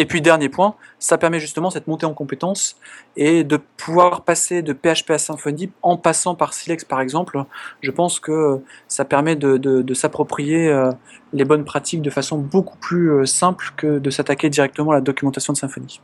Et 0.00 0.06
puis 0.06 0.22
dernier 0.22 0.48
point, 0.48 0.76
ça 1.00 1.18
permet 1.18 1.40
justement 1.40 1.70
cette 1.70 1.88
montée 1.88 2.06
en 2.06 2.14
compétences 2.14 2.76
et 3.16 3.42
de 3.42 3.58
pouvoir 3.76 4.22
passer 4.22 4.62
de 4.62 4.72
PHP 4.72 5.10
à 5.10 5.18
Symfony 5.18 5.72
en 5.82 5.96
passant 5.96 6.36
par 6.36 6.54
Silex 6.54 6.84
par 6.84 7.00
exemple. 7.00 7.42
Je 7.80 7.90
pense 7.90 8.20
que 8.20 8.60
ça 8.86 9.04
permet 9.04 9.34
de, 9.34 9.94
s'approprier 9.94 10.68
euh, 10.68 10.92
les 11.32 11.44
bonnes 11.44 11.64
pratiques 11.64 12.00
de 12.00 12.10
façon 12.10 12.38
beaucoup 12.38 12.78
plus 12.78 13.10
euh, 13.10 13.26
simple 13.26 13.72
que 13.76 13.98
de 13.98 14.10
s'attaquer 14.10 14.48
directement 14.48 14.92
à 14.92 14.94
la 14.94 15.00
documentation 15.00 15.52
de 15.52 15.58
Symfony. 15.58 16.00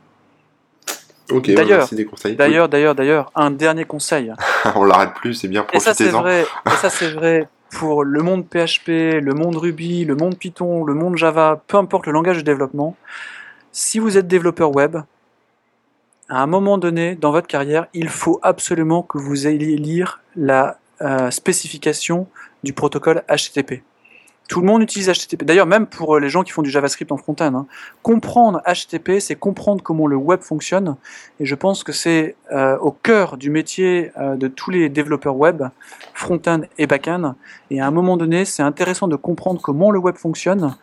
Ok, 1.31 1.49
D'ailleurs, 1.51 1.79
merci 1.79 1.95
des 1.95 2.05
conseils. 2.05 2.35
D'ailleurs, 2.35 2.67
d'ailleurs, 2.67 2.95
d'ailleurs, 2.95 3.31
un 3.33 3.49
dernier 3.49 3.85
conseil. 3.85 4.33
On 4.75 4.83
l'arrête 4.83 5.13
plus, 5.13 5.35
c'est 5.35 5.47
bien, 5.47 5.65
Et 5.71 5.79
ça, 5.79 5.93
c'est 5.93 6.09
profitez-en. 6.09 6.21
vrai. 6.21 6.45
Et 6.67 6.75
ça, 6.81 6.89
c'est 6.89 7.11
vrai 7.11 7.47
pour 7.71 8.03
le 8.03 8.21
monde 8.21 8.45
PHP, 8.45 9.21
le 9.21 9.33
monde 9.33 9.55
Ruby, 9.55 10.05
le 10.05 10.15
monde 10.15 10.37
Python, 10.37 10.83
le 10.83 10.93
monde 10.93 11.17
Java, 11.17 11.61
peu 11.67 11.77
importe 11.77 12.05
le 12.05 12.11
langage 12.11 12.37
de 12.37 12.41
développement. 12.41 12.95
Si 13.77 13.99
vous 13.99 14.17
êtes 14.17 14.25
développeur 14.25 14.73
web, 14.73 14.95
à 16.29 16.41
un 16.41 16.47
moment 16.47 16.77
donné 16.77 17.15
dans 17.15 17.31
votre 17.31 17.45
carrière, 17.45 17.87
il 17.93 18.07
faut 18.07 18.39
absolument 18.41 19.03
que 19.03 19.17
vous 19.17 19.47
ayez 19.47 19.75
lire 19.75 20.21
la 20.37 20.79
euh, 21.01 21.29
spécification 21.29 22.29
du 22.63 22.71
protocole 22.71 23.23
HTTP. 23.27 23.83
Tout 24.47 24.61
le 24.61 24.67
monde 24.67 24.81
utilise 24.81 25.09
HTTP. 25.09 25.43
D'ailleurs, 25.43 25.65
même 25.65 25.87
pour 25.87 26.15
euh, 26.15 26.19
les 26.21 26.29
gens 26.29 26.43
qui 26.43 26.53
font 26.53 26.61
du 26.61 26.69
JavaScript 26.69 27.11
en 27.11 27.17
front-end, 27.17 27.53
hein. 27.53 27.65
comprendre 28.01 28.61
HTTP, 28.65 29.19
c'est 29.19 29.35
comprendre 29.35 29.83
comment 29.83 30.07
le 30.07 30.15
web 30.15 30.39
fonctionne. 30.39 30.95
Et 31.41 31.45
je 31.45 31.55
pense 31.55 31.83
que 31.83 31.91
c'est 31.91 32.37
euh, 32.53 32.77
au 32.77 32.91
cœur 32.91 33.35
du 33.35 33.49
métier 33.49 34.09
de 34.17 34.47
tous 34.47 34.71
les 34.71 34.87
développeurs 34.87 35.35
web, 35.35 35.63
front-end 36.13 36.61
et 36.77 36.87
back-end. 36.87 37.35
Et 37.71 37.81
à 37.81 37.87
un 37.87 37.91
moment 37.91 38.15
donné, 38.15 38.45
c'est 38.45 38.63
intéressant 38.63 39.09
de 39.09 39.17
comprendre 39.17 39.59
comment 39.59 39.91
le 39.91 39.99
web 39.99 40.15
fonctionne, 40.15 40.77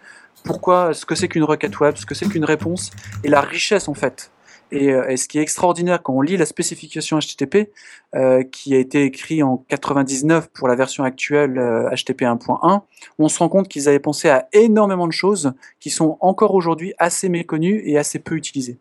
pourquoi, 0.45 0.95
ce 0.95 1.07
que 1.07 1.15
c'est 1.15 1.29
qu'une 1.29 1.45
requête 1.45 1.79
web, 1.81 1.97
ce 1.97 2.07
que 2.07 2.15
c'est 2.15 2.27
qu'une 2.29 2.45
réponse, 2.45 2.91
et 3.25 3.29
la 3.29 3.41
richesse 3.41 3.89
en 3.89 3.95
fait. 3.95 4.31
Et, 4.75 4.91
euh, 4.91 5.17
ce 5.17 5.29
qui 5.29 5.39
est 5.39 5.43
extraordinaire 5.43 6.03
quand 6.03 6.15
on 6.15 6.23
lit 6.23 6.39
la 6.39 6.47
spécification 6.47 7.19
HTTP, 7.19 7.71
euh, 8.15 8.43
qui 8.43 8.75
a 8.75 8.79
été 8.79 9.05
écrit 9.05 9.43
en 9.43 9.59
99 9.69 10.49
pour 10.49 10.67
la 10.67 10.75
version 10.75 11.05
actuelle 11.05 11.59
euh, 11.59 11.91
HTTP 11.91 12.23
1.1, 12.23 12.81
on 13.19 13.29
se 13.29 13.39
rend 13.39 13.51
compte 13.51 13.69
qu'ils 13.69 13.89
avaient 13.89 13.99
pensé 13.99 14.31
à 14.31 14.49
énormément 14.55 15.07
de 15.07 15.13
choses 15.13 15.53
qui 15.79 15.91
sont 15.91 16.17
encore 16.21 16.55
aujourd'hui 16.55 16.95
assez 16.99 17.29
méconnues 17.29 17.83
et 17.85 17.99
assez 17.99 18.19
peu 18.19 18.35
utilisées. 18.35 18.79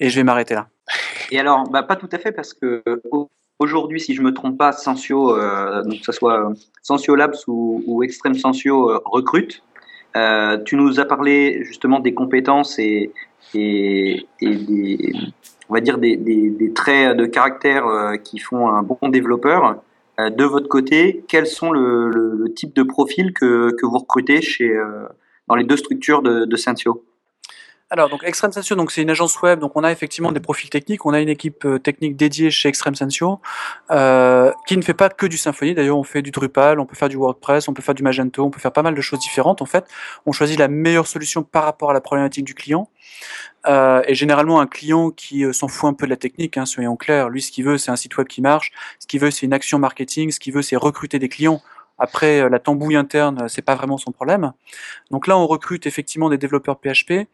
Et 0.00 0.08
je 0.08 0.16
vais 0.16 0.24
m'arrêter 0.24 0.54
là. 0.54 0.68
Et 1.30 1.38
alors, 1.38 1.68
bah, 1.68 1.82
pas 1.82 1.96
tout 1.96 2.08
à 2.10 2.18
fait, 2.18 2.32
parce 2.32 2.54
que 2.54 2.82
au- 3.10 3.28
aujourd'hui, 3.58 4.00
si 4.00 4.14
je 4.14 4.22
me 4.22 4.32
trompe 4.32 4.56
pas, 4.56 4.72
Sensio, 4.72 5.36
euh, 5.36 5.82
donc 5.82 5.98
que 5.98 6.04
ce 6.06 6.12
soit 6.12 6.52
Sensio 6.82 7.14
Labs 7.14 7.36
ou, 7.48 7.82
ou 7.86 8.02
Extreme 8.02 8.34
Sensio 8.34 8.90
euh, 8.90 9.00
recrute. 9.04 9.62
Euh, 10.18 10.58
tu 10.64 10.76
nous 10.76 11.00
as 11.00 11.04
parlé 11.04 11.62
justement 11.64 12.00
des 12.00 12.14
compétences 12.14 12.78
et, 12.78 13.12
des, 13.54 14.26
on 15.68 15.74
va 15.74 15.80
dire 15.80 15.98
des, 15.98 16.72
traits 16.74 17.16
de 17.16 17.26
caractère 17.26 17.86
euh, 17.86 18.16
qui 18.16 18.38
font 18.38 18.68
un 18.68 18.82
bon 18.82 19.08
développeur. 19.08 19.82
Euh, 20.18 20.30
de 20.30 20.44
votre 20.44 20.68
côté, 20.68 21.24
quels 21.28 21.46
sont 21.46 21.70
le, 21.70 22.52
type 22.56 22.74
de 22.74 22.82
profil 22.82 23.32
que, 23.32 23.74
vous 23.82 23.98
recrutez 23.98 24.42
chez, 24.42 24.76
dans 25.46 25.54
les 25.54 25.64
deux 25.64 25.76
structures 25.76 26.22
de, 26.22 26.44
de 26.44 26.56
Sensio? 26.56 27.04
Alors, 27.90 28.10
donc 28.10 28.22
Extreme 28.22 28.52
Sensio, 28.52 28.76
donc 28.76 28.90
c'est 28.90 29.00
une 29.00 29.08
agence 29.08 29.40
web, 29.40 29.60
donc 29.60 29.72
on 29.74 29.82
a 29.82 29.90
effectivement 29.90 30.30
des 30.30 30.40
profils 30.40 30.68
techniques, 30.68 31.06
on 31.06 31.14
a 31.14 31.20
une 31.20 31.30
équipe 31.30 31.64
euh, 31.64 31.78
technique 31.78 32.16
dédiée 32.16 32.50
chez 32.50 32.68
Extreme 32.68 32.94
Sensio, 32.94 33.40
euh, 33.90 34.52
qui 34.66 34.76
ne 34.76 34.82
fait 34.82 34.92
pas 34.92 35.08
que 35.08 35.24
du 35.24 35.38
Symfony, 35.38 35.72
d'ailleurs 35.72 35.96
on 35.96 36.02
fait 36.02 36.20
du 36.20 36.30
Drupal, 36.30 36.80
on 36.80 36.84
peut 36.84 36.96
faire 36.96 37.08
du 37.08 37.16
WordPress, 37.16 37.66
on 37.66 37.72
peut 37.72 37.80
faire 37.80 37.94
du 37.94 38.02
Magento, 38.02 38.44
on 38.44 38.50
peut 38.50 38.60
faire 38.60 38.72
pas 38.72 38.82
mal 38.82 38.94
de 38.94 39.00
choses 39.00 39.20
différentes 39.20 39.62
en 39.62 39.66
fait. 39.66 39.86
On 40.26 40.32
choisit 40.32 40.58
la 40.58 40.68
meilleure 40.68 41.06
solution 41.06 41.42
par 41.42 41.64
rapport 41.64 41.88
à 41.90 41.94
la 41.94 42.02
problématique 42.02 42.44
du 42.44 42.54
client. 42.54 42.90
Euh, 43.66 44.02
et 44.06 44.14
généralement 44.14 44.60
un 44.60 44.66
client 44.66 45.10
qui 45.10 45.44
euh, 45.44 45.54
s'en 45.54 45.66
fout 45.66 45.88
un 45.88 45.94
peu 45.94 46.06
de 46.06 46.10
la 46.10 46.16
technique, 46.16 46.58
hein, 46.58 46.66
soyons 46.66 46.96
clairs, 46.96 47.30
lui 47.30 47.40
ce 47.40 47.50
qu'il 47.50 47.64
veut 47.64 47.78
c'est 47.78 47.90
un 47.90 47.96
site 47.96 48.16
web 48.18 48.28
qui 48.28 48.42
marche, 48.42 48.70
ce 49.00 49.06
qu'il 49.06 49.20
veut 49.20 49.30
c'est 49.30 49.46
une 49.46 49.54
action 49.54 49.78
marketing, 49.78 50.30
ce 50.30 50.38
qu'il 50.38 50.52
veut 50.52 50.62
c'est 50.62 50.76
recruter 50.76 51.18
des 51.18 51.30
clients. 51.30 51.62
Après 51.98 52.40
euh, 52.40 52.48
la 52.48 52.58
tambouille 52.58 52.96
interne, 52.96 53.42
euh, 53.42 53.48
c'est 53.48 53.62
pas 53.62 53.74
vraiment 53.74 53.98
son 53.98 54.12
problème. 54.12 54.52
Donc 55.10 55.26
là 55.26 55.36
on 55.36 55.46
recrute 55.46 55.86
effectivement 55.86 56.30
des 56.30 56.38
développeurs 56.38 56.78
PHP. 56.78 57.26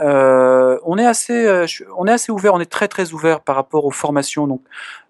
Euh, 0.00 0.78
on 0.84 0.98
est 0.98 1.06
assez, 1.06 1.66
on 1.96 2.06
est 2.06 2.12
assez 2.12 2.32
ouvert, 2.32 2.54
on 2.54 2.60
est 2.60 2.70
très 2.70 2.88
très 2.88 3.12
ouvert 3.12 3.40
par 3.40 3.56
rapport 3.56 3.84
aux 3.84 3.90
formations. 3.90 4.46
Donc, 4.46 4.62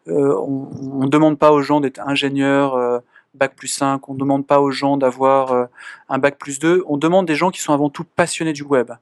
euh, 0.08 0.36
on 0.38 1.04
ne 1.04 1.08
demande 1.08 1.38
pas 1.38 1.52
aux 1.52 1.62
gens 1.62 1.80
d'être 1.80 2.00
ingénieurs 2.00 2.74
euh, 2.74 2.98
bac 3.34 3.54
plus 3.56 3.68
5, 3.68 4.08
on 4.08 4.14
ne 4.14 4.18
demande 4.18 4.46
pas 4.46 4.60
aux 4.60 4.70
gens 4.70 4.96
d'avoir 4.96 5.68
un 6.08 6.18
bac 6.18 6.38
plus 6.38 6.58
2. 6.58 6.84
On 6.86 6.96
demande 6.96 7.26
des 7.26 7.34
gens 7.34 7.50
qui 7.50 7.60
sont 7.60 7.72
avant 7.72 7.90
tout 7.90 8.04
passionnés 8.04 8.52
du 8.52 8.62
web, 8.62 8.92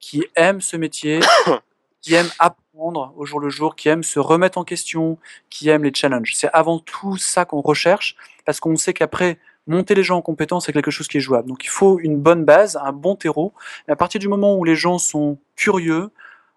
qui 0.00 0.24
aiment 0.36 0.60
ce 0.60 0.76
métier, 0.76 1.20
qui 2.02 2.14
aiment 2.14 2.32
apprendre 2.74 3.14
au 3.16 3.24
jour 3.24 3.38
le 3.38 3.50
jour, 3.50 3.76
qui 3.76 3.88
aiment 3.88 4.02
se 4.02 4.18
remettre 4.18 4.58
en 4.58 4.64
question, 4.64 5.16
qui 5.48 5.68
aiment 5.68 5.84
les 5.84 5.94
challenges. 5.94 6.32
C'est 6.34 6.50
avant 6.52 6.80
tout 6.80 7.16
ça 7.16 7.44
qu'on 7.44 7.60
recherche, 7.60 8.16
parce 8.44 8.58
qu'on 8.58 8.74
sait 8.74 8.92
qu'après 8.92 9.38
monter 9.68 9.94
les 9.94 10.02
gens 10.02 10.16
en 10.16 10.22
compétence, 10.22 10.66
c'est 10.66 10.72
quelque 10.72 10.90
chose 10.90 11.06
qui 11.06 11.18
est 11.18 11.20
jouable. 11.20 11.48
Donc 11.48 11.64
il 11.64 11.70
faut 11.70 12.00
une 12.00 12.18
bonne 12.18 12.44
base, 12.44 12.76
un 12.82 12.92
bon 12.92 13.14
terreau. 13.14 13.52
Et 13.86 13.92
à 13.92 13.96
partir 13.96 14.18
du 14.18 14.26
moment 14.26 14.56
où 14.56 14.64
les 14.64 14.74
gens 14.74 14.98
sont 14.98 15.38
curieux, 15.54 16.10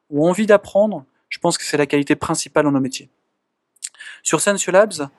ont 0.10 0.28
envie 0.28 0.48
d'apprendre, 0.48 1.06
je 1.30 1.38
pense 1.38 1.58
que 1.58 1.64
c'est 1.64 1.78
la 1.78 1.86
qualité 1.86 2.16
principale 2.16 2.64
dans 2.64 2.72
nos 2.72 2.80
métiers. 2.80 3.10
Sur 4.24 4.42
Sensio 4.42 4.72
Labs, 4.72 5.10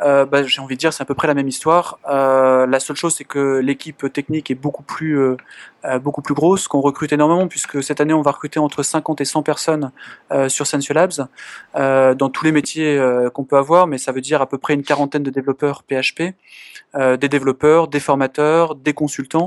euh, 0.00 0.24
bah, 0.26 0.44
j'ai 0.44 0.60
envie 0.60 0.76
de 0.76 0.78
dire 0.78 0.92
c'est 0.92 1.02
à 1.02 1.06
peu 1.06 1.14
près 1.14 1.26
la 1.26 1.34
même 1.34 1.48
histoire. 1.48 1.98
Euh, 2.08 2.66
la 2.66 2.80
seule 2.80 2.96
chose 2.96 3.14
c'est 3.16 3.24
que 3.24 3.58
l'équipe 3.58 4.12
technique 4.12 4.50
est 4.50 4.54
beaucoup 4.54 4.82
plus 4.82 5.18
euh, 5.18 5.36
beaucoup 6.00 6.22
plus 6.22 6.34
grosse, 6.34 6.68
qu'on 6.68 6.80
recrute 6.80 7.12
énormément 7.12 7.48
puisque 7.48 7.82
cette 7.82 8.00
année 8.00 8.12
on 8.12 8.22
va 8.22 8.30
recruter 8.30 8.58
entre 8.58 8.82
50 8.82 9.20
et 9.20 9.24
100 9.24 9.42
personnes 9.42 9.92
sur 10.48 10.66
Sensio 10.66 10.94
Labs 10.94 11.28
dans 11.74 12.30
tous 12.30 12.44
les 12.44 12.52
métiers 12.52 13.00
qu'on 13.32 13.44
peut 13.44 13.56
avoir, 13.56 13.86
mais 13.86 13.96
ça 13.96 14.12
veut 14.12 14.20
dire 14.20 14.42
à 14.42 14.46
peu 14.46 14.58
près 14.58 14.74
une 14.74 14.82
quarantaine 14.82 15.22
de 15.22 15.30
développeurs 15.30 15.84
PHP, 15.84 16.34
des 16.96 17.28
développeurs, 17.28 17.88
des 17.88 18.00
formateurs, 18.00 18.74
des 18.74 18.92
consultants, 18.92 19.46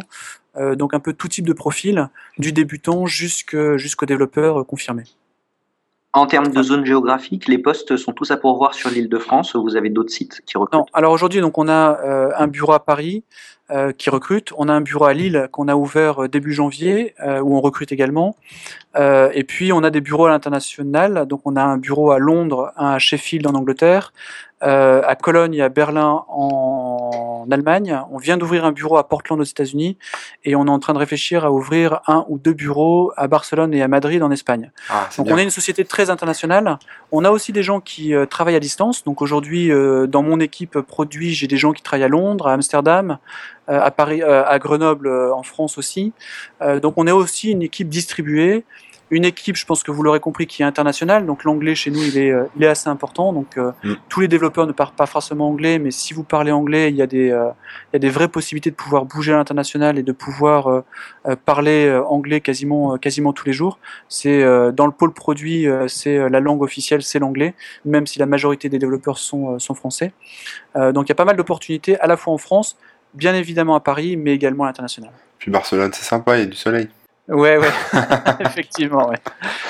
donc 0.58 0.94
un 0.94 1.00
peu 1.00 1.14
tout 1.14 1.28
type 1.28 1.46
de 1.46 1.54
profil, 1.54 2.10
du 2.38 2.54
débutant 2.54 3.06
jusqu'au 3.06 4.06
développeur 4.06 4.66
confirmé. 4.66 5.04
En 6.14 6.26
termes 6.26 6.50
de 6.50 6.62
zone 6.62 6.86
géographique, 6.86 7.48
les 7.48 7.58
postes 7.58 7.96
sont 7.96 8.12
tous 8.12 8.32
à 8.32 8.38
pourvoir 8.38 8.74
sur 8.74 8.90
l'île 8.90 9.08
de 9.08 9.18
France 9.18 9.56
ou 9.56 9.64
vous 9.64 9.78
avez 9.78 9.90
d'autres 9.90 10.12
sites 10.12 10.42
qui 10.46 10.58
recrutent? 10.58 10.80
Non, 10.80 10.86
alors 10.94 11.14
aujourd'hui, 11.14 11.40
donc 11.40 11.58
on 11.58 11.70
a 11.70 12.00
euh, 12.02 12.32
un 12.38 12.48
bureau 12.48 12.74
à 12.74 12.84
Paris 12.84 13.24
euh, 13.72 13.94
qui 13.94 14.10
recrute, 14.10 14.52
on 14.58 14.68
a 14.68 14.74
un 14.74 14.82
bureau 14.82 15.06
à 15.06 15.14
Lille 15.14 15.48
qu'on 15.54 15.70
a 15.70 15.76
ouvert 15.76 16.24
euh, 16.24 16.28
début 16.28 16.52
janvier 16.52 17.14
euh, 17.22 17.40
où 17.40 17.56
on 17.56 17.62
recrute 17.62 17.94
également, 17.94 18.36
et 19.00 19.46
puis 19.46 19.72
on 19.72 19.82
a 19.84 19.90
des 19.90 20.02
bureaux 20.02 20.26
à 20.26 20.30
l'international, 20.30 21.26
donc 21.26 21.42
on 21.46 21.56
a 21.56 21.64
un 21.64 21.78
bureau 21.78 22.12
à 22.12 22.20
Londres, 22.20 22.74
un 22.76 22.90
à 22.90 23.00
Sheffield 23.00 23.48
en 23.48 23.54
Angleterre, 23.54 24.12
à 24.60 25.16
Cologne 25.16 25.54
et 25.54 25.62
à 25.62 25.70
Berlin 25.70 26.26
en 26.28 26.91
Allemagne. 27.50 28.00
On 28.12 28.18
vient 28.18 28.38
d'ouvrir 28.38 28.66
un 28.66 28.72
bureau 28.72 28.98
à 28.98 29.08
Portland 29.08 29.40
aux 29.40 29.44
États-Unis 29.44 29.98
et 30.44 30.56
on 30.56 30.66
est 30.66 30.70
en 30.70 30.80
train 30.80 30.94
de 30.94 31.00
réfléchir 31.00 31.46
à 31.46 31.52
ouvrir 31.52 32.02
un 32.08 32.26
ou 32.30 32.38
deux 32.38 32.54
bureaux 32.54 33.12
à 33.18 33.28
Barcelone 33.28 33.74
et 33.74 33.82
à 33.82 33.88
Madrid 33.88 34.22
en 34.24 34.32
Espagne. 34.32 34.72
Ah, 34.90 35.10
Donc 35.18 35.28
bien. 35.28 35.36
on 35.36 35.38
est 35.40 35.44
une 35.44 35.50
société 35.50 35.86
très 35.86 36.10
internationale. 36.10 36.78
On 37.12 37.26
a 37.26 37.32
aussi 37.32 37.52
des 37.52 37.64
gens 37.64 37.80
qui 37.80 38.14
euh, 38.14 38.26
travaillent 38.26 38.56
à 38.56 38.60
distance. 38.60 39.04
Donc 39.04 39.22
aujourd'hui, 39.22 39.72
euh, 39.72 40.08
dans 40.08 40.24
mon 40.24 40.40
équipe 40.40 40.80
produit, 40.82 41.34
j'ai 41.34 41.48
des 41.48 41.58
gens 41.58 41.74
qui 41.74 41.82
travaillent 41.82 42.06
à 42.06 42.10
Londres, 42.10 42.48
à 42.48 42.54
Amsterdam, 42.54 43.18
euh, 43.70 43.80
à 43.82 43.92
Paris, 43.92 44.22
à 44.24 44.58
Grenoble, 44.60 45.10
en 45.10 45.44
France 45.44 45.78
aussi. 45.78 46.14
Donc 46.82 46.94
on 46.98 47.08
est 47.08 47.12
aussi 47.12 47.52
une 47.52 47.62
équipe 47.62 47.90
distribuée. 47.90 48.66
Une 49.12 49.26
équipe, 49.26 49.58
je 49.58 49.66
pense 49.66 49.84
que 49.84 49.92
vous 49.92 50.04
l'aurez 50.04 50.20
compris, 50.20 50.48
qui 50.48 50.62
est 50.62 50.66
internationale. 50.66 51.26
Donc 51.26 51.44
l'anglais 51.44 51.76
chez 51.76 51.92
nous, 51.92 52.02
il 52.02 52.18
est, 52.18 52.32
euh, 52.32 52.46
il 52.56 52.64
est 52.64 52.68
assez 52.68 52.90
important. 52.90 53.34
Donc 53.34 53.58
euh, 53.58 53.72
Mm. 53.84 53.94
tous 54.10 54.20
les 54.20 54.28
développeurs 54.28 54.68
ne 54.68 54.72
parlent 54.72 54.96
pas 54.96 55.06
forcément 55.06 55.50
anglais, 55.50 55.80
mais 55.80 55.92
si 55.92 56.14
vous 56.14 56.24
parlez 56.24 56.52
anglais, 56.52 56.90
il 56.90 56.96
y 56.96 57.02
a 57.02 57.08
des, 57.08 57.32
euh, 57.32 57.50
il 57.92 57.94
y 57.94 57.96
a 57.98 58.00
des 58.00 58.10
vraies 58.10 58.28
possibilités 58.28 58.70
de 58.70 58.76
pouvoir 58.76 59.06
bouger 59.06 59.34
à 59.34 59.38
l'international 59.38 59.98
et 59.98 60.04
de 60.04 60.12
pouvoir 60.12 60.68
euh, 60.68 60.84
parler 61.46 61.92
anglais 62.08 62.42
quasiment, 62.42 62.98
quasiment 62.98 63.34
tous 63.34 63.46
les 63.46 63.54
jours. 63.54 63.80
C'est 64.08 64.44
dans 64.74 64.86
le 64.86 64.92
pôle 64.92 65.14
produit, 65.14 65.68
c'est 65.88 66.30
la 66.30 66.40
langue 66.40 66.62
officielle, 66.62 67.02
c'est 67.02 67.20
l'anglais, 67.20 67.54
même 67.86 68.08
si 68.08 68.20
la 68.20 68.26
majorité 68.26 68.70
des 68.70 68.80
développeurs 68.80 69.18
sont, 69.18 69.60
sont 69.60 69.74
français. 69.74 70.14
Donc 70.76 71.08
il 71.08 71.10
y 71.10 71.12
a 71.12 71.16
pas 71.16 71.26
mal 71.26 71.36
d'opportunités 71.36 72.00
à 72.00 72.08
la 72.08 72.18
fois 72.18 72.34
en 72.34 72.38
France, 72.38 72.78
bien 73.14 73.34
évidemment 73.36 73.76
à 73.76 73.80
Paris, 73.80 74.18
mais 74.18 74.34
également 74.34 74.64
à 74.64 74.68
l'international. 74.68 75.12
Puis 75.40 75.52
Barcelone, 75.52 75.92
c'est 75.94 76.04
sympa, 76.04 76.38
il 76.38 76.40
y 76.42 76.44
a 76.44 76.48
du 76.48 76.58
soleil. 76.58 76.88
Ouais, 77.32 77.58
ouais, 77.58 77.70
effectivement, 78.42 79.08
ouais. 79.10 79.18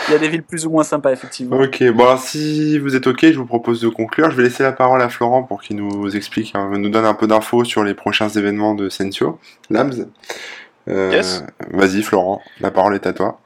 Il 0.07 0.13
y 0.13 0.15
a 0.15 0.17
des 0.17 0.27
villes 0.29 0.43
plus 0.43 0.65
ou 0.65 0.71
moins 0.71 0.83
sympas, 0.83 1.11
effectivement. 1.11 1.57
Ok, 1.57 1.83
bon 1.91 2.05
alors 2.05 2.19
si 2.19 2.79
vous 2.79 2.95
êtes 2.95 3.05
ok, 3.05 3.19
je 3.21 3.37
vous 3.37 3.45
propose 3.45 3.81
de 3.81 3.87
conclure. 3.89 4.31
Je 4.31 4.35
vais 4.35 4.43
laisser 4.43 4.63
la 4.63 4.71
parole 4.71 5.01
à 5.01 5.09
Florent 5.09 5.43
pour 5.43 5.61
qu'il 5.61 5.75
nous 5.77 6.15
explique, 6.15 6.53
hein, 6.55 6.69
nous 6.75 6.89
donne 6.89 7.05
un 7.05 7.13
peu 7.13 7.27
d'infos 7.27 7.63
sur 7.63 7.83
les 7.83 7.93
prochains 7.93 8.29
événements 8.29 8.73
de 8.73 8.89
Sensio 8.89 9.39
Labs. 9.69 10.07
Euh, 10.89 11.11
Yes. 11.11 11.43
Vas-y 11.69 12.01
Florent, 12.01 12.41
la 12.59 12.71
parole 12.71 12.95
est 12.95 13.05
à 13.05 13.13
toi. 13.13 13.39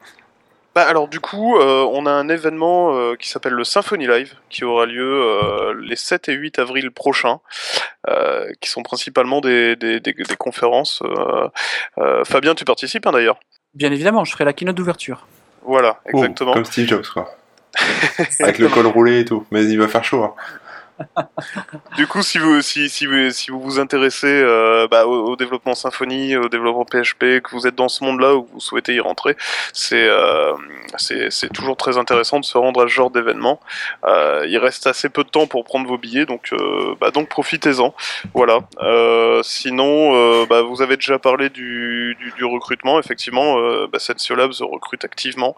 Bah 0.74 0.86
alors 0.88 1.08
du 1.08 1.20
coup, 1.20 1.56
euh, 1.58 1.86
on 1.92 2.04
a 2.06 2.10
un 2.10 2.28
événement 2.28 2.94
euh, 2.94 3.14
qui 3.16 3.28
s'appelle 3.28 3.52
le 3.54 3.64
Symphony 3.64 4.06
Live, 4.06 4.34
qui 4.50 4.64
aura 4.64 4.84
lieu 4.86 5.22
euh, 5.22 5.74
les 5.82 5.96
7 5.96 6.28
et 6.28 6.34
8 6.34 6.58
avril 6.58 6.90
prochains, 6.90 7.40
euh, 8.10 8.46
qui 8.60 8.68
sont 8.70 8.82
principalement 8.82 9.40
des, 9.40 9.74
des, 9.76 10.00
des, 10.00 10.12
des 10.12 10.36
conférences. 10.36 11.02
euh, 11.04 11.48
euh, 11.98 12.24
Fabien, 12.24 12.54
tu 12.54 12.64
participes 12.64 13.06
hein, 13.06 13.12
d'ailleurs? 13.12 13.38
Bien 13.76 13.92
évidemment, 13.92 14.24
je 14.24 14.32
ferai 14.32 14.44
la 14.44 14.52
keynote 14.52 14.74
d'ouverture. 14.76 15.26
Voilà, 15.62 16.00
Oh, 16.06 16.18
exactement. 16.18 16.52
comme 16.52 16.64
Steve 16.64 16.88
Jobs 16.88 17.06
quoi. 17.12 17.30
Avec 18.40 18.58
le 18.58 18.68
col 18.68 18.86
roulé 18.86 19.20
et 19.20 19.24
tout. 19.24 19.44
Mais 19.50 19.64
il 19.64 19.78
va 19.78 19.86
faire 19.86 20.02
chaud. 20.04 20.24
hein. 20.24 20.34
Du 21.96 22.06
coup, 22.06 22.22
si 22.22 22.38
vous, 22.38 22.62
si, 22.62 22.88
si 22.88 23.06
vous, 23.06 23.30
si 23.30 23.50
vous 23.50 23.60
vous 23.60 23.78
intéressez 23.78 24.26
euh, 24.26 24.88
bah, 24.88 25.06
au, 25.06 25.36
développement 25.36 25.74
Symfony, 25.74 26.36
au 26.36 26.48
développement 26.48 26.84
PHP, 26.84 27.42
que 27.42 27.50
vous 27.50 27.66
êtes 27.66 27.74
dans 27.74 27.88
ce 27.88 28.04
monde-là 28.04 28.34
ou 28.34 28.42
que 28.42 28.52
vous 28.52 28.60
souhaitez 28.60 28.94
y 28.94 29.00
rentrer, 29.00 29.36
c'est 29.72 30.06
euh, 30.08 30.54
toujours 31.52 31.76
très 31.76 31.98
intéressant 31.98 32.40
de 32.40 32.44
se 32.44 32.56
rendre 32.56 32.82
à 32.82 32.88
ce 32.88 32.92
genre 32.92 33.10
d'événement. 33.10 33.60
Euh, 34.04 34.46
il 34.48 34.58
reste 34.58 34.86
assez 34.86 35.08
peu 35.08 35.24
de 35.24 35.28
temps 35.28 35.46
pour 35.46 35.64
prendre 35.64 35.86
vos 35.86 35.98
billets, 35.98 36.26
donc, 36.26 36.52
euh, 36.52 36.94
bah, 37.00 37.10
donc 37.10 37.28
profitez-en. 37.28 37.94
Voilà. 38.34 38.60
Sinon, 39.42 40.44
bah, 40.46 40.62
vous 40.62 40.82
avez 40.82 40.96
déjà 40.96 41.18
parlé 41.18 41.50
du, 41.50 42.16
du, 42.36 42.44
recrutement. 42.44 42.98
Effectivement, 42.98 43.56
bah, 43.86 43.98
Sensio 43.98 44.34
Labs 44.34 44.54
recrute 44.60 45.04
activement. 45.04 45.56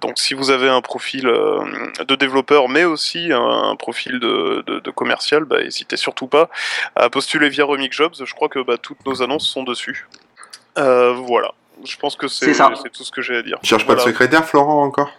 donc 0.00 0.18
si 0.18 0.34
vous 0.34 0.50
avez 0.50 0.68
un 0.68 0.80
profil 0.80 1.22
de 1.22 2.14
développeur, 2.14 2.68
mais 2.68 2.84
aussi 2.84 3.30
un 3.32 3.76
profil 3.76 4.18
de, 4.18 4.39
de, 4.66 4.80
de 4.80 4.90
commercial, 4.90 5.44
bah, 5.44 5.62
n'hésitez 5.62 5.96
surtout 5.96 6.26
pas 6.26 6.48
à 6.96 7.10
postuler 7.10 7.48
via 7.48 7.64
Remix 7.64 7.96
Jobs. 7.96 8.14
Je 8.24 8.34
crois 8.34 8.48
que 8.48 8.62
bah, 8.62 8.76
toutes 8.78 9.04
nos 9.06 9.22
annonces 9.22 9.46
sont 9.46 9.62
dessus. 9.62 10.06
Euh, 10.78 11.12
voilà. 11.12 11.52
Je 11.84 11.96
pense 11.96 12.16
que 12.16 12.28
c'est 12.28 12.52
tout 12.92 13.04
ce 13.04 13.10
que 13.10 13.22
j'ai 13.22 13.36
à 13.36 13.42
dire. 13.42 13.58
Tu 13.62 13.68
cherches 13.68 13.84
voilà. 13.84 14.02
pas 14.02 14.06
de 14.06 14.12
secrétaire, 14.12 14.44
Florent, 14.44 14.82
encore? 14.82 15.10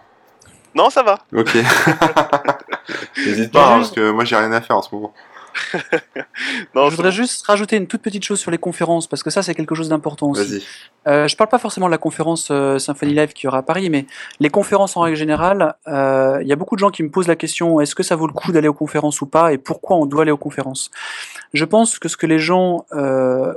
Non, 0.74 0.90
ça 0.90 1.02
va. 1.02 1.18
Ok. 1.34 1.54
N'hésite 3.16 3.52
pas, 3.52 3.66
hein, 3.66 3.78
parce 3.78 3.90
que 3.90 4.10
moi 4.10 4.24
j'ai 4.24 4.36
rien 4.36 4.52
à 4.52 4.60
faire 4.60 4.76
en 4.76 4.82
ce 4.82 4.94
moment. 4.94 5.12
non, 6.74 6.90
je 6.90 6.96
voudrais 6.96 7.10
bon. 7.10 7.16
juste 7.16 7.46
rajouter 7.46 7.76
une 7.76 7.86
toute 7.86 8.02
petite 8.02 8.24
chose 8.24 8.40
sur 8.40 8.50
les 8.50 8.58
conférences, 8.58 9.06
parce 9.06 9.22
que 9.22 9.30
ça, 9.30 9.42
c'est 9.42 9.54
quelque 9.54 9.74
chose 9.74 9.88
d'important 9.88 10.30
aussi. 10.30 10.64
Euh, 11.06 11.28
je 11.28 11.36
parle 11.36 11.50
pas 11.50 11.58
forcément 11.58 11.86
de 11.86 11.90
la 11.90 11.98
conférence 11.98 12.48
euh, 12.50 12.78
Symfony 12.78 13.14
Live 13.14 13.32
qui 13.32 13.46
aura 13.46 13.58
à 13.58 13.62
Paris, 13.62 13.90
mais 13.90 14.06
les 14.40 14.50
conférences 14.50 14.96
en 14.96 15.00
règle 15.00 15.16
générale, 15.16 15.74
il 15.86 15.92
euh, 15.92 16.42
y 16.42 16.52
a 16.52 16.56
beaucoup 16.56 16.76
de 16.76 16.80
gens 16.80 16.90
qui 16.90 17.02
me 17.02 17.10
posent 17.10 17.28
la 17.28 17.36
question 17.36 17.80
est-ce 17.80 17.94
que 17.94 18.02
ça 18.02 18.16
vaut 18.16 18.26
le 18.26 18.32
coup 18.32 18.52
d'aller 18.52 18.68
aux 18.68 18.74
conférences 18.74 19.20
ou 19.20 19.26
pas, 19.26 19.52
et 19.52 19.58
pourquoi 19.58 19.96
on 19.96 20.06
doit 20.06 20.22
aller 20.22 20.30
aux 20.30 20.36
conférences? 20.36 20.90
Je 21.52 21.64
pense 21.64 21.98
que 21.98 22.08
ce 22.08 22.16
que 22.16 22.26
les 22.26 22.38
gens 22.38 22.86
euh, 22.92 23.54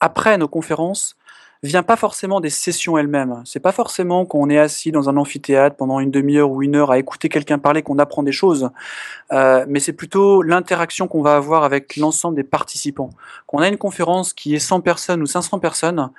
apprennent 0.00 0.42
aux 0.42 0.48
conférences, 0.48 1.16
vient 1.62 1.82
pas 1.82 1.96
forcément 1.96 2.40
des 2.40 2.50
sessions 2.50 2.98
elles-mêmes. 2.98 3.42
C'est 3.44 3.60
pas 3.60 3.72
forcément 3.72 4.26
qu'on 4.26 4.50
est 4.50 4.58
assis 4.58 4.90
dans 4.90 5.08
un 5.08 5.16
amphithéâtre 5.16 5.76
pendant 5.76 6.00
une 6.00 6.10
demi-heure 6.10 6.50
ou 6.50 6.62
une 6.62 6.74
heure 6.74 6.90
à 6.90 6.98
écouter 6.98 7.28
quelqu'un 7.28 7.58
parler 7.58 7.82
qu'on 7.82 7.98
apprend 7.98 8.22
des 8.22 8.32
choses, 8.32 8.70
euh, 9.32 9.64
mais 9.68 9.78
c'est 9.78 9.92
plutôt 9.92 10.42
l'interaction 10.42 11.06
qu'on 11.06 11.22
va 11.22 11.36
avoir 11.36 11.62
avec 11.62 11.96
l'ensemble 11.96 12.36
des 12.36 12.42
participants. 12.42 13.10
Qu'on 13.46 13.58
a 13.58 13.68
une 13.68 13.78
conférence 13.78 14.32
qui 14.32 14.54
est 14.54 14.58
100 14.58 14.80
personnes 14.80 15.22
ou 15.22 15.26
500 15.26 15.60
personnes, 15.60 16.10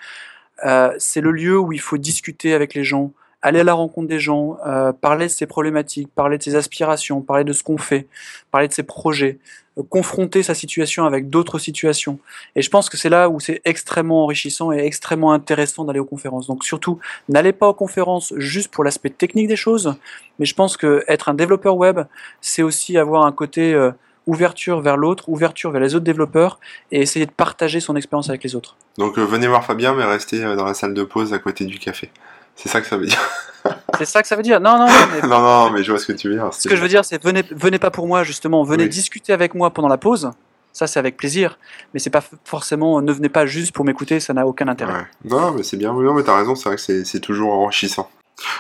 euh, 0.65 0.93
c'est 0.97 1.21
le 1.21 1.31
lieu 1.31 1.59
où 1.59 1.73
il 1.73 1.81
faut 1.81 1.97
discuter 1.97 2.53
avec 2.53 2.73
les 2.73 2.83
gens, 2.83 3.11
aller 3.43 3.59
à 3.59 3.63
la 3.63 3.73
rencontre 3.73 4.07
des 4.07 4.19
gens, 4.19 4.57
euh, 4.65 4.93
parler 4.93 5.27
de 5.27 5.31
ses 5.31 5.45
problématiques, 5.45 6.07
parler 6.15 6.37
de 6.37 6.43
ses 6.43 6.55
aspirations, 6.55 7.21
parler 7.21 7.43
de 7.43 7.51
ce 7.51 7.61
qu'on 7.61 7.77
fait, 7.77 8.07
parler 8.51 8.69
de 8.69 8.73
ses 8.73 8.83
projets, 8.83 9.37
euh, 9.77 9.83
confronter 9.87 10.43
sa 10.43 10.55
situation 10.55 11.05
avec 11.05 11.29
d'autres 11.29 11.59
situations. 11.59 12.19
Et 12.55 12.61
je 12.61 12.69
pense 12.69 12.89
que 12.89 12.95
c'est 12.95 13.09
là 13.09 13.29
où 13.29 13.41
c'est 13.41 13.61
extrêmement 13.65 14.23
enrichissant 14.23 14.71
et 14.71 14.79
extrêmement 14.79 15.33
intéressant 15.33 15.83
d'aller 15.83 15.99
aux 15.99 16.05
conférences. 16.05 16.47
Donc 16.47 16.63
surtout, 16.63 16.99
n'allez 17.27 17.51
pas 17.51 17.67
aux 17.67 17.73
conférences 17.73 18.33
juste 18.37 18.71
pour 18.71 18.85
l'aspect 18.85 19.09
technique 19.09 19.49
des 19.49 19.57
choses, 19.57 19.93
mais 20.39 20.45
je 20.45 20.55
pense 20.55 20.77
que 20.77 21.03
être 21.09 21.27
un 21.27 21.33
développeur 21.33 21.75
web, 21.75 21.99
c'est 22.39 22.63
aussi 22.63 22.97
avoir 22.97 23.25
un 23.25 23.33
côté 23.33 23.73
euh, 23.73 23.91
ouverture 24.25 24.79
vers 24.79 24.95
l'autre, 24.95 25.27
ouverture 25.27 25.71
vers 25.71 25.81
les 25.81 25.95
autres 25.95 26.05
développeurs 26.05 26.61
et 26.93 27.01
essayer 27.01 27.25
de 27.25 27.31
partager 27.31 27.81
son 27.81 27.97
expérience 27.97 28.29
avec 28.29 28.41
les 28.45 28.55
autres. 28.55 28.77
Donc 28.97 29.19
venez 29.19 29.47
voir 29.47 29.65
Fabien, 29.65 29.93
mais 29.93 30.05
restez 30.05 30.39
dans 30.39 30.63
la 30.63 30.73
salle 30.73 30.93
de 30.93 31.03
pause 31.03 31.33
à 31.33 31.39
côté 31.39 31.65
du 31.65 31.77
café. 31.77 32.09
C'est 32.55 32.69
ça 32.69 32.81
que 32.81 32.87
ça 32.87 32.97
veut 32.97 33.05
dire. 33.05 33.21
c'est 33.97 34.05
ça 34.05 34.21
que 34.21 34.27
ça 34.27 34.35
veut 34.35 34.43
dire. 34.43 34.59
Non, 34.59 34.77
non, 34.77 34.87
mais... 35.11 35.27
non, 35.27 35.41
non, 35.41 35.69
mais 35.71 35.83
je 35.83 35.91
vois 35.91 35.99
ce 35.99 36.05
que 36.05 36.13
tu 36.13 36.29
veux 36.29 36.35
dire. 36.35 36.53
Ce 36.53 36.67
que 36.67 36.75
je 36.75 36.81
veux 36.81 36.87
dire, 36.87 37.05
c'est 37.05 37.21
venez, 37.21 37.43
venez 37.51 37.79
pas 37.79 37.91
pour 37.91 38.07
moi 38.07 38.23
justement. 38.23 38.63
Venez 38.63 38.83
oui. 38.83 38.89
discuter 38.89 39.33
avec 39.33 39.55
moi 39.55 39.71
pendant 39.71 39.87
la 39.87 39.97
pause. 39.97 40.31
Ça, 40.73 40.87
c'est 40.87 40.99
avec 40.99 41.17
plaisir. 41.17 41.59
Mais 41.93 41.99
c'est 41.99 42.09
pas 42.09 42.23
forcément. 42.45 43.01
Ne 43.01 43.11
venez 43.11 43.29
pas 43.29 43.45
juste 43.45 43.73
pour 43.73 43.85
m'écouter. 43.85 44.19
Ça 44.19 44.33
n'a 44.33 44.47
aucun 44.47 44.67
intérêt. 44.67 44.93
Ouais. 44.93 45.05
Non, 45.25 45.51
mais 45.51 45.63
c'est 45.63 45.77
bien. 45.77 45.93
Non, 45.93 46.13
mais 46.13 46.23
t'as 46.23 46.35
raison. 46.35 46.55
C'est 46.55 46.69
vrai 46.69 46.77
que 46.77 47.03
c'est 47.03 47.19
toujours 47.19 47.53
enrichissant. 47.53 48.09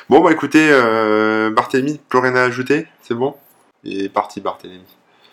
Bon, 0.07 0.21
bah 0.21 0.31
écoutez, 0.31 0.69
euh, 0.71 1.49
Barthélemy, 1.49 1.99
plus 2.07 2.19
rien 2.19 2.35
à 2.35 2.43
ajouter? 2.43 2.87
C'est 3.01 3.15
bon? 3.15 3.35
Il 3.83 4.03
est 4.03 4.09
parti, 4.09 4.39
Barthélemy. 4.39 4.83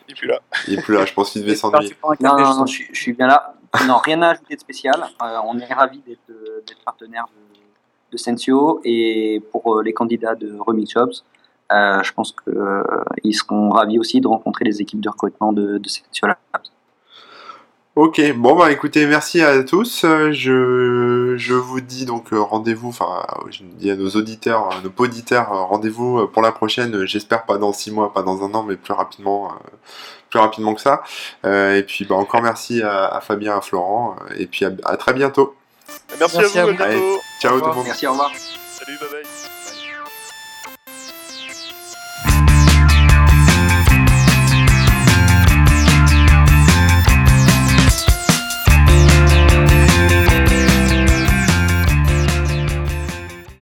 Il 0.09 0.13
est 0.13 0.15
plus 0.17 0.27
là. 0.27 0.41
Il 0.67 0.79
est 0.79 0.83
plus 0.83 0.95
là. 0.95 1.05
Je 1.05 1.13
pense 1.13 1.31
qu'il 1.31 1.43
devait 1.43 1.55
s'ennuyer. 1.55 1.95
Non, 2.21 2.39
non, 2.39 2.55
non, 2.57 2.67
je, 2.67 2.83
je, 2.91 2.99
suis 2.99 3.13
bien 3.13 3.27
là. 3.27 3.55
Non, 3.87 3.99
rien 3.99 4.23
à 4.23 4.31
ajouter 4.31 4.55
de 4.57 4.61
spécial. 4.61 5.07
Euh, 5.23 5.39
on 5.45 5.59
est 5.59 5.73
ravis 5.73 6.03
d'être 6.07 6.85
partenaire 6.85 7.27
de 7.27 7.50
de 8.11 8.17
Sensio 8.17 8.81
et 8.85 9.43
pour 9.53 9.77
euh, 9.77 9.83
les 9.83 9.93
candidats 9.93 10.35
de 10.35 10.57
Remix 10.59 10.93
Jobs, 10.93 11.13
euh, 11.73 12.03
je 12.03 12.13
pense 12.13 12.33
qu'ils 12.33 12.53
euh, 12.57 13.33
seront 13.33 13.71
ravis 13.71 13.99
aussi 13.99 14.21
de 14.21 14.27
rencontrer 14.27 14.65
les 14.65 14.81
équipes 14.81 15.01
de 15.01 15.09
recrutement 15.09 15.53
de, 15.53 15.79
de 15.79 15.89
Sensio 15.89 16.27
Labs. 16.27 16.39
Ok, 17.97 18.21
bon 18.37 18.57
bah 18.57 18.71
écoutez, 18.71 19.05
merci 19.07 19.43
à 19.43 19.63
tous. 19.65 20.07
Je, 20.31 21.35
je 21.37 21.55
vous 21.55 21.81
dis 21.81 22.07
donc 22.07 22.29
rendez-vous, 22.31 22.89
enfin 22.89 23.27
je 23.51 23.65
dis 23.65 23.91
à 23.91 23.97
nos 23.97 24.09
auditeurs, 24.11 24.71
nos 24.85 25.05
auditeurs, 25.05 25.69
rendez-vous 25.69 26.27
pour 26.29 26.41
la 26.41 26.53
prochaine, 26.53 27.05
j'espère 27.05 27.45
pas 27.45 27.59
dans 27.59 27.73
six 27.73 27.91
mois, 27.91 28.13
pas 28.13 28.23
dans 28.23 28.45
un 28.45 28.55
an, 28.55 28.63
mais 28.63 28.77
plus 28.77 28.95
rapidement, 28.95 29.53
plus 30.31 30.39
rapidement 30.39 30.75
que 30.75 30.81
ça. 30.81 31.03
et 31.45 31.83
puis 31.87 32.05
bah 32.05 32.15
encore 32.15 32.43
merci 32.43 32.81
à, 32.81 33.21
Fabien, 33.21 33.59
à 33.59 33.61
Florent, 33.61 34.17
et 34.39 34.47
puis 34.47 34.65
à 34.65 34.97
très 34.97 35.13
bientôt. 35.13 35.57
Merci, 36.19 36.37
Merci 36.39 36.59
à 36.59 36.65
vous, 36.65 36.71
à, 36.71 36.75
vous. 36.75 36.83
Allez, 36.83 37.01
ciao 37.41 37.61
tout 37.61 37.67
le 37.67 37.73
monde. 37.75 37.87
Merci, 37.87 38.07
au 38.07 38.13
revoir. 38.13 38.33
Salut, 38.79 38.99
bye 38.99 39.09
bye. 39.11 39.40